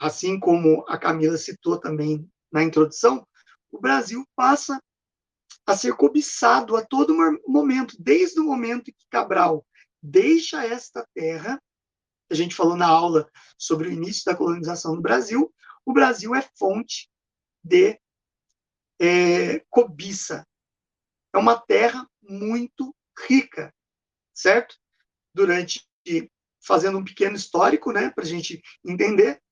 assim 0.00 0.38
como 0.38 0.84
a 0.88 0.96
Camila 0.96 1.36
citou 1.36 1.78
também 1.78 2.30
na 2.52 2.62
introdução, 2.62 3.26
o 3.70 3.80
Brasil 3.80 4.24
passa 4.36 4.80
a 5.66 5.76
ser 5.76 5.94
cobiçado 5.94 6.76
a 6.76 6.84
todo 6.84 7.16
momento, 7.46 7.96
desde 7.98 8.38
o 8.40 8.44
momento 8.44 8.90
em 8.90 8.94
que 8.94 9.06
Cabral 9.10 9.66
deixa 10.00 10.64
esta 10.64 11.06
terra, 11.14 11.60
a 12.30 12.34
gente 12.34 12.54
falou 12.54 12.76
na 12.76 12.86
aula 12.86 13.28
sobre 13.58 13.88
o 13.88 13.92
início 13.92 14.24
da 14.24 14.36
colonização 14.36 14.94
do 14.94 15.02
Brasil, 15.02 15.52
o 15.84 15.92
Brasil 15.92 16.34
é 16.34 16.42
fonte 16.56 17.10
de 17.62 18.00
é, 19.00 19.60
cobiça. 19.68 20.46
É 21.34 21.38
uma 21.38 21.58
terra 21.58 22.08
muito 22.22 22.94
rica, 23.28 23.74
certo? 24.32 24.76
Durante 25.34 25.86
fazendo 26.64 26.98
um 26.98 27.04
pequeno 27.04 27.36
histórico, 27.36 27.92
né, 27.92 28.10
para 28.10 28.24
a 28.24 28.26
gente 28.26 28.62
entender, 28.84 29.42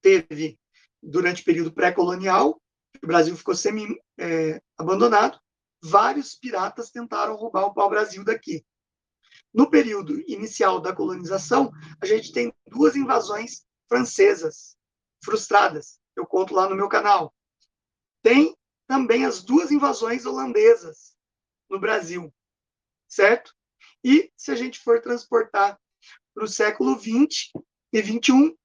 teve, 0.00 0.58
durante 1.02 1.42
o 1.42 1.44
período 1.44 1.72
pré-colonial, 1.72 2.60
o 3.02 3.06
Brasil 3.06 3.36
ficou 3.36 3.54
semi-abandonado, 3.54 5.36
é, 5.36 5.40
vários 5.82 6.34
piratas 6.34 6.90
tentaram 6.90 7.34
roubar 7.34 7.64
o 7.64 7.74
pau-brasil 7.74 8.24
daqui. 8.24 8.64
No 9.52 9.68
período 9.68 10.20
inicial 10.28 10.80
da 10.80 10.94
colonização, 10.94 11.72
a 12.00 12.06
gente 12.06 12.32
tem 12.32 12.52
duas 12.66 12.96
invasões 12.96 13.64
francesas 13.88 14.76
frustradas, 15.24 16.00
eu 16.16 16.26
conto 16.26 16.54
lá 16.54 16.68
no 16.68 16.76
meu 16.76 16.88
canal. 16.88 17.34
Tem 18.22 18.56
também 18.86 19.24
as 19.24 19.42
duas 19.42 19.70
invasões 19.70 20.26
holandesas 20.26 21.16
no 21.68 21.78
Brasil, 21.78 22.32
certo? 23.08 23.54
E 24.04 24.30
se 24.36 24.50
a 24.50 24.54
gente 24.54 24.80
for 24.80 25.00
transportar 25.00 25.78
para 26.34 26.44
o 26.44 26.48
século 26.48 26.98
XX 26.98 27.50
e 27.92 28.02
XXI, 28.02 28.56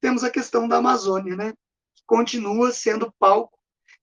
temos 0.00 0.22
a 0.22 0.30
questão 0.30 0.68
da 0.68 0.76
Amazônia, 0.76 1.36
né? 1.36 1.52
que 1.94 2.02
continua 2.06 2.72
sendo 2.72 3.12
palco 3.18 3.58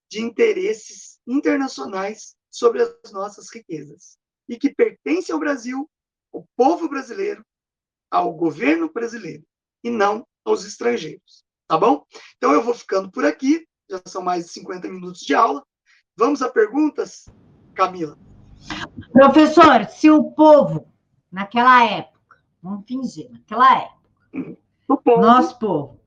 de 0.10 0.22
interesses 0.22 1.20
internacionais 1.26 2.36
sobre 2.52 2.82
as 2.82 3.12
nossas 3.12 3.50
riquezas 3.54 4.18
e 4.48 4.58
que 4.58 4.74
pertence 4.74 5.32
ao 5.32 5.40
Brasil, 5.40 5.90
ao 6.34 6.48
povo 6.56 6.90
brasileiro, 6.90 7.44
ao 8.12 8.34
governo 8.34 8.92
brasileiro 8.92 9.44
e 9.84 9.90
não 9.90 10.28
aos 10.46 10.66
estrangeiros. 10.66 11.44
Tá 11.68 11.78
bom? 11.78 12.06
Então 12.38 12.52
eu 12.52 12.62
vou 12.62 12.74
ficando 12.74 13.10
por 13.10 13.26
aqui, 13.26 13.66
já 13.90 14.02
são 14.06 14.22
mais 14.22 14.46
de 14.46 14.52
50 14.52 14.88
minutos 14.90 15.22
de 15.22 15.34
aula. 15.34 15.66
Vamos 16.16 16.42
a 16.42 16.50
perguntas, 16.50 17.26
Camila? 17.74 18.18
Professor, 19.12 19.86
se 19.90 20.10
o 20.10 20.32
povo, 20.32 20.94
naquela 21.32 21.84
época, 21.86 22.13
Vamos 22.64 22.86
fingir, 22.88 23.30
naquela 23.30 23.78
época. 23.78 24.58
Supondo. 24.88 25.22
Nosso 25.22 25.60
povo. 25.60 26.00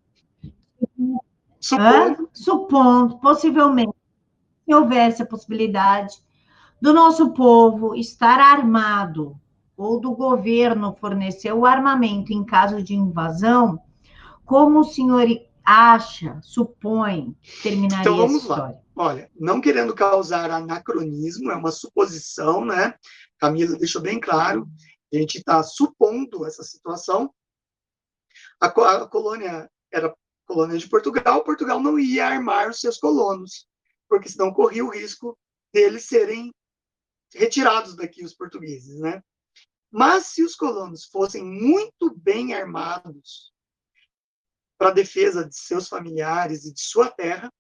Supondo. 1.60 2.30
Supondo, 2.32 3.18
possivelmente, 3.18 3.92
se 4.64 4.74
houvesse 4.74 5.22
a 5.22 5.26
possibilidade 5.26 6.16
do 6.80 6.94
nosso 6.94 7.32
povo 7.32 7.94
estar 7.94 8.40
armado 8.40 9.38
ou 9.76 10.00
do 10.00 10.12
governo 10.12 10.96
fornecer 10.98 11.52
o 11.52 11.66
armamento 11.66 12.32
em 12.32 12.42
caso 12.42 12.82
de 12.82 12.94
invasão, 12.94 13.78
como 14.46 14.80
o 14.80 14.84
senhor 14.84 15.26
acha, 15.62 16.38
supõe, 16.42 17.36
terminaria 17.62 18.00
então, 18.00 18.16
vamos 18.16 18.36
essa 18.36 18.52
história? 18.52 18.80
Lá. 18.96 19.04
Olha, 19.04 19.30
não 19.38 19.60
querendo 19.60 19.94
causar 19.94 20.50
anacronismo, 20.50 21.50
é 21.50 21.56
uma 21.56 21.70
suposição, 21.70 22.64
né? 22.64 22.94
Camila 23.38 23.76
deixou 23.76 24.00
bem 24.00 24.18
claro 24.18 24.66
a 25.12 25.16
gente 25.16 25.38
está 25.38 25.62
supondo 25.62 26.44
essa 26.44 26.62
situação. 26.62 27.32
A, 28.60 28.66
a, 28.66 29.08
colônia 29.08 29.70
era 29.92 30.14
colônia 30.46 30.78
de 30.78 30.88
Portugal, 30.88 31.44
Portugal 31.44 31.80
não 31.80 31.98
ia 31.98 32.26
armar 32.26 32.68
os 32.68 32.80
seus 32.80 32.98
colonos, 32.98 33.68
porque 34.08 34.28
senão 34.28 34.52
corria 34.52 34.84
o 34.84 34.90
risco 34.90 35.36
deles 35.72 36.06
serem 36.06 36.52
retirados 37.34 37.96
daqui, 37.96 38.24
os 38.24 38.34
portugueses, 38.34 38.98
né? 39.00 39.22
Mas 39.90 40.26
se 40.26 40.42
os 40.42 40.54
colonos 40.54 41.04
fossem 41.04 41.44
muito 41.44 42.14
bem 42.14 42.54
armados 42.54 43.52
para 44.78 44.88
a 44.88 44.92
defesa 44.92 45.44
de 45.46 45.56
seus 45.56 45.88
familiares 45.88 46.64
e 46.64 46.72
de 46.72 46.80
sua 46.80 47.10
terra, 47.10 47.52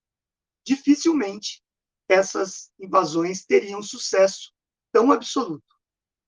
dificilmente 0.64 1.62
essas 2.08 2.70
invasões 2.78 3.44
teriam 3.44 3.82
sucesso 3.82 4.52
tão 4.92 5.10
absoluto. 5.12 5.75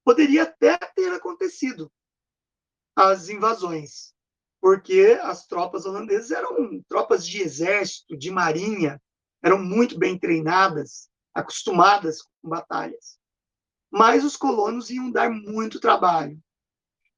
Poderia 0.09 0.45
até 0.45 0.79
ter 0.97 1.13
acontecido 1.13 1.93
as 2.97 3.29
invasões, 3.29 4.15
porque 4.59 5.19
as 5.21 5.47
tropas 5.47 5.85
holandesas 5.85 6.31
eram 6.31 6.83
tropas 6.89 7.27
de 7.27 7.43
exército, 7.43 8.17
de 8.17 8.31
marinha, 8.31 9.03
eram 9.43 9.63
muito 9.63 9.99
bem 9.99 10.19
treinadas, 10.19 11.11
acostumadas 11.35 12.23
com 12.23 12.49
batalhas. 12.49 13.19
Mas 13.91 14.25
os 14.25 14.35
colonos 14.35 14.89
iam 14.89 15.11
dar 15.11 15.29
muito 15.29 15.79
trabalho, 15.79 16.43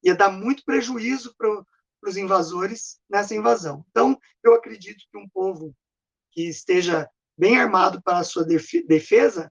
ia 0.02 0.16
dar 0.16 0.32
muito 0.32 0.64
prejuízo 0.64 1.32
para 1.38 1.64
os 2.02 2.16
invasores 2.16 3.00
nessa 3.08 3.36
invasão. 3.36 3.86
Então, 3.90 4.20
eu 4.42 4.52
acredito 4.52 5.04
que 5.08 5.16
um 5.16 5.28
povo 5.28 5.72
que 6.32 6.48
esteja 6.48 7.08
bem 7.38 7.56
armado 7.56 8.02
para 8.02 8.18
a 8.18 8.24
sua 8.24 8.44
defesa 8.44 9.48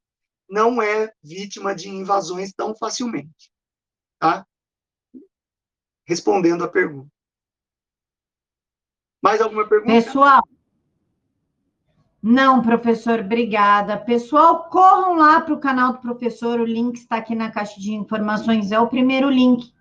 não 0.49 0.81
é 0.81 1.11
vítima 1.23 1.75
de 1.75 1.89
invasões 1.89 2.51
tão 2.53 2.75
facilmente. 2.75 3.51
Tá? 4.17 4.45
Respondendo 6.05 6.63
a 6.63 6.67
pergunta. 6.67 7.09
Mais 9.21 9.41
alguma 9.41 9.67
pergunta? 9.67 9.93
Pessoal, 9.93 10.41
não, 12.21 12.61
professor, 12.61 13.21
obrigada. 13.21 13.97
Pessoal, 13.97 14.65
corram 14.69 15.15
lá 15.15 15.39
para 15.39 15.53
o 15.53 15.59
canal 15.59 15.93
do 15.93 15.99
professor, 15.99 16.59
o 16.59 16.65
link 16.65 16.97
está 16.97 17.15
aqui 17.17 17.33
na 17.33 17.49
caixa 17.49 17.79
de 17.79 17.93
informações, 17.93 18.73
é 18.73 18.79
o 18.79 18.87
primeiro 18.87 19.29
link 19.29 19.71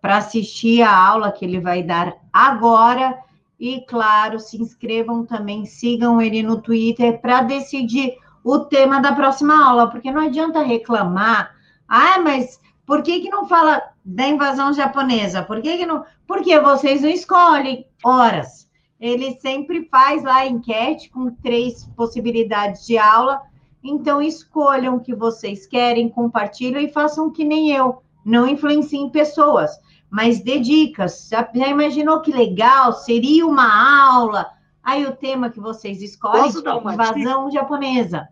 para 0.00 0.18
assistir 0.18 0.82
a 0.82 0.94
aula 0.94 1.32
que 1.32 1.44
ele 1.44 1.58
vai 1.58 1.82
dar 1.82 2.16
agora. 2.32 3.18
E, 3.58 3.80
claro, 3.82 4.38
se 4.38 4.60
inscrevam 4.60 5.24
também, 5.24 5.66
sigam 5.66 6.20
ele 6.20 6.42
no 6.42 6.60
Twitter 6.60 7.20
para 7.20 7.42
decidir 7.42 8.16
o 8.44 8.60
tema 8.60 9.00
da 9.00 9.12
próxima 9.12 9.68
aula, 9.68 9.88
porque 9.88 10.10
não 10.10 10.22
adianta 10.22 10.62
reclamar. 10.62 11.54
Ah, 11.88 12.18
mas 12.20 12.60
por 12.86 13.02
que, 13.02 13.20
que 13.20 13.30
não 13.30 13.46
fala 13.46 13.82
da 14.04 14.26
invasão 14.26 14.72
japonesa? 14.72 15.42
Por 15.42 15.60
que, 15.60 15.78
que 15.78 15.86
não? 15.86 16.04
Porque 16.26 16.58
vocês 16.58 17.02
não 17.02 17.08
escolhem 17.08 17.86
horas. 18.04 18.68
Ele 19.00 19.38
sempre 19.40 19.88
faz 19.90 20.22
lá 20.22 20.46
enquete 20.46 21.10
com 21.10 21.30
três 21.30 21.86
possibilidades 21.96 22.86
de 22.86 22.98
aula. 22.98 23.42
Então, 23.82 24.22
escolham 24.22 24.96
o 24.96 25.00
que 25.00 25.14
vocês 25.14 25.66
querem, 25.66 26.08
compartilhem 26.08 26.86
e 26.86 26.92
façam 26.92 27.30
que 27.30 27.44
nem 27.44 27.72
eu. 27.72 28.02
Não 28.24 28.46
influenciem 28.46 29.10
pessoas, 29.10 29.70
mas 30.08 30.40
dê 30.40 30.60
dicas. 30.60 31.28
Já, 31.28 31.48
já 31.52 31.68
imaginou 31.68 32.20
que 32.20 32.30
legal? 32.30 32.92
Seria 32.92 33.46
uma 33.46 34.14
aula. 34.14 34.50
Aí 34.82 35.06
o 35.06 35.14
tema 35.14 35.50
que 35.50 35.60
vocês 35.60 36.02
escolhem, 36.02 36.44
é 36.44 36.92
invasão 36.92 37.48
dica? 37.48 37.60
japonesa. 37.60 38.28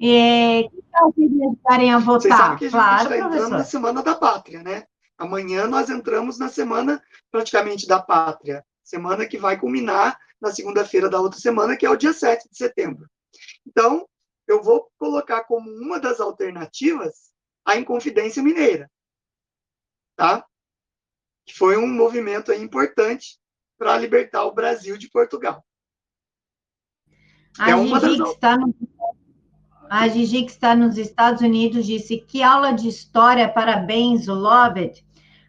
É, 0.00 0.64
que 0.64 0.82
tal 0.90 1.14
ajudarem 1.16 1.92
a 1.92 1.98
votar? 1.98 2.20
Vocês 2.20 2.34
sabem 2.34 2.58
que 2.58 2.64
a 2.64 2.68
gente 2.68 2.76
claro, 2.76 3.02
está 3.02 3.16
entrando 3.16 3.50
na 3.50 3.64
Semana 3.64 4.02
da 4.02 4.14
Pátria, 4.14 4.62
né? 4.62 4.84
Amanhã 5.16 5.66
nós 5.66 5.88
entramos 5.88 6.38
na 6.38 6.48
semana 6.48 7.00
praticamente 7.30 7.86
da 7.86 8.02
pátria 8.02 8.64
semana 8.82 9.26
que 9.26 9.38
vai 9.38 9.58
culminar 9.58 10.18
na 10.40 10.52
segunda-feira 10.52 11.08
da 11.08 11.20
outra 11.20 11.40
semana, 11.40 11.76
que 11.76 11.86
é 11.86 11.90
o 11.90 11.96
dia 11.96 12.12
7 12.12 12.48
de 12.50 12.56
setembro. 12.56 13.08
Então, 13.66 14.06
eu 14.46 14.62
vou 14.62 14.90
colocar 14.98 15.44
como 15.44 15.70
uma 15.70 15.98
das 15.98 16.20
alternativas 16.20 17.32
a 17.64 17.76
Inconfidência 17.76 18.42
Mineira, 18.42 18.90
tá? 20.14 20.44
Que 21.46 21.56
foi 21.56 21.78
um 21.78 21.86
movimento 21.86 22.52
importante 22.52 23.38
para 23.78 23.96
libertar 23.96 24.44
o 24.44 24.52
Brasil 24.52 24.98
de 24.98 25.08
Portugal. 25.08 25.64
A 27.58 27.70
é 27.70 27.74
uma 27.74 28.00
Gigi, 28.00 28.18
das... 28.18 28.28
que 28.28 28.34
está 28.34 28.56
no... 28.56 28.74
a 29.88 30.08
Gigi, 30.08 30.42
que 30.42 30.50
está 30.50 30.74
nos 30.74 30.98
Estados 30.98 31.42
Unidos, 31.42 31.86
disse 31.86 32.18
que 32.18 32.42
aula 32.42 32.72
de 32.72 32.88
história, 32.88 33.48
parabéns, 33.48 34.26
love 34.26 34.80
it. 34.80 35.04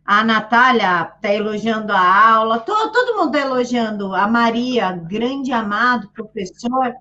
A 0.05 0.23
Natália 0.23 1.11
está 1.15 1.33
elogiando 1.33 1.91
a 1.91 2.35
aula, 2.35 2.59
todo, 2.59 2.91
todo 2.91 3.17
mundo 3.17 3.35
está 3.35 3.47
elogiando. 3.47 4.13
A 4.13 4.27
Maria, 4.27 4.91
grande 4.91 5.51
amado 5.51 6.11
professor. 6.11 6.93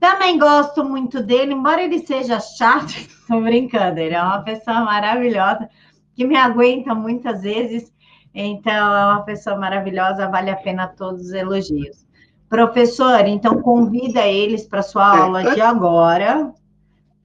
Também 0.00 0.38
gosto 0.38 0.84
muito 0.84 1.22
dele, 1.22 1.54
embora 1.54 1.82
ele 1.82 2.00
seja 2.00 2.40
chato, 2.40 2.90
estou 2.98 3.40
brincando, 3.42 3.98
ele 4.00 4.14
é 4.14 4.22
uma 4.22 4.42
pessoa 4.42 4.80
maravilhosa, 4.80 5.68
que 6.14 6.26
me 6.26 6.36
aguenta 6.36 6.94
muitas 6.94 7.42
vezes, 7.42 7.92
então 8.34 8.72
é 8.72 9.06
uma 9.06 9.22
pessoa 9.22 9.56
maravilhosa, 9.56 10.28
vale 10.28 10.50
a 10.50 10.56
pena 10.56 10.88
todos 10.88 11.22
os 11.22 11.32
elogios. 11.32 12.05
Professor, 12.48 13.26
então 13.26 13.60
convida 13.60 14.26
eles 14.26 14.66
para 14.66 14.82
sua 14.82 15.18
aula 15.18 15.54
de 15.54 15.60
agora, 15.60 16.52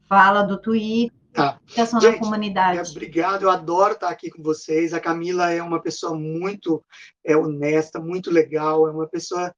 fala 0.08 0.42
do 0.42 0.60
Twitter, 0.60 1.22
Tá. 1.34 1.62
Gente, 2.02 2.20
comunidade. 2.20 2.78
É, 2.78 2.82
obrigado, 2.82 3.44
eu 3.44 3.50
adoro 3.50 3.94
estar 3.94 4.10
aqui 4.10 4.30
com 4.30 4.44
vocês. 4.44 4.94
A 4.94 5.00
Camila 5.00 5.50
é 5.50 5.64
uma 5.64 5.82
pessoa 5.82 6.14
muito 6.14 6.84
é, 7.24 7.38
honesta, 7.38 8.00
muito 8.00 8.30
legal, 8.30 8.88
é 8.88 8.92
uma 8.92 9.08
pessoa 9.08 9.54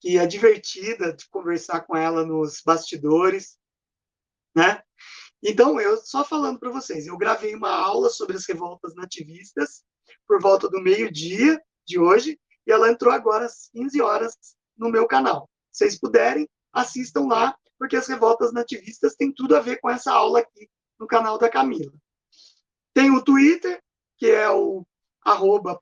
que 0.00 0.18
é 0.18 0.26
divertida 0.26 1.12
de 1.12 1.28
conversar 1.28 1.82
com 1.82 1.94
ela 1.94 2.24
nos 2.24 2.62
bastidores, 2.64 3.58
né? 4.56 4.82
Então, 5.42 5.78
eu 5.78 5.98
só 5.98 6.24
falando 6.24 6.58
para 6.58 6.70
vocês, 6.70 7.06
eu 7.06 7.18
gravei 7.18 7.54
uma 7.54 7.70
aula 7.70 8.08
sobre 8.08 8.36
as 8.36 8.46
revoltas 8.46 8.94
nativistas 8.94 9.82
por 10.26 10.40
volta 10.40 10.68
do 10.68 10.80
meio-dia 10.80 11.60
de 11.86 11.98
hoje, 11.98 12.38
e 12.66 12.72
ela 12.72 12.90
entrou 12.90 13.12
agora 13.12 13.44
às 13.44 13.68
15 13.72 14.00
horas 14.00 14.36
no 14.80 14.90
meu 14.90 15.06
canal. 15.06 15.48
Se 15.70 15.84
vocês 15.84 16.00
puderem, 16.00 16.48
assistam 16.72 17.26
lá, 17.26 17.54
porque 17.78 17.96
as 17.96 18.08
revoltas 18.08 18.52
nativistas 18.52 19.14
têm 19.14 19.32
tudo 19.32 19.54
a 19.54 19.60
ver 19.60 19.78
com 19.80 19.88
essa 19.88 20.10
aula 20.10 20.40
aqui 20.40 20.68
no 20.98 21.06
canal 21.06 21.38
da 21.38 21.48
Camila. 21.48 21.92
Tem 22.92 23.10
o 23.10 23.22
Twitter, 23.22 23.80
que 24.18 24.26
é 24.26 24.50
o 24.50 24.84
arroba 25.24 25.80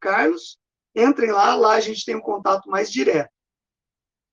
Carlos. 0.00 0.58
Entrem 0.94 1.30
lá, 1.30 1.54
lá 1.54 1.74
a 1.74 1.80
gente 1.80 2.04
tem 2.04 2.16
um 2.16 2.20
contato 2.20 2.68
mais 2.68 2.90
direto. 2.90 3.30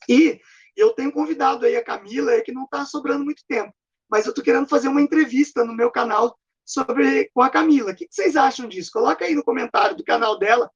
E 0.10 0.40
eu 0.76 0.94
tenho 0.94 1.12
convidado 1.12 1.66
aí 1.66 1.76
a 1.76 1.84
Camila, 1.84 2.34
é 2.34 2.42
que 2.42 2.52
não 2.52 2.66
está 2.66 2.86
sobrando 2.86 3.24
muito 3.24 3.44
tempo, 3.48 3.74
mas 4.10 4.26
eu 4.26 4.32
estou 4.32 4.44
querendo 4.44 4.68
fazer 4.68 4.88
uma 4.88 5.02
entrevista 5.02 5.64
no 5.64 5.74
meu 5.74 5.90
canal 5.90 6.38
sobre 6.66 7.30
com 7.34 7.42
a 7.42 7.50
Camila. 7.50 7.92
O 7.92 7.96
que, 7.96 8.08
vocês 8.10 8.36
acham 8.36 8.68
disso? 8.68 8.92
Coloca 8.92 9.24
aí 9.24 9.36
no 9.36 9.44
comentário 9.44 9.96
do 9.96 10.04
canal 10.04 10.38
dela, 10.38 10.70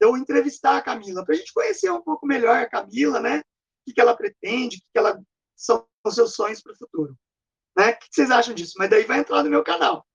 eu 0.00 0.16
entrevistar 0.16 0.78
a 0.78 0.82
Camila, 0.82 1.24
para 1.24 1.34
a 1.34 1.38
gente 1.38 1.52
conhecer 1.52 1.90
um 1.90 2.00
pouco 2.00 2.26
melhor 2.26 2.56
a 2.56 2.68
Camila, 2.68 3.20
né? 3.20 3.42
O 3.86 3.92
que, 3.92 4.00
ela 4.00 4.16
pretende, 4.16 4.76
o 4.76 4.80
que, 4.80 4.86
que 4.92 4.98
ela 4.98 5.20
são 5.54 5.84
os 6.04 6.14
seus 6.14 6.34
sonhos 6.34 6.62
para 6.62 6.72
o 6.72 6.76
futuro. 6.76 7.14
Né? 7.76 7.90
O 7.90 7.98
que 7.98 8.06
vocês 8.10 8.30
acham 8.30 8.54
disso? 8.54 8.74
Mas 8.78 8.88
daí 8.88 9.04
vai 9.04 9.18
entrar 9.18 9.42
no 9.42 9.50
meu 9.50 9.62
canal. 9.62 10.06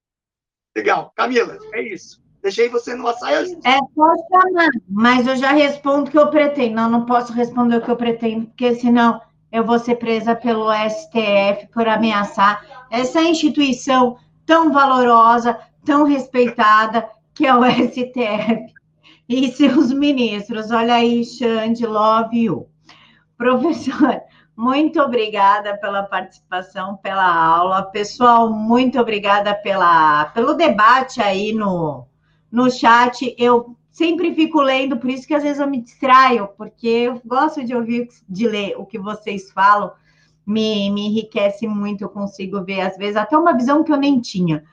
Legal. 0.76 1.14
Camila, 1.16 1.58
é 1.74 1.82
isso. 1.82 2.24
Deixei 2.42 2.70
você 2.70 2.96
no 2.96 3.12
saia 3.14 3.40
É, 3.64 3.80
pode 3.96 4.22
chamar, 4.30 4.70
mas 4.88 5.28
eu 5.28 5.36
já 5.36 5.52
respondo 5.52 6.08
o 6.08 6.12
que 6.12 6.18
eu 6.18 6.30
pretendo. 6.30 6.76
Não, 6.76 6.90
não 6.90 7.06
posso 7.06 7.34
responder 7.34 7.78
o 7.78 7.82
que 7.82 7.90
eu 7.90 7.98
pretendo, 7.98 8.48
porque 8.48 8.76
senão 8.76 9.22
eu 9.52 9.64
vou 9.64 9.80
ser 9.80 9.96
presa 9.96 10.36
pelo 10.36 10.72
STF 10.72 11.68
por 11.74 11.88
ameaçar 11.88 12.88
essa 12.92 13.22
instituição 13.22 14.18
tão 14.46 14.72
valorosa, 14.72 15.60
tão 15.84 16.04
respeitada, 16.04 17.10
que 17.34 17.48
é 17.48 17.56
o 17.56 17.64
STF 17.66 18.75
e 19.28 19.52
seus 19.52 19.92
ministros. 19.92 20.72
Olha 20.72 20.96
aí, 20.96 21.24
Xande, 21.24 21.86
love 21.86 22.38
you. 22.38 22.68
Professor, 23.38 24.22
muito 24.56 25.02
obrigada 25.02 25.78
pela 25.78 26.04
participação, 26.04 26.98
pela 26.98 27.26
aula. 27.26 27.84
Pessoal, 27.84 28.52
muito 28.52 29.00
obrigada 29.00 29.54
pela, 29.56 30.26
pelo 30.26 30.54
debate 30.54 31.22
aí 31.22 31.54
no, 31.54 32.08
no 32.52 32.70
chat. 32.72 33.36
Eu 33.38 33.76
sempre 33.92 34.34
fico 34.34 34.62
lendo, 34.62 34.98
por 34.98 35.10
isso 35.10 35.28
que 35.28 35.34
às 35.34 35.44
vezes 35.44 35.60
eu 35.60 35.68
me 35.68 35.82
distraio, 35.82 36.50
porque 36.58 36.88
eu 36.88 37.22
gosto 37.26 37.64
de 37.64 37.76
ouvir, 37.76 38.08
de 38.28 38.48
ler 38.48 38.76
o 38.78 38.86
que 38.86 39.00
vocês 39.00 39.52
falam. 39.52 39.92
Me, 40.46 40.92
me 40.92 41.08
enriquece 41.08 41.68
muito, 41.68 42.04
eu 42.04 42.10
consigo 42.10 42.64
ver, 42.64 42.82
às 42.82 42.96
vezes, 42.98 43.16
até 43.16 43.36
uma 43.36 43.58
visão 43.58 43.84
que 43.84 43.92
eu 43.92 43.98
nem 43.98 44.22
tinha. 44.22 44.64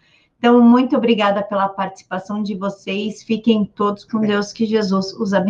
Então, 0.43 0.61
muito 0.61 0.97
obrigada 0.97 1.40
pela 1.40 1.68
participação 1.68 2.43
de 2.43 2.57
vocês. 2.57 3.22
Fiquem 3.22 3.64
todos 3.64 4.05
com 4.05 4.18
Deus, 4.18 4.53
que 4.53 4.66
Jesus 4.66 5.12
os 5.12 5.32
abençoe. 5.32 5.40